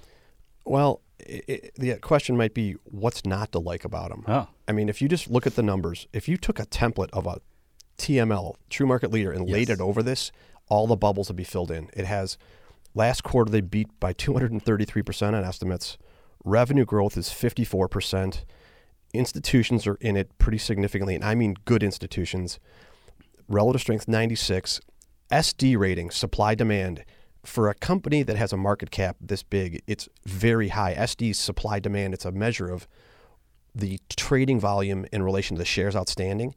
Well, 0.65 1.01
i 1.27 1.41
i 1.49 1.61
the 1.75 1.95
question 1.95 2.37
might 2.37 2.53
be 2.53 2.75
what's 2.83 3.25
not 3.25 3.51
to 3.53 3.59
like 3.59 3.83
about 3.83 4.09
them. 4.09 4.23
Oh. 4.27 4.47
I 4.67 4.71
mean, 4.71 4.89
if 4.89 5.01
you 5.01 5.07
just 5.07 5.29
look 5.29 5.47
at 5.47 5.55
the 5.55 5.63
numbers, 5.63 6.07
if 6.13 6.27
you 6.27 6.37
took 6.37 6.59
a 6.59 6.65
template 6.65 7.09
of 7.11 7.25
a 7.25 7.39
TML, 7.97 8.55
True 8.69 8.85
Market 8.85 9.11
Leader, 9.11 9.31
and 9.31 9.49
laid 9.49 9.69
it 9.69 9.81
over 9.81 10.03
this, 10.03 10.31
all 10.69 10.87
the 10.87 10.95
bubbles 10.95 11.29
would 11.29 11.37
be 11.37 11.43
filled 11.43 11.71
in. 11.71 11.89
It 11.93 12.05
has 12.05 12.37
last 12.93 13.23
quarter 13.23 13.51
they 13.51 13.61
beat 13.61 13.87
by 13.99 14.13
233% 14.13 15.27
on 15.33 15.43
estimates. 15.43 15.97
Revenue 16.43 16.85
growth 16.85 17.17
is 17.17 17.29
54%. 17.29 18.43
Institutions 19.13 19.87
are 19.87 19.95
in 19.95 20.15
it 20.17 20.37
pretty 20.37 20.57
significantly, 20.57 21.15
and 21.15 21.23
I 21.23 21.35
mean 21.35 21.55
good 21.65 21.83
institutions. 21.83 22.59
Relative 23.47 23.81
strength 23.81 24.07
96. 24.07 24.81
SD 25.31 25.77
rating, 25.77 26.11
supply 26.11 26.55
demand. 26.55 27.03
For 27.43 27.69
a 27.69 27.73
company 27.73 28.23
that 28.23 28.35
has 28.35 28.51
a 28.51 28.57
market 28.57 28.91
cap 28.91 29.15
this 29.21 29.41
big, 29.41 29.81
it's 29.87 30.09
very 30.25 30.69
high. 30.69 30.93
SD 30.95 31.33
supply 31.33 31.79
demand, 31.79 32.13
it's 32.13 32.25
a 32.25 32.31
measure 32.31 32.69
of 32.69 32.87
the 33.73 33.99
trading 34.09 34.59
volume 34.59 35.05
in 35.11 35.23
relation 35.23 35.55
to 35.55 35.59
the 35.59 35.65
shares 35.65 35.95
outstanding. 35.95 36.55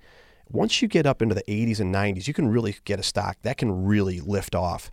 Once 0.48 0.82
you 0.82 0.88
get 0.88 1.06
up 1.06 1.22
into 1.22 1.34
the 1.34 1.44
80s 1.44 1.78
and 1.78 1.94
90s, 1.94 2.26
you 2.26 2.34
can 2.34 2.48
really 2.48 2.74
get 2.84 2.98
a 2.98 3.04
stock 3.04 3.36
that 3.42 3.56
can 3.56 3.84
really 3.84 4.20
lift 4.20 4.54
off. 4.54 4.90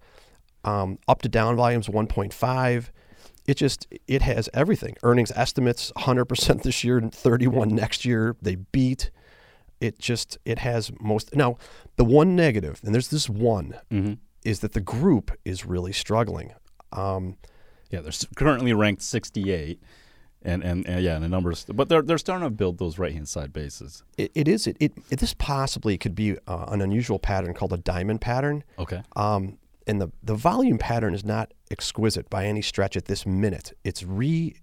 Um, 0.64 1.00
up 1.08 1.22
to 1.24 1.30
down 1.30 1.56
volumes 1.56 1.88
1.5. 1.88 2.90
It 3.48 3.56
just 3.56 3.88
it 4.08 4.22
has 4.22 4.50
everything. 4.54 4.98
Earnings 5.04 5.32
estimates 5.36 5.92
100% 5.98 6.64
this 6.64 6.84
year 6.84 6.98
and 6.98 7.14
31 7.14 7.70
next 7.70 8.06
year. 8.06 8.36
They 8.42 8.56
beat. 8.56 9.10
It 9.80 10.00
just 10.00 10.38
it 10.46 10.60
has 10.60 10.92
most 11.00 11.36
now 11.36 11.58
the 11.98 12.04
one 12.06 12.36
negative, 12.36 12.80
and 12.84 12.94
there's 12.94 13.10
this 13.10 13.30
one, 13.30 13.76
Mm-hmm. 13.92 14.14
is 14.44 14.60
that 14.62 14.74
the 14.74 14.82
group 14.82 15.32
is 15.46 15.66
really 15.66 15.94
struggling. 15.94 16.54
Um, 16.92 17.38
Yeah, 17.92 18.02
they're 18.02 18.12
currently 18.36 18.74
ranked 18.74 19.02
68. 19.02 19.80
And, 20.44 20.64
and, 20.64 20.88
and 20.88 21.04
yeah, 21.04 21.16
and 21.16 21.24
the 21.24 21.28
numbers, 21.30 21.66
but 21.74 21.90
they're, 21.90 22.04
they're 22.04 22.18
starting 22.20 22.46
to 22.48 22.52
build 22.52 22.78
those 22.78 22.98
right 23.00 23.12
hand 23.12 23.28
side 23.28 23.52
bases. 23.52 24.04
it, 24.18 24.32
it 24.36 24.48
is 24.48 24.68
it, 24.68 24.78
it, 24.80 24.94
it 25.10 25.20
this 25.20 25.34
possibly 25.34 25.98
could 25.98 26.16
be 26.16 26.38
uh, 26.48 26.66
an 26.70 26.80
unusual 26.80 27.18
pattern 27.20 27.54
called 27.54 27.74
a 27.74 27.78
diamond 27.78 28.22
pattern. 28.22 28.64
Okay. 28.80 29.02
Um, 29.16 29.58
and 29.88 30.00
the, 30.00 30.12
the 30.24 30.36
volume 30.36 30.78
pattern 30.78 31.14
is 31.16 31.26
not 31.26 31.54
exquisite 31.72 32.30
by 32.30 32.46
any 32.46 32.62
stretch 32.62 32.96
at 32.96 33.06
this 33.06 33.26
minute. 33.26 33.74
It's 33.84 34.04
re 34.04 34.56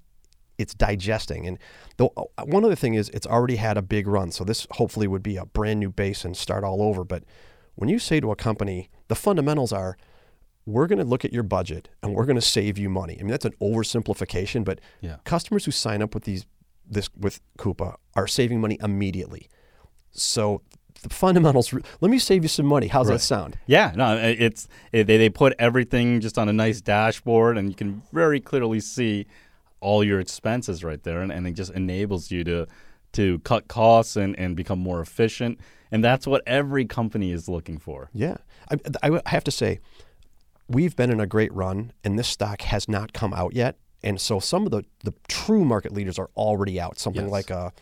it's 0.59 0.75
digesting. 0.75 1.47
And 1.47 1.59
the 1.97 2.07
one 2.45 2.65
other 2.65 2.75
thing 2.77 2.95
is 2.95 3.09
it's 3.11 3.27
already 3.27 3.57
had 3.57 3.77
a 3.77 3.83
big 3.83 4.07
run. 4.07 4.31
So 4.31 4.45
this 4.45 4.67
hopefully 4.73 5.07
would 5.07 5.23
be 5.23 5.37
a 5.37 5.47
brand 5.47 5.81
new 5.81 5.91
base 5.91 6.25
and 6.25 6.37
start 6.37 6.65
all 6.65 6.83
over. 6.83 7.05
But 7.05 7.25
when 7.75 7.89
you 7.89 7.99
say 7.99 8.21
to 8.21 8.31
a 8.31 8.37
company, 8.37 8.89
the 9.09 9.15
fundamentals 9.17 9.73
are 9.73 9.97
we're 10.67 10.87
going 10.87 10.99
to 10.99 11.05
look 11.05 11.25
at 11.25 11.33
your 11.33 11.43
budget 11.43 11.89
and 12.03 12.15
we're 12.15 12.25
going 12.25 12.37
to 12.37 12.41
save 12.43 12.79
you 12.79 12.89
money. 12.89 13.17
I 13.19 13.23
mean 13.23 13.31
that's 13.31 13.45
an 13.45 13.55
oversimplification, 13.61 14.65
but 14.65 14.81
Yeah. 15.01 15.17
customers 15.25 15.65
who 15.65 15.71
sign 15.73 16.01
up 16.03 16.15
with 16.15 16.25
these 16.25 16.47
this 16.89 17.09
with 17.19 17.41
Coupa 17.59 17.97
are 18.15 18.27
saving 18.27 18.61
money 18.61 18.79
immediately. 18.83 19.49
So 20.13 20.63
the 21.03 21.09
fundamentals. 21.11 21.73
Let 22.01 22.11
me 22.11 22.19
save 22.19 22.43
you 22.45 22.49
some 22.49 22.67
money. 22.67 22.87
How's 22.89 23.09
Right. 23.09 23.15
that 23.15 23.21
sound? 23.21 23.59
Yeah, 23.67 23.93
no, 23.95 24.17
it's 24.17 24.69
it, 24.93 25.05
they 25.07 25.19
they 25.19 25.29
put 25.29 25.53
everything 25.59 26.21
just 26.21 26.39
on 26.39 26.49
a 26.49 26.53
nice 26.53 26.81
dashboard, 26.81 27.59
and 27.59 27.69
you 27.69 27.75
can 27.75 28.03
very 28.13 28.41
clearly 28.41 28.81
see 28.81 29.27
all 29.85 30.03
your 30.03 30.19
expenses 30.21 30.83
right 30.83 31.03
there, 31.03 31.21
and, 31.23 31.31
and 31.31 31.47
it 31.47 31.53
just 31.53 31.73
enables 31.73 32.31
you 32.31 32.43
to 32.45 32.67
to 33.13 33.39
cut 33.41 33.69
costs 33.69 34.17
and, 34.17 34.37
and 34.39 34.57
become 34.57 34.81
more 34.81 35.01
efficient, 35.01 35.61
and 35.93 36.03
that's 36.03 36.27
what 36.27 36.43
every 36.49 36.85
company 36.85 37.31
is 37.31 37.49
looking 37.49 37.79
for. 37.79 38.11
Yeah, 38.13 38.39
I, 38.71 39.09
I 39.09 39.21
have 39.27 39.45
to 39.45 39.53
say, 39.53 39.79
we've 40.69 40.97
been 40.97 41.11
in 41.11 41.21
a 41.21 41.27
great 41.27 41.53
run, 41.53 41.93
and 42.03 42.19
this 42.19 42.27
stock 42.27 42.63
has 42.63 42.89
not 42.89 43.13
come 43.13 43.33
out 43.33 43.55
yet. 43.55 43.77
And 44.03 44.21
so 44.21 44.41
some 44.41 44.67
of 44.67 44.73
the, 44.73 44.83
the 45.05 45.15
true 45.29 45.65
market 45.65 45.93
leaders 45.93 46.19
are 46.19 46.29
already 46.37 46.81
out. 46.81 46.99
Something 46.99 47.27
Yes. 47.27 47.31
like 47.31 47.51
a 47.51 47.73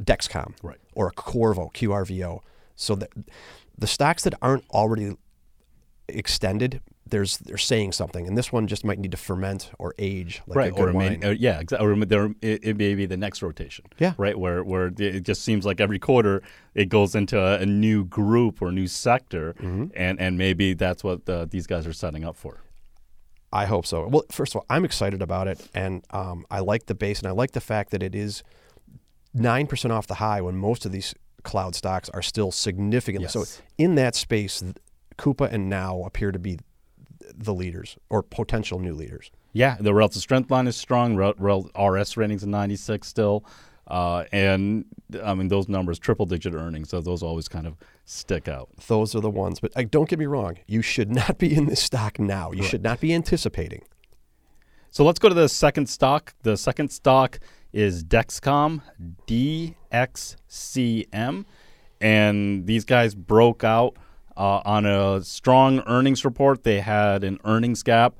Dexcom, 0.00 0.54
Right. 0.62 0.78
or 0.94 1.08
a 1.08 1.12
Qorvo 1.12 1.72
QRVO. 1.74 2.40
So 2.76 2.94
the 2.94 3.08
the 3.76 3.86
stocks 3.88 4.22
that 4.22 4.34
aren't 4.40 4.64
already 4.70 5.16
extended, 6.08 6.80
there's 7.08 7.38
they're 7.38 7.56
saying 7.58 7.92
something, 7.92 8.26
and 8.26 8.36
this 8.36 8.52
one 8.52 8.66
just 8.66 8.84
might 8.84 8.98
need 8.98 9.12
to 9.12 9.16
ferment 9.16 9.70
or 9.78 9.94
age 9.98 10.42
like 10.46 10.56
a 10.56 10.58
right, 10.58 10.74
good 10.74 10.88
or, 10.88 10.92
may, 10.92 11.10
wine. 11.10 11.24
or 11.24 11.32
yeah, 11.32 11.60
exactly. 11.60 11.86
Or 11.86 12.04
there, 12.04 12.26
it, 12.42 12.64
it 12.64 12.76
may 12.76 12.94
be 12.94 13.06
the 13.06 13.16
next 13.16 13.42
rotation. 13.42 13.84
Yeah. 13.98 14.14
right, 14.18 14.38
where 14.38 14.64
where 14.64 14.92
it 14.98 15.20
just 15.22 15.42
seems 15.42 15.64
like 15.64 15.80
every 15.80 15.98
quarter 15.98 16.42
it 16.74 16.88
goes 16.88 17.14
into 17.14 17.38
a, 17.40 17.58
a 17.60 17.66
new 17.66 18.04
group 18.04 18.60
or 18.60 18.72
new 18.72 18.86
sector, 18.88 19.54
Mm-hmm. 19.54 19.86
and 19.94 20.20
and 20.20 20.36
maybe 20.36 20.74
that's 20.74 21.04
what 21.04 21.28
uh, 21.28 21.44
these 21.48 21.66
guys 21.66 21.86
are 21.86 21.92
setting 21.92 22.24
up 22.24 22.36
for. 22.36 22.60
I 23.52 23.66
hope 23.66 23.86
so. 23.86 24.08
Well, 24.08 24.24
first 24.30 24.52
of 24.54 24.56
all, 24.60 24.66
I'm 24.68 24.84
excited 24.84 25.22
about 25.22 25.46
it, 25.48 25.68
and 25.72 26.04
um, 26.10 26.44
I 26.50 26.58
like 26.60 26.86
the 26.86 26.94
base, 26.94 27.20
and 27.20 27.28
I 27.28 27.30
like 27.30 27.52
the 27.52 27.60
fact 27.60 27.90
that 27.92 28.02
it 28.02 28.14
is 28.14 28.42
nine 29.32 29.66
percent 29.66 29.92
off 29.92 30.06
the 30.06 30.14
high 30.14 30.40
when 30.40 30.56
most 30.56 30.84
of 30.84 30.92
these 30.92 31.14
cloud 31.44 31.74
stocks 31.76 32.08
are 32.10 32.22
still 32.22 32.50
significantly. 32.50 33.28
So 33.28 33.44
in 33.78 33.94
that 33.94 34.16
space, 34.16 34.62
Coupa 35.16 35.48
and 35.52 35.70
Now 35.70 36.02
appear 36.02 36.32
to 36.32 36.38
be 36.38 36.58
the 37.36 37.54
leaders 37.54 37.96
or 38.08 38.22
potential 38.22 38.78
new 38.78 38.94
leaders. 38.94 39.30
Yeah, 39.52 39.76
the 39.80 39.94
relative 39.94 40.22
strength 40.22 40.50
line 40.50 40.66
is 40.66 40.76
strong. 40.76 41.16
Rel, 41.16 41.34
rel, 41.38 41.70
RS 41.78 42.16
ratings 42.16 42.42
at 42.42 42.48
96 42.48 43.06
still. 43.06 43.44
Uh, 43.86 44.24
and 44.32 44.84
I 45.22 45.34
mean, 45.34 45.48
those 45.48 45.68
numbers, 45.68 45.98
triple 45.98 46.26
digit 46.26 46.54
earnings, 46.54 46.90
so 46.90 47.00
those 47.00 47.22
always 47.22 47.48
kind 47.48 47.66
of 47.66 47.76
stick 48.04 48.48
out. 48.48 48.68
Those 48.88 49.14
are 49.14 49.20
the 49.20 49.30
ones. 49.30 49.60
But 49.60 49.72
don't 49.90 50.08
get 50.08 50.18
me 50.18 50.26
wrong, 50.26 50.58
you 50.66 50.82
should 50.82 51.10
not 51.10 51.38
be 51.38 51.54
in 51.54 51.66
this 51.66 51.82
stock 51.82 52.18
now. 52.18 52.50
You 52.52 52.64
should 52.64 52.82
not 52.82 53.00
be 53.00 53.14
anticipating. 53.14 53.84
So 54.90 55.04
let's 55.04 55.18
go 55.18 55.28
to 55.28 55.34
the 55.34 55.48
second 55.48 55.88
stock. 55.88 56.34
The 56.42 56.56
second 56.56 56.90
stock 56.90 57.38
is 57.72 58.02
Dexcom, 58.02 58.80
DXCM. 60.06 61.44
And 62.00 62.66
these 62.66 62.84
guys 62.84 63.14
broke 63.14 63.62
out 63.62 63.96
uh, 64.36 64.62
on 64.64 64.86
a 64.86 65.22
strong 65.22 65.82
earnings 65.86 66.24
report. 66.24 66.64
They 66.64 66.80
had 66.80 67.24
an 67.24 67.38
earnings 67.44 67.82
gap 67.82 68.16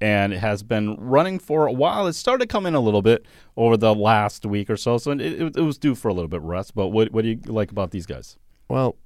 and 0.00 0.32
it 0.32 0.38
has 0.38 0.62
been 0.62 0.96
running 0.96 1.38
for 1.38 1.66
a 1.66 1.72
while. 1.72 2.06
It 2.06 2.14
started 2.14 2.48
to 2.48 2.52
come 2.52 2.66
in 2.66 2.74
a 2.74 2.80
little 2.80 3.02
bit 3.02 3.26
over 3.56 3.76
the 3.76 3.94
last 3.94 4.46
week 4.46 4.70
or 4.70 4.76
so. 4.76 4.96
So 4.98 5.10
it, 5.10 5.20
it, 5.20 5.56
it 5.56 5.62
was 5.62 5.76
due 5.76 5.94
for 5.94 6.08
a 6.08 6.14
little 6.14 6.28
bit 6.28 6.40
rest. 6.40 6.74
But 6.74 6.88
what, 6.88 7.12
what 7.12 7.22
do 7.22 7.30
you 7.30 7.40
like 7.46 7.70
about 7.70 7.90
these 7.90 8.06
guys? 8.06 8.38
Well, 8.68 8.96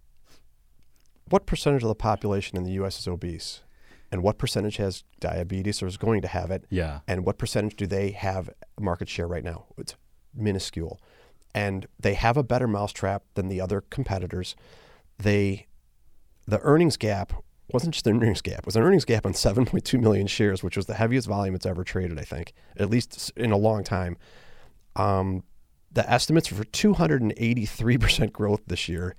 what 1.28 1.46
percentage 1.46 1.82
of 1.82 1.88
the 1.88 1.94
population 1.94 2.56
in 2.56 2.64
the 2.64 2.72
U.S. 2.72 2.98
is 2.98 3.08
obese? 3.08 3.62
And 4.12 4.22
what 4.22 4.38
percentage 4.38 4.76
has 4.76 5.02
diabetes 5.18 5.82
or 5.82 5.88
is 5.88 5.96
going 5.96 6.22
to 6.22 6.28
have 6.28 6.52
it? 6.52 6.64
Yeah. 6.70 7.00
And 7.08 7.24
what 7.24 7.38
percentage 7.38 7.74
do 7.74 7.86
they 7.86 8.10
have 8.10 8.50
market 8.78 9.08
share 9.08 9.26
right 9.26 9.42
now? 9.42 9.64
It's 9.76 9.96
minuscule. 10.32 11.00
And 11.52 11.86
they 11.98 12.14
have 12.14 12.36
a 12.36 12.44
better 12.44 12.68
mousetrap 12.68 13.24
than 13.34 13.48
the 13.48 13.60
other 13.60 13.80
competitors. 13.90 14.54
They, 15.18 15.66
the 16.46 16.60
earnings 16.60 16.96
gap 16.96 17.32
wasn't 17.72 17.94
just 17.94 18.06
an 18.06 18.22
earnings 18.22 18.42
gap; 18.42 18.60
it 18.60 18.66
was 18.66 18.76
an 18.76 18.82
earnings 18.82 19.04
gap 19.04 19.26
on 19.26 19.32
7.2 19.34 20.00
million 20.00 20.26
shares, 20.26 20.62
which 20.62 20.76
was 20.76 20.86
the 20.86 20.94
heaviest 20.94 21.26
volume 21.28 21.54
it's 21.54 21.66
ever 21.66 21.84
traded. 21.84 22.18
I 22.18 22.24
think, 22.24 22.52
at 22.76 22.90
least 22.90 23.32
in 23.36 23.52
a 23.52 23.56
long 23.56 23.84
time. 23.84 24.16
Um, 24.96 25.44
the 25.90 26.08
estimates 26.10 26.48
for 26.48 26.64
283 26.64 27.98
percent 27.98 28.32
growth 28.32 28.62
this 28.66 28.88
year. 28.88 29.14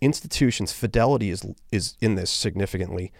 Institutions 0.00 0.72
Fidelity 0.72 1.30
is 1.30 1.46
is 1.70 1.96
in 2.00 2.14
this 2.14 2.30
significantly. 2.30 3.12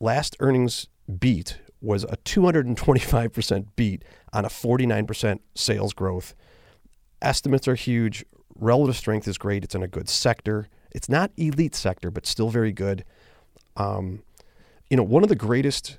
Last 0.00 0.36
earnings 0.40 0.86
beat 1.18 1.58
was 1.80 2.04
a 2.04 2.16
225 2.24 3.32
percent 3.32 3.76
beat 3.76 4.04
on 4.32 4.44
a 4.44 4.50
49 4.50 5.06
percent 5.06 5.42
sales 5.54 5.92
growth. 5.92 6.34
Estimates 7.22 7.66
are 7.66 7.74
huge. 7.74 8.24
Relative 8.54 8.96
strength 8.96 9.26
is 9.26 9.38
great. 9.38 9.64
It's 9.64 9.74
in 9.74 9.82
a 9.82 9.88
good 9.88 10.08
sector. 10.08 10.68
It's 10.94 11.08
not 11.08 11.32
elite 11.36 11.74
sector, 11.74 12.10
but 12.10 12.24
still 12.26 12.48
very 12.48 12.72
good. 12.72 13.04
Um, 13.76 14.22
you 14.88 14.96
know, 14.96 15.02
one 15.02 15.22
of 15.22 15.28
the 15.28 15.36
greatest 15.36 15.98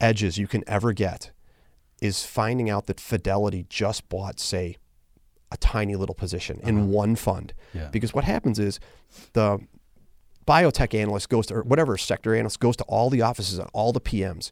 edges 0.00 0.38
you 0.38 0.46
can 0.46 0.62
ever 0.68 0.92
get 0.92 1.32
is 2.00 2.24
finding 2.24 2.70
out 2.70 2.86
that 2.86 3.00
Fidelity 3.00 3.66
just 3.68 4.08
bought, 4.08 4.38
say, 4.38 4.76
a 5.50 5.56
tiny 5.56 5.96
little 5.96 6.14
position 6.14 6.60
in 6.62 6.90
one 6.90 7.16
fund. 7.16 7.54
Yeah. 7.72 7.88
Because 7.88 8.12
what 8.12 8.24
happens 8.24 8.58
is 8.58 8.80
the 9.32 9.58
biotech 10.46 10.94
analyst 10.98 11.28
goes 11.28 11.46
to, 11.46 11.54
or 11.56 11.62
whatever 11.62 11.96
sector 11.96 12.34
analyst 12.34 12.60
goes 12.60 12.76
to 12.76 12.84
all 12.84 13.10
the 13.10 13.22
offices 13.22 13.58
and 13.58 13.68
all 13.72 13.92
the 13.92 14.00
PMs, 14.00 14.50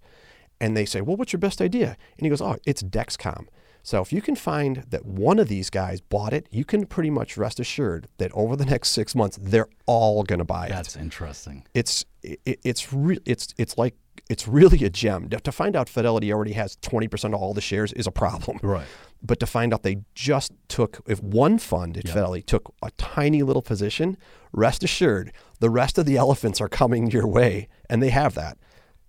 and 0.61 0.77
they 0.77 0.85
say, 0.85 1.01
"Well, 1.01 1.17
what's 1.17 1.33
your 1.33 1.41
best 1.41 1.61
idea?" 1.61 1.97
And 2.17 2.25
he 2.25 2.29
goes, 2.29 2.41
"Oh, 2.41 2.57
it's 2.65 2.83
Dexcom." 2.83 3.47
So 3.83 4.01
if 4.01 4.12
you 4.12 4.22
can 4.22 4.37
find 4.37 4.85
that 4.91 5.05
one 5.05 5.39
of 5.39 5.49
these 5.49 5.68
guys 5.68 6.01
bought 6.01 6.33
it, 6.33 6.47
you 6.51 6.64
can 6.64 6.87
pretty 6.87 7.11
much 7.11 7.37
rest 7.37 7.59
assured 7.59 8.09
that 8.18 8.30
over 8.33 8.55
the 8.57 8.64
next 8.74 8.91
six 8.91 9.14
months 9.14 9.39
they're 9.41 9.68
all 9.87 10.22
going 10.22 10.39
to 10.39 10.45
buy 10.45 10.66
it. 10.66 10.70
That's 10.70 10.97
interesting. 10.97 11.64
It's 11.74 12.05
it, 12.22 12.41
it's 12.62 12.93
re- 12.93 13.18
it's 13.26 13.55
it's 13.59 13.76
like 13.76 13.95
it's 14.30 14.47
really 14.47 14.85
a 14.85 14.91
gem. 14.91 15.28
To 15.28 15.53
find 15.53 15.74
out 15.74 15.89
Fidelity 15.89 16.33
already 16.33 16.53
has 16.53 16.76
20% 16.76 17.24
of 17.26 17.35
all 17.35 17.53
the 17.55 17.61
shares 17.61 17.93
is 17.93 18.07
a 18.07 18.12
problem. 18.12 18.59
Right. 18.62 18.87
But 19.24 19.39
to 19.41 19.47
find 19.47 19.72
out 19.72 19.83
they 19.85 19.99
just 20.14 20.53
took, 20.68 21.01
if 21.07 21.22
one 21.22 21.59
fund 21.59 21.97
at 21.97 22.09
Fidelity 22.09 22.43
took 22.43 22.74
a 22.83 22.91
tiny 22.93 23.43
little 23.43 23.62
position, 23.62 24.16
rest 24.53 24.83
assured, 24.83 25.33
the 25.61 25.70
rest 25.70 25.97
of 25.97 26.07
the 26.07 26.16
elephants 26.16 26.61
are 26.61 26.68
coming 26.68 27.09
your 27.11 27.26
way, 27.28 27.68
and 27.89 28.03
they 28.03 28.11
have 28.11 28.35
that. 28.35 28.59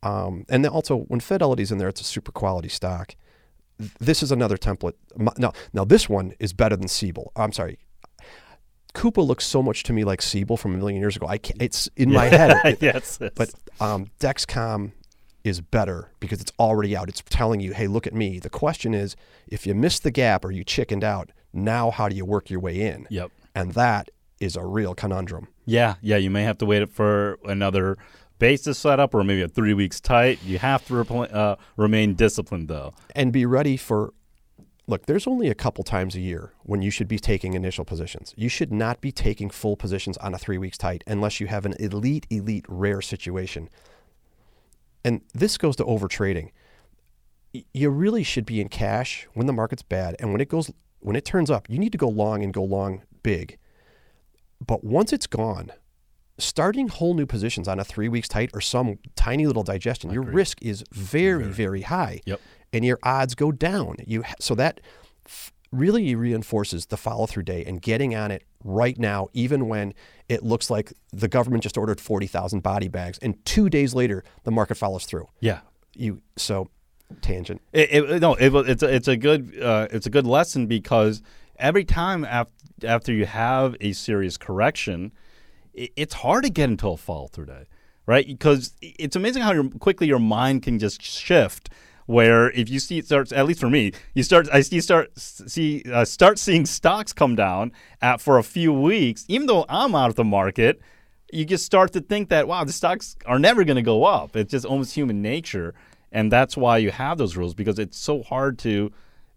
Um, 0.04 0.46
and 0.50 0.64
then 0.64 0.72
also, 0.72 0.98
when 1.08 1.20
Fidelity's 1.20 1.72
in 1.72 1.80
there, 1.80 1.88
it's 1.88 2.02
a 2.02 2.04
super 2.04 2.32
quality 2.32 2.70
stock. 2.70 3.16
This 4.00 4.24
is 4.24 4.32
another 4.32 4.58
template. 4.58 4.94
Now, 5.38 5.54
now 5.74 5.86
this 5.86 6.08
one 6.08 6.34
is 6.40 6.54
better 6.54 6.76
than 6.76 6.88
Siebel. 6.88 7.32
I'm 7.36 7.52
sorry, 7.52 7.78
Coupa 8.94 9.26
looks 9.26 9.46
so 9.46 9.64
much 9.64 9.84
to 9.84 9.94
me 9.94 10.04
like 10.04 10.22
Siebel 10.22 10.58
from 10.58 10.76
a 10.76 10.78
million 10.78 11.00
years 11.00 11.16
ago. 11.16 11.28
I 11.28 11.38
can't, 11.38 11.62
it's 11.62 11.90
in 11.96 12.12
my 12.12 12.26
head. 12.26 12.52
It, 12.66 12.78
yes, 12.82 13.18
yes. 13.20 13.32
But 13.36 13.52
um, 13.80 14.08
Dexcom 14.20 14.92
is 15.44 15.62
better 15.62 16.12
because 16.20 16.40
it's 16.40 16.52
already 16.60 16.96
out. 16.96 17.10
It's 17.10 17.22
telling 17.30 17.60
you, 17.60 17.74
hey, 17.74 17.88
look 17.88 18.08
at 18.08 18.14
me. 18.14 18.40
The 18.40 18.50
question 18.50 18.94
is, 18.94 19.16
if 19.48 19.66
you 19.66 19.74
missed 19.74 20.04
the 20.04 20.12
gap 20.12 20.46
or 20.46 20.52
you 20.52 20.64
chickened 20.64 21.04
out, 21.04 21.32
now 21.52 21.92
how 21.92 22.08
do 22.08 22.16
you 22.16 22.26
work 22.26 22.50
your 22.50 22.60
way 22.60 22.82
in? 22.82 23.08
Yep. 23.10 23.32
And 23.56 23.74
that 23.74 24.10
is 24.40 24.56
a 24.56 24.66
real 24.66 24.94
conundrum. 24.94 25.48
Yeah, 25.66 25.96
yeah. 26.02 26.18
You 26.18 26.30
may 26.30 26.44
have 26.44 26.58
to 26.60 26.66
wait 26.66 26.90
for 26.90 27.40
another 27.46 27.98
basis 28.44 28.78
setup 28.78 29.14
or 29.16 29.24
maybe 29.24 29.42
a 29.42 29.48
three 29.48 29.74
weeks 29.74 30.02
tight. 30.02 30.44
You 30.44 30.60
have 30.60 30.86
to 30.88 30.94
repl- 30.94 31.34
uh, 31.34 31.56
remain 31.78 32.14
disciplined 32.14 32.68
though, 32.68 32.94
and 33.16 33.32
be 33.32 33.46
ready 33.46 33.78
for. 33.78 34.14
Look, 34.86 35.06
there's 35.06 35.28
only 35.28 35.48
a 35.48 35.56
couple 35.56 35.86
times 35.86 36.14
a 36.14 36.20
year 36.20 36.52
when 36.64 36.82
you 36.82 36.92
should 36.92 37.08
be 37.08 37.18
taking 37.18 37.54
initial 37.54 37.86
positions. 37.86 38.34
You 38.36 38.50
should 38.50 38.74
not 38.74 39.00
be 39.00 39.14
taking 39.14 39.50
full 39.50 39.78
positions 39.78 40.18
on 40.18 40.34
a 40.34 40.38
three 40.38 40.58
weeks 40.58 40.78
tight 40.78 41.06
unless 41.08 41.40
you 41.40 41.48
have 41.48 41.66
an 41.66 41.74
elite, 41.80 42.28
elite, 42.30 42.66
rare 42.68 43.02
situation 43.02 43.70
and 45.04 45.22
this 45.34 45.58
goes 45.58 45.76
to 45.78 45.86
over 45.86 46.08
trading. 46.08 46.52
You 47.74 47.90
really 47.90 48.24
should 48.24 48.46
be 48.46 48.62
in 48.62 48.70
cash 48.70 49.28
when 49.34 49.48
the 49.48 49.54
market's 49.54 49.84
bad, 49.84 50.16
and 50.20 50.32
when 50.32 50.42
it 50.42 50.50
goes 50.50 50.72
when 51.00 51.16
it 51.16 51.26
turns 51.26 51.52
up, 51.52 51.70
you 51.70 51.78
need 51.78 51.92
to 51.92 51.98
go 51.98 52.08
long 52.08 52.44
and 52.44 52.54
go 52.54 52.64
long 52.64 53.04
big. 53.22 53.58
But 54.66 54.84
once 54.84 55.12
it's 55.12 55.28
gone, 55.28 55.72
starting 56.38 56.88
whole 56.88 57.14
new 57.14 57.26
positions 57.26 57.68
on 57.68 57.80
a 57.80 57.84
three 57.84 58.10
weeks 58.10 58.28
tight 58.28 58.50
or 58.54 58.62
some 58.62 58.98
tiny 59.16 59.46
little 59.46 59.64
digestion, 59.64 60.12
your 60.12 60.24
risk 60.24 60.62
is 60.62 60.84
very, 60.92 61.44
very, 61.44 61.54
very 61.54 61.82
high. 61.82 62.22
Yep. 62.26 62.42
And 62.72 62.84
your 62.84 63.00
odds 63.04 63.36
go 63.36 63.52
down. 63.52 63.98
You 64.06 64.24
so 64.40 64.56
that 64.56 64.82
really 65.72 66.16
reinforces 66.16 66.88
the 66.88 66.98
follow 66.98 67.26
through 67.26 67.44
day 67.44 67.64
and 67.66 67.82
getting 67.82 68.16
on 68.16 68.32
it 68.32 68.44
right 68.64 68.98
now, 68.98 69.28
even 69.34 69.68
when 69.68 69.94
it 70.30 70.44
looks 70.44 70.70
like 70.70 70.94
the 71.12 71.28
government 71.28 71.64
just 71.64 71.78
ordered 71.78 72.00
40,000 72.00 72.62
body 72.62 72.88
bags 72.88 73.18
and 73.20 73.44
two 73.46 73.70
days 73.70 73.94
later 73.94 74.24
the 74.44 74.52
market 74.52 74.76
follows 74.76 75.06
through. 75.06 75.28
Yeah. 75.40 75.62
You 75.96 76.22
so 76.36 76.70
tangent. 77.22 77.62
It, 77.74 77.92
it, 77.92 78.22
no, 78.22 78.34
it, 78.36 78.54
it's 78.70 78.84
a, 78.84 78.94
it's 78.94 79.08
a 79.08 79.18
good 79.18 79.60
uh, 79.62 79.88
it's 79.92 80.08
a 80.08 80.10
good 80.10 80.26
lesson 80.26 80.66
because 80.66 81.22
every 81.58 81.86
time 81.86 82.26
after 82.26 82.52
after 82.84 83.14
you 83.14 83.26
have 83.26 83.76
a 83.82 83.94
serious 83.94 84.38
correction, 84.38 85.12
it's 85.74 86.14
hard 86.14 86.44
to 86.44 86.50
get 86.50 86.70
into 86.70 86.90
a 86.90 86.98
follow 86.98 87.28
through 87.28 87.48
day, 87.48 87.66
right? 88.06 88.26
Because 88.26 88.74
it's 88.82 89.16
amazing 89.16 89.44
how 89.44 89.70
quickly 89.80 90.08
your 90.08 90.20
mind 90.20 90.64
can 90.64 90.80
just 90.80 91.02
shift 91.02 91.70
where 92.06 92.52
if 92.52 92.70
you 92.70 92.80
see 92.80 92.98
it 92.98 93.06
starts 93.06 93.32
at 93.32 93.46
least 93.46 93.60
for 93.60 93.70
me 93.70 93.92
you 94.14 94.24
start 94.24 94.48
i 94.52 94.62
see 94.62 94.82
start 94.82 95.10
see 95.18 95.84
uh, 95.92 96.04
start 96.04 96.38
seeing 96.38 96.66
stocks 96.66 97.14
come 97.14 97.36
down 97.36 97.72
at 98.02 98.20
for 98.20 98.38
a 98.38 98.44
few 98.44 98.74
weeks 98.74 99.26
even 99.28 99.48
though 99.48 99.66
i'm 99.70 99.96
out 99.96 100.10
of 100.10 100.16
the 100.16 100.24
market 100.24 100.82
you 101.32 101.46
just 101.46 101.66
start 101.66 101.94
to 101.94 102.02
think 102.02 102.30
that 102.30 102.48
wow 102.48 102.64
the 102.64 102.74
stocks 102.74 103.16
are 103.26 103.40
never 103.40 103.64
going 103.64 103.76
to 103.76 103.82
go 103.82 104.04
up 104.04 104.36
it's 104.36 104.52
just 104.52 104.66
almost 104.66 104.94
human 104.94 105.22
nature 105.22 105.74
and 106.12 106.32
that's 106.32 106.58
why 106.58 106.78
you 106.78 106.92
have 106.92 107.18
those 107.18 107.38
rules 107.38 107.54
because 107.54 107.80
it's 107.80 107.98
so 107.98 108.22
hard 108.24 108.60
to 108.60 108.92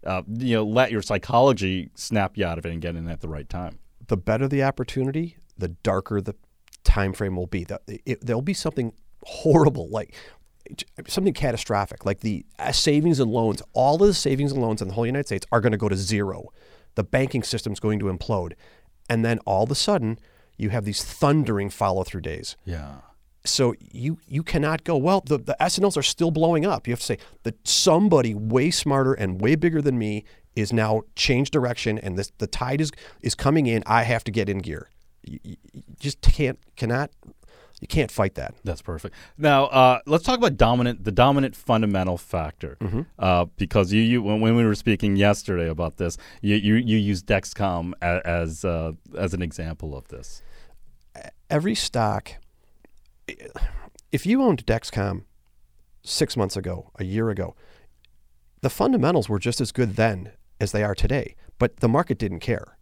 uh, 0.05 0.21
you 0.27 0.55
know 0.55 0.63
let 0.63 0.91
your 0.91 1.01
psychology 1.01 1.89
snap 1.95 2.37
you 2.37 2.45
out 2.45 2.57
of 2.57 2.65
it 2.65 2.71
and 2.71 2.81
get 2.81 2.95
in 2.95 3.07
at 3.07 3.21
the 3.21 3.29
right 3.29 3.49
time 3.49 3.79
the 4.07 4.17
better 4.17 4.47
the 4.47 4.63
opportunity 4.63 5.37
the 5.57 5.69
darker 5.69 6.21
the 6.21 6.35
time 6.83 7.13
frame 7.13 7.35
will 7.35 7.47
be 7.47 7.63
that 7.65 7.81
there'll 8.21 8.41
be 8.41 8.53
something 8.53 8.93
horrible 9.23 9.89
like 9.89 10.15
something 11.07 11.33
catastrophic, 11.33 12.05
like 12.05 12.21
the 12.21 12.45
uh, 12.59 12.71
savings 12.71 13.19
and 13.19 13.31
loans, 13.31 13.61
all 13.73 13.95
of 13.95 14.07
the 14.07 14.13
savings 14.13 14.51
and 14.51 14.61
loans 14.61 14.81
in 14.81 14.87
the 14.87 14.93
whole 14.93 15.05
United 15.05 15.27
States 15.27 15.45
are 15.51 15.61
going 15.61 15.71
to 15.71 15.77
go 15.77 15.89
to 15.89 15.95
zero. 15.95 16.49
The 16.95 17.03
banking 17.03 17.43
system's 17.43 17.79
going 17.79 17.99
to 17.99 18.05
implode. 18.05 18.53
And 19.09 19.23
then 19.23 19.39
all 19.39 19.63
of 19.63 19.71
a 19.71 19.75
sudden, 19.75 20.19
you 20.57 20.69
have 20.69 20.85
these 20.85 21.03
thundering 21.03 21.69
follow 21.69 22.03
through 22.03 22.21
days. 22.21 22.57
Yeah. 22.65 22.97
So 23.45 23.75
you 23.79 24.17
you 24.27 24.43
cannot 24.43 24.83
go, 24.83 24.97
well, 24.97 25.23
the, 25.25 25.37
the 25.37 25.61
S&Ls 25.61 25.95
are 25.95 26.03
still 26.03 26.31
blowing 26.31 26.65
up. 26.65 26.85
You 26.85 26.91
have 26.91 26.99
to 26.99 27.05
say 27.05 27.17
that 27.43 27.65
somebody 27.65 28.33
way 28.33 28.71
smarter 28.71 29.13
and 29.13 29.39
way 29.39 29.55
bigger 29.55 29.81
than 29.81 29.97
me 29.97 30.25
is 30.55 30.73
now 30.73 31.03
changed 31.15 31.53
direction 31.53 31.97
and 31.99 32.17
this, 32.17 32.31
the 32.39 32.47
tide 32.47 32.81
is 32.81 32.91
is 33.21 33.35
coming 33.35 33.67
in. 33.67 33.83
I 33.85 34.03
have 34.03 34.23
to 34.25 34.31
get 34.31 34.49
in 34.49 34.57
gear. 34.57 34.89
You, 35.27 35.39
you 35.43 35.57
just 35.99 36.21
can't 36.21 36.59
cannot 36.75 37.11
you 37.81 37.87
can't 37.87 38.09
fight 38.09 38.35
that. 38.35 38.55
That's 38.63 38.81
perfect. 38.81 39.15
Now 39.37 39.65
uh, 39.65 39.99
let's 40.05 40.23
talk 40.23 40.37
about 40.37 40.57
dominant, 40.57 41.03
the 41.03 41.11
dominant 41.11 41.55
fundamental 41.55 42.17
factor, 42.17 42.77
mm-hmm. 42.81 43.01
uh, 43.19 43.45
because 43.55 43.93
you, 43.93 44.01
you 44.01 44.21
when, 44.21 44.41
when, 44.41 44.55
we 44.55 44.65
were 44.65 44.75
speaking 44.75 45.15
yesterday 45.15 45.69
about 45.69 45.97
this, 45.97 46.17
you 46.41 46.55
you, 46.55 46.75
you 46.75 46.97
use 46.97 47.21
Dexcom 47.21 47.93
as 48.01 48.21
as, 48.25 48.65
uh, 48.65 48.93
as 49.15 49.33
an 49.33 49.41
example 49.41 49.95
of 49.95 50.07
this. 50.07 50.41
Every 51.49 51.75
stock, 51.75 52.31
if 54.11 54.25
you 54.25 54.41
owned 54.41 54.65
Dexcom 54.65 55.23
six 56.03 56.35
months 56.35 56.57
ago, 56.57 56.91
a 56.97 57.03
year 57.03 57.29
ago, 57.29 57.55
the 58.61 58.69
fundamentals 58.69 59.29
were 59.29 59.39
just 59.39 59.61
as 59.61 59.71
good 59.71 59.95
then 59.95 60.31
as 60.59 60.71
they 60.71 60.83
are 60.83 60.95
today, 60.95 61.35
but 61.59 61.77
the 61.77 61.87
market 61.87 62.17
didn't 62.17 62.39
care. 62.39 62.76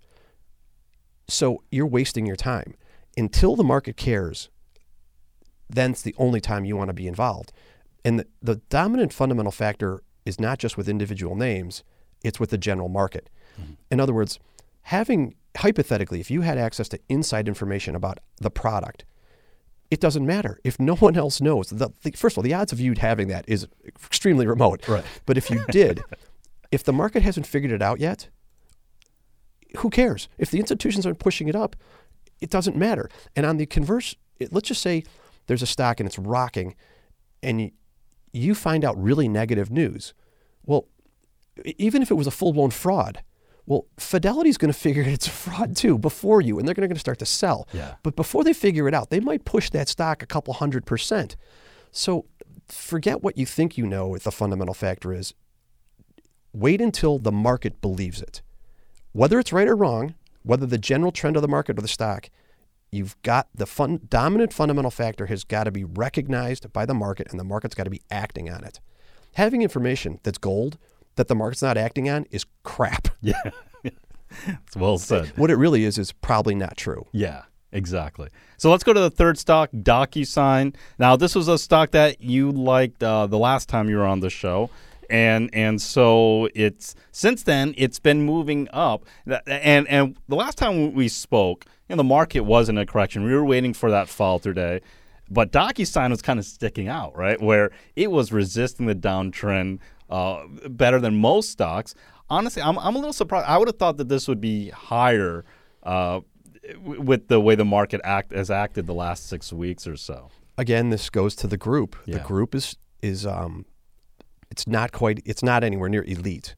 So 1.28 1.64
you're 1.72 1.88
wasting 1.88 2.26
your 2.26 2.36
time 2.36 2.76
until 3.18 3.56
the 3.56 3.64
market 3.64 3.98
cares 3.98 4.50
then's 5.70 6.02
the 6.04 6.16
only 6.18 6.40
time 6.40 6.66
you 6.66 6.78
want 6.78 6.90
to 6.90 6.94
be 6.94 7.08
involved. 7.08 7.52
And 8.04 8.20
the, 8.20 8.28
the 8.42 8.56
dominant 8.70 9.14
fundamental 9.14 9.52
factor 9.52 10.04
is 10.26 10.40
not 10.40 10.60
just 10.60 10.78
with 10.78 10.88
individual 10.88 11.36
names, 11.36 11.84
it's 12.24 12.40
with 12.40 12.50
the 12.50 12.58
general 12.58 12.90
market. 12.90 13.30
Mm-hmm. 13.60 13.74
In 13.92 14.00
other 14.00 14.14
words, 14.14 14.40
having 14.84 15.36
hypothetically, 15.58 16.20
if 16.20 16.30
you 16.30 16.42
had 16.42 16.58
access 16.58 16.88
to 16.90 17.00
inside 17.10 17.48
information 17.48 17.96
about 17.96 18.20
the 18.38 18.52
product, 18.52 19.06
it 19.92 20.00
doesn't 20.00 20.26
matter 20.26 20.60
if 20.64 20.80
no 20.80 20.96
one 20.96 21.16
else 21.16 21.42
knows. 21.42 21.70
The, 21.70 21.92
the, 22.04 22.12
first 22.12 22.36
of 22.36 22.40
all, 22.40 22.44
the 22.44 22.54
odds 22.54 22.72
of 22.72 22.80
you 22.80 22.94
having 22.98 23.28
that 23.30 23.46
is 23.48 23.68
extremely 23.86 24.48
remote. 24.48 24.88
Right. 24.88 25.06
But 25.26 25.38
if 25.38 25.50
you 25.50 25.64
did, 25.70 26.04
if 26.72 26.84
the 26.84 26.94
market 26.94 27.22
hasn't 27.22 27.48
figured 27.48 27.72
it 27.72 27.82
out 27.82 28.00
yet, 28.00 28.30
who 29.78 29.90
cares? 29.90 30.28
If 30.38 30.52
the 30.52 30.60
institutions 30.60 31.06
aren't 31.06 31.20
pushing 31.20 31.48
it 31.48 31.56
up, 31.56 31.76
it 32.42 32.50
doesn't 32.50 32.76
matter. 32.76 33.10
And 33.36 33.46
on 33.46 33.58
the 33.58 33.66
converse, 33.66 34.16
it, 34.40 34.54
let's 34.54 34.68
just 34.68 34.82
say 34.82 35.04
there's 35.48 35.62
a 35.62 35.68
stock 35.68 36.00
and 36.00 36.08
it's 36.08 36.20
rocking, 36.20 36.76
and 37.42 37.62
you, 37.62 37.72
you 38.34 38.56
find 38.56 38.84
out 38.84 39.02
really 39.02 39.28
negative 39.28 39.72
news. 39.72 40.14
Well, 40.66 40.88
even 41.78 42.02
if 42.02 42.12
it 42.12 42.16
was 42.16 42.28
a 42.28 42.32
full 42.32 42.54
blown 42.54 42.72
fraud, 42.72 43.24
well, 43.66 43.88
Fidelity's 43.98 44.58
going 44.58 44.72
to 44.74 44.78
figure 44.78 45.04
it's 45.04 45.28
a 45.28 45.32
fraud 45.32 45.76
too 45.76 45.98
before 45.98 46.42
you, 46.42 46.60
and 46.60 46.68
they're 46.68 46.76
going 46.76 46.90
to 46.90 47.00
start 47.00 47.20
to 47.20 47.26
sell. 47.26 47.68
Yeah. 47.74 47.96
But 48.04 48.16
before 48.16 48.44
they 48.44 48.54
figure 48.54 48.88
it 48.88 48.94
out, 48.94 49.10
they 49.10 49.20
might 49.20 49.46
push 49.46 49.70
that 49.72 49.88
stock 49.90 50.22
a 50.22 50.26
couple 50.28 50.54
hundred 50.54 50.86
percent. 50.86 51.36
So 51.92 52.26
forget 52.68 53.24
what 53.24 53.38
you 53.38 53.46
think 53.46 53.78
you 53.78 53.86
know 53.86 54.08
what 54.08 54.24
the 54.24 54.32
fundamental 54.32 54.74
factor 54.74 55.14
is. 55.14 55.34
Wait 56.54 56.82
until 56.82 57.20
the 57.20 57.32
market 57.32 57.82
believes 57.82 58.22
it. 58.22 58.42
Whether 59.16 59.40
it's 59.40 59.54
right 59.54 59.68
or 59.68 59.78
wrong, 59.78 60.16
whether 60.44 60.66
the 60.66 60.78
general 60.78 61.14
trend 61.14 61.38
of 61.38 61.42
the 61.42 61.48
market 61.48 61.80
or 61.80 61.82
the 61.82 61.88
stock, 61.88 62.30
You've 62.92 63.22
got 63.24 63.50
the 63.54 63.66
fun, 63.66 64.00
dominant 64.10 64.54
fundamental 64.54 64.92
factor 64.92 65.26
has 65.26 65.44
got 65.44 65.66
to 65.66 65.72
be 65.72 65.84
recognized 65.84 66.72
by 66.72 66.86
the 66.86 66.94
market, 66.94 67.28
and 67.30 67.38
the 67.38 67.44
market's 67.44 67.76
got 67.76 67.84
to 67.84 67.90
be 67.90 68.02
acting 68.10 68.50
on 68.50 68.64
it. 68.64 68.80
Having 69.34 69.64
information 69.64 70.22
that's 70.24 70.38
gold 70.38 70.78
that 71.16 71.28
the 71.28 71.36
market's 71.36 71.62
not 71.62 71.76
acting 71.76 72.10
on 72.10 72.26
is 72.32 72.46
crap. 72.64 73.10
Yeah, 73.22 73.42
it's 74.66 74.76
well 74.76 74.98
said. 74.98 75.32
What 75.36 75.50
it 75.52 75.56
really 75.56 75.84
is 75.84 75.98
is 75.98 76.12
probably 76.12 76.56
not 76.56 76.78
true. 76.78 77.06
Yeah. 77.12 77.44
Exactly. 77.72 78.30
So 78.58 78.72
let's 78.72 78.86
go 78.86 78.94
to 78.94 79.00
the 79.02 79.10
third 79.10 79.38
stock, 79.38 79.70
DocuSign. 79.72 80.76
Now, 80.98 81.18
this 81.18 81.36
was 81.36 81.50
a 81.50 81.58
stock 81.58 81.92
that 81.92 82.22
you 82.22 82.52
liked 82.52 83.04
uh, 83.04 83.28
the 83.28 83.38
last 83.38 83.68
time 83.68 83.90
you 83.90 83.98
were 83.98 84.06
on 84.06 84.22
the 84.22 84.30
show, 84.30 84.70
and 85.10 85.50
and 85.54 85.82
so 85.82 86.50
it's 86.56 86.96
since 87.12 87.44
then 87.44 87.74
it's 87.78 88.00
been 88.00 88.24
moving 88.24 88.68
up. 88.74 89.06
And 89.48 89.88
and 89.88 90.18
the 90.28 90.36
last 90.36 90.58
time 90.58 90.94
we 90.94 91.08
spoke, 91.08 91.66
you 91.90 91.96
know, 91.96 91.98
the 91.98 92.04
market 92.04 92.42
was 92.42 92.70
in 92.70 92.78
a 92.78 92.86
correction. 92.86 93.24
We 93.24 93.34
were 93.34 93.46
waiting 93.46 93.74
for 93.74 93.90
that 93.92 94.10
follow 94.10 94.40
through 94.40 94.56
day. 94.56 94.82
But 95.30 95.52
DocuSign 95.52 96.12
was 96.12 96.22
kind 96.22 96.38
of 96.38 96.46
sticking 96.46 96.88
out, 96.88 97.18
right? 97.18 97.42
Where 97.42 97.72
it 97.96 98.12
was 98.12 98.32
resisting 98.32 98.86
the 98.86 98.94
downtrend 98.94 99.80
uh, 100.10 100.46
better 100.70 101.00
than 101.00 101.16
most 101.20 101.50
stocks. 101.50 101.96
honestly, 102.30 102.62
I'm, 102.62 102.78
I'm 102.78 102.96
a 102.96 103.00
little 103.00 103.14
surprised. 103.14 103.48
I 103.48 103.58
would 103.58 103.68
have 103.68 103.78
thought 103.78 103.98
that 103.98 104.08
this 104.08 104.28
would 104.28 104.40
be 104.40 104.70
higher 104.70 105.44
uh, 105.82 106.20
w- 106.74 107.02
with 107.02 107.28
the 107.28 107.40
way 107.40 107.56
the 107.56 107.66
market 107.66 108.02
act 108.04 108.32
has 108.34 108.52
acted 108.52 108.86
the 108.86 108.94
last 108.94 109.28
six 109.28 109.52
weeks 109.52 109.88
or 109.88 109.98
so. 109.98 110.30
Again, 110.60 110.90
this 110.92 111.10
goes 111.10 111.36
to 111.38 111.48
the 111.48 111.58
group. 111.58 111.96
The 112.06 112.20
group 112.20 112.54
is 112.56 112.78
is 113.02 113.26
um, 113.26 113.66
it's 114.56 114.68
not 114.68 114.94
quite. 114.94 115.22
It's 115.26 115.44
not 115.44 115.66
anywhere 115.66 115.90
near 115.90 116.06
elite, 116.06 116.56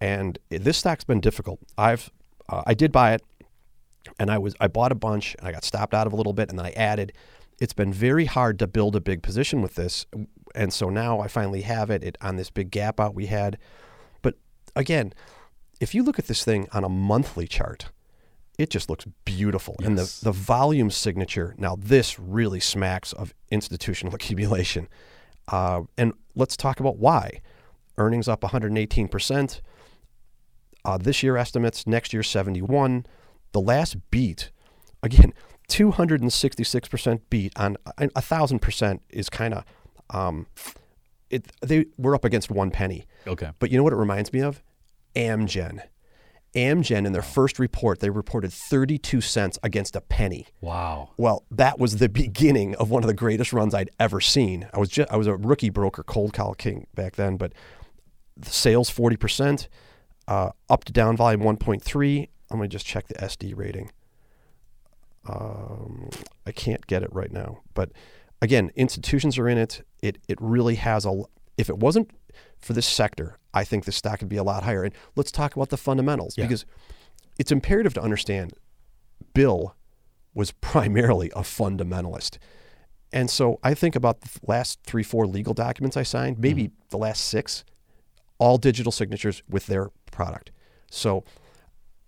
and 0.00 0.38
this 0.48 0.78
stock's 0.78 1.04
been 1.04 1.20
difficult. 1.20 1.60
I've 1.76 2.10
uh, 2.48 2.62
I 2.66 2.72
did 2.72 2.90
buy 2.90 3.12
it, 3.12 3.22
and 4.18 4.30
I 4.30 4.38
was 4.38 4.54
I 4.60 4.68
bought 4.68 4.92
a 4.92 4.94
bunch, 4.94 5.36
and 5.38 5.46
I 5.46 5.52
got 5.52 5.62
stopped 5.62 5.92
out 5.92 6.06
of 6.06 6.14
a 6.14 6.16
little 6.16 6.32
bit, 6.32 6.48
and 6.48 6.58
then 6.58 6.64
I 6.64 6.70
added. 6.70 7.12
It's 7.60 7.74
been 7.74 7.92
very 7.92 8.24
hard 8.24 8.58
to 8.60 8.66
build 8.66 8.96
a 8.96 9.00
big 9.00 9.22
position 9.22 9.60
with 9.60 9.74
this, 9.74 10.06
and 10.54 10.72
so 10.72 10.88
now 10.88 11.20
I 11.20 11.28
finally 11.28 11.60
have 11.60 11.90
it, 11.90 12.02
it 12.02 12.16
on 12.22 12.36
this 12.36 12.48
big 12.48 12.70
gap 12.70 12.98
out 12.98 13.14
we 13.14 13.26
had. 13.26 13.58
But 14.22 14.36
again, 14.74 15.12
if 15.80 15.94
you 15.94 16.02
look 16.02 16.18
at 16.18 16.26
this 16.26 16.44
thing 16.44 16.66
on 16.72 16.82
a 16.82 16.88
monthly 16.88 17.46
chart, 17.46 17.90
it 18.58 18.70
just 18.70 18.88
looks 18.88 19.04
beautiful. 19.26 19.76
And 19.84 19.98
the, 19.98 20.18
the 20.22 20.32
volume 20.32 20.90
signature, 20.90 21.54
now 21.58 21.76
this 21.78 22.18
really 22.18 22.60
smacks 22.60 23.12
of 23.12 23.34
institutional 23.50 24.14
accumulation. 24.16 24.88
Uh, 25.48 25.82
and 25.98 26.12
let's 26.34 26.56
talk 26.56 26.80
about 26.80 26.98
why. 26.98 27.40
Earnings 27.96 28.28
up 28.28 28.40
118%. 28.42 29.60
Uh, 30.84 30.98
this 30.98 31.22
year 31.22 31.36
estimates, 31.36 31.86
next 31.86 32.12
year 32.12 32.22
71. 32.22 33.06
The 33.52 33.60
last 33.60 33.96
beat, 34.10 34.50
again, 35.02 35.32
266% 35.68 37.20
beat 37.30 37.52
on 37.58 37.76
a 37.98 38.06
1,000% 38.08 39.00
is 39.08 39.30
kind 39.30 39.54
of, 39.54 39.64
um, 40.10 40.46
it, 41.30 41.50
they 41.62 41.86
we're 41.96 42.14
up 42.14 42.24
against 42.24 42.50
one 42.50 42.70
penny. 42.70 43.06
Okay. 43.26 43.50
But 43.58 43.70
you 43.70 43.78
know 43.78 43.82
what 43.82 43.92
it 43.92 43.96
reminds 43.96 44.32
me 44.32 44.40
of? 44.40 44.62
Amgen. 45.16 45.80
Amgen, 46.54 47.06
in 47.06 47.12
their 47.12 47.22
first 47.22 47.58
report, 47.58 48.00
they 48.00 48.10
reported 48.10 48.52
32 48.52 49.20
cents 49.20 49.58
against 49.62 49.96
a 49.96 50.00
penny. 50.00 50.46
Wow. 50.60 51.10
Well, 51.16 51.44
that 51.50 51.78
was 51.78 51.98
the 51.98 52.08
beginning 52.24 52.74
of 52.76 52.90
one 52.90 53.02
of 53.02 53.08
the 53.08 53.14
greatest 53.14 53.52
runs 53.52 53.74
I'd 53.74 53.90
ever 53.98 54.20
seen. 54.20 54.68
I 54.72 54.78
was 54.78 54.88
just, 54.88 55.10
I 55.10 55.16
was 55.16 55.26
a 55.26 55.36
rookie 55.36 55.70
broker, 55.70 56.02
cold 56.02 56.32
call 56.32 56.54
king 56.54 56.86
back 56.94 57.16
then, 57.16 57.36
but 57.36 57.52
the 58.36 58.50
sales 58.50 58.90
40%, 58.90 59.68
uh, 60.28 60.50
up 60.68 60.84
to 60.84 60.92
down 60.92 61.16
volume 61.16 61.42
1.3. 61.42 62.28
I'm 62.50 62.58
going 62.58 62.68
to 62.68 62.72
just 62.72 62.86
check 62.86 63.08
the 63.08 63.14
SD 63.14 63.56
rating. 63.56 63.90
Um, 65.28 66.10
I 66.46 66.52
can't 66.52 66.86
get 66.86 67.02
it 67.02 67.12
right 67.12 67.32
now, 67.32 67.60
but 67.72 67.90
again, 68.42 68.70
institutions 68.76 69.38
are 69.38 69.48
in 69.48 69.56
it. 69.56 69.84
It 70.02 70.18
it 70.28 70.38
really 70.40 70.74
has 70.74 71.06
a. 71.06 71.22
If 71.56 71.70
it 71.70 71.78
wasn't 71.78 72.10
for 72.58 72.74
this 72.74 72.86
sector, 72.86 73.38
I 73.54 73.64
think 73.64 73.84
the 73.84 73.92
stock 73.92 74.20
would 74.20 74.28
be 74.28 74.36
a 74.36 74.42
lot 74.42 74.64
higher. 74.64 74.82
And 74.82 74.94
let's 75.16 75.30
talk 75.32 75.56
about 75.56 75.70
the 75.70 75.76
fundamentals 75.76 76.36
Yeah. 76.36 76.44
because 76.44 76.66
it's 77.38 77.52
imperative 77.52 77.94
to 77.94 78.02
understand. 78.02 78.52
Bill 79.32 79.74
was 80.34 80.50
primarily 80.60 81.30
a 81.30 81.40
fundamentalist. 81.40 82.38
And 83.12 83.30
so 83.30 83.60
I 83.62 83.74
think 83.74 83.94
about 83.94 84.22
the 84.22 84.40
last 84.46 84.80
three, 84.82 85.04
four 85.04 85.26
legal 85.26 85.54
documents 85.54 85.96
I 85.96 86.02
signed, 86.02 86.38
maybe 86.38 86.64
mm-hmm. 86.64 86.74
the 86.90 86.98
last 86.98 87.24
six, 87.24 87.64
all 88.38 88.58
digital 88.58 88.90
signatures 88.90 89.42
with 89.48 89.66
their 89.66 89.90
product. 90.10 90.50
So, 90.90 91.24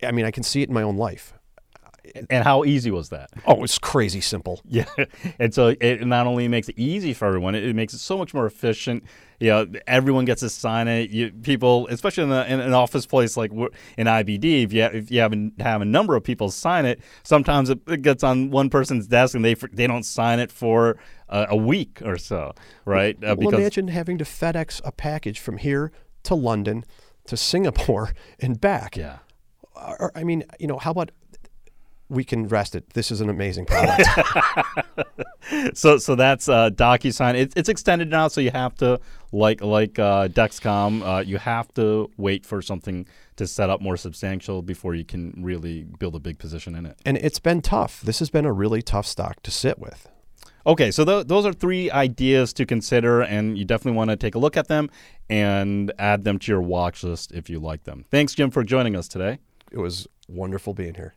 I 0.03 0.11
mean, 0.11 0.25
I 0.25 0.31
can 0.31 0.43
see 0.43 0.61
it 0.61 0.67
in 0.67 0.73
my 0.73 0.83
own 0.83 0.97
life. 0.97 1.33
And 2.29 2.43
how 2.43 2.63
easy 2.63 2.91
was 2.91 3.09
that? 3.09 3.29
Oh, 3.45 3.63
it's 3.63 3.79
crazy 3.79 4.21
simple. 4.21 4.61
Yeah, 4.69 4.85
and 5.39 5.53
so 5.53 5.75
it 5.79 6.05
not 6.05 6.27
only 6.27 6.47
makes 6.47 6.69
it 6.69 6.77
easy 6.77 7.13
for 7.13 7.25
everyone, 7.25 7.55
it 7.55 7.75
makes 7.75 7.93
it 7.93 7.99
so 7.99 8.17
much 8.17 8.33
more 8.33 8.45
efficient. 8.45 9.03
You 9.39 9.49
know, 9.49 9.67
everyone 9.85 10.25
gets 10.25 10.41
to 10.41 10.49
sign 10.49 10.87
it. 10.87 11.11
You, 11.11 11.31
people, 11.31 11.87
especially 11.91 12.23
in, 12.23 12.29
the, 12.29 12.51
in 12.51 12.59
an 12.59 12.73
office 12.73 13.05
place 13.05 13.37
like 13.37 13.51
in 13.51 14.07
IBD, 14.07 14.63
if 14.63 14.73
you 14.73 14.81
have, 14.81 14.95
if 14.95 15.11
you 15.11 15.19
have 15.19 15.33
a, 15.33 15.51
have 15.59 15.81
a 15.81 15.85
number 15.85 16.15
of 16.15 16.23
people 16.23 16.49
sign 16.49 16.85
it, 16.85 16.99
sometimes 17.23 17.69
it, 17.69 17.79
it 17.87 18.01
gets 18.01 18.23
on 18.23 18.49
one 18.49 18.69
person's 18.69 19.05
desk 19.07 19.35
and 19.35 19.45
they 19.45 19.53
they 19.53 19.85
don't 19.85 20.03
sign 20.03 20.39
it 20.39 20.51
for 20.51 20.97
uh, 21.29 21.45
a 21.49 21.55
week 21.55 22.01
or 22.03 22.17
so, 22.17 22.53
right? 22.85 23.15
Uh, 23.23 23.35
well, 23.37 23.53
imagine 23.53 23.89
having 23.89 24.17
to 24.17 24.23
FedEx 24.23 24.81
a 24.83 24.91
package 24.91 25.39
from 25.39 25.57
here 25.57 25.91
to 26.23 26.33
London 26.33 26.83
to 27.27 27.37
Singapore 27.37 28.13
and 28.39 28.59
back. 28.59 28.97
yeah. 28.97 29.19
Or, 29.75 30.11
I 30.15 30.23
mean, 30.23 30.43
you 30.59 30.65
know, 30.65 30.79
how 30.79 30.89
about 30.89 31.11
we 32.09 32.23
can 32.23 32.47
rest 32.47 32.73
it? 32.73 32.91
This 32.91 33.11
is 33.11 33.21
an 33.21 33.29
amazing 33.29 33.65
product. 33.67 34.07
So 35.73 35.97
so 35.97 36.15
that's 36.15 36.49
uh, 36.49 36.71
DocuSign. 36.71 37.35
It, 37.35 37.53
it's 37.55 37.69
extended 37.69 38.09
now, 38.09 38.27
so 38.27 38.41
you 38.41 38.51
have 38.51 38.75
to 38.75 38.99
like 39.31 39.61
like 39.61 39.99
uh, 39.99 40.27
Dexcom. 40.27 41.01
Uh, 41.03 41.21
you 41.21 41.37
have 41.37 41.73
to 41.75 42.09
wait 42.17 42.45
for 42.45 42.61
something 42.61 43.07
to 43.35 43.47
set 43.47 43.69
up 43.69 43.81
more 43.81 43.97
substantial 43.97 44.61
before 44.61 44.95
you 44.95 45.05
can 45.05 45.33
really 45.37 45.83
build 45.83 46.15
a 46.15 46.19
big 46.19 46.39
position 46.39 46.75
in 46.75 46.85
it. 46.85 46.97
and 47.05 47.17
it's 47.17 47.39
been 47.39 47.61
tough. 47.61 48.01
This 48.01 48.19
has 48.19 48.29
been 48.29 48.45
a 48.45 48.53
really 48.53 48.81
tough 48.81 49.05
stock 49.05 49.41
to 49.43 49.51
sit 49.51 49.79
with. 49.79 50.09
Okay, 50.65 50.91
so 50.91 51.05
th- 51.05 51.27
those 51.27 51.45
are 51.45 51.53
three 51.53 51.89
ideas 51.91 52.51
to 52.53 52.65
consider, 52.65 53.21
and 53.21 53.57
you 53.57 53.63
definitely 53.63 53.95
want 53.95 54.09
to 54.09 54.17
take 54.17 54.35
a 54.35 54.39
look 54.39 54.57
at 54.57 54.67
them 54.67 54.89
and 55.29 55.93
add 55.97 56.25
them 56.25 56.37
to 56.39 56.51
your 56.51 56.61
watch 56.61 57.03
list 57.03 57.31
if 57.31 57.49
you 57.49 57.57
like 57.59 57.85
them. 57.85 58.03
Thanks, 58.11 58.33
Jim, 58.35 58.51
for 58.51 58.65
joining 58.65 58.93
us 58.93 59.07
today. 59.07 59.39
It 59.71 59.77
was 59.77 60.07
wonderful 60.27 60.73
being 60.73 60.95
here. 60.95 61.15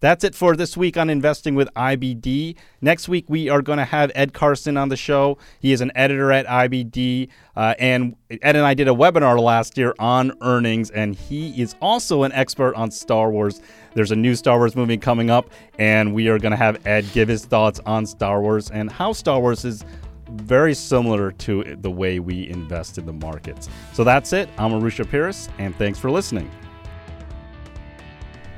That's 0.00 0.24
it 0.24 0.34
for 0.34 0.56
this 0.56 0.76
week 0.76 0.96
on 0.96 1.10
Investing 1.10 1.54
with 1.54 1.72
IBD. 1.74 2.56
Next 2.80 3.08
week, 3.08 3.24
we 3.28 3.48
are 3.48 3.62
going 3.62 3.78
to 3.78 3.84
have 3.84 4.12
Ed 4.14 4.32
Carson 4.32 4.76
on 4.76 4.88
the 4.88 4.96
show. 4.96 5.38
He 5.60 5.72
is 5.72 5.80
an 5.80 5.92
editor 5.94 6.32
at 6.32 6.46
IBD. 6.46 7.28
Uh, 7.56 7.74
and 7.78 8.16
Ed 8.30 8.56
and 8.56 8.66
I 8.66 8.74
did 8.74 8.88
a 8.88 8.92
webinar 8.92 9.40
last 9.40 9.78
year 9.78 9.94
on 9.98 10.32
earnings, 10.42 10.90
and 10.90 11.14
he 11.14 11.60
is 11.60 11.74
also 11.80 12.22
an 12.22 12.32
expert 12.32 12.74
on 12.74 12.90
Star 12.90 13.30
Wars. 13.30 13.60
There's 13.94 14.10
a 14.10 14.16
new 14.16 14.34
Star 14.34 14.58
Wars 14.58 14.76
movie 14.76 14.98
coming 14.98 15.30
up, 15.30 15.50
and 15.78 16.14
we 16.14 16.28
are 16.28 16.38
going 16.38 16.50
to 16.50 16.56
have 16.56 16.86
Ed 16.86 17.06
give 17.12 17.28
his 17.28 17.44
thoughts 17.44 17.80
on 17.86 18.06
Star 18.06 18.40
Wars 18.40 18.70
and 18.70 18.90
how 18.90 19.12
Star 19.12 19.40
Wars 19.40 19.64
is 19.64 19.84
very 20.30 20.74
similar 20.74 21.30
to 21.30 21.76
the 21.80 21.90
way 21.90 22.18
we 22.18 22.48
invest 22.48 22.98
in 22.98 23.06
the 23.06 23.12
markets. 23.12 23.68
So 23.92 24.04
that's 24.04 24.32
it. 24.32 24.48
I'm 24.58 24.72
Arusha 24.72 25.08
Paris, 25.08 25.48
and 25.58 25.74
thanks 25.76 25.98
for 25.98 26.10
listening. 26.10 26.50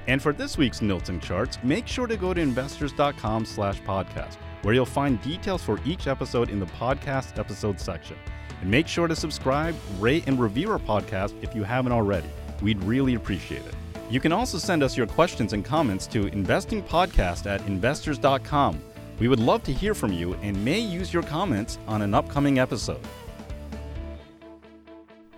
And 0.09 0.23
for 0.23 0.33
this 0.33 0.57
week's 0.57 0.81
and 0.81 1.23
charts, 1.23 1.59
make 1.63 1.87
sure 1.87 2.07
to 2.07 2.17
go 2.17 2.33
to 2.33 2.41
investors.com 2.41 3.45
slash 3.45 3.81
podcast, 3.83 4.37
where 4.63 4.73
you'll 4.73 4.87
find 4.87 5.21
details 5.21 5.63
for 5.63 5.79
each 5.85 6.07
episode 6.07 6.49
in 6.49 6.59
the 6.59 6.67
podcast 6.67 7.39
episode 7.39 7.79
section. 7.79 8.17
And 8.63 8.71
make 8.71 8.89
sure 8.89 9.07
to 9.07 9.15
subscribe, 9.15 9.77
rate, 9.99 10.25
and 10.27 10.41
review 10.41 10.73
our 10.73 10.79
podcast 10.79 11.35
if 11.43 11.55
you 11.55 11.63
haven't 11.63 11.93
already. 11.93 12.31
We'd 12.63 12.83
really 12.85 13.15
appreciate 13.15 13.67
it. 13.67 13.75
You 14.09 14.19
can 14.19 14.33
also 14.33 14.57
send 14.57 14.83
us 14.83 14.97
your 14.97 15.07
questions 15.07 15.53
and 15.53 15.63
comments 15.63 16.07
to 16.09 16.25
investingpodcast 16.31 17.45
at 17.45 17.65
investors.com. 17.67 18.81
We 19.21 19.29
would 19.29 19.41
love 19.41 19.63
to 19.65 19.73
hear 19.75 19.95
from 19.95 20.13
you 20.13 20.35
and 20.43 20.65
may 20.65 20.79
use 20.79 21.13
your 21.13 21.23
comments 21.23 21.79
on 21.87 22.01
an 22.01 22.15
upcoming 22.15 22.59
episode. 22.59 23.03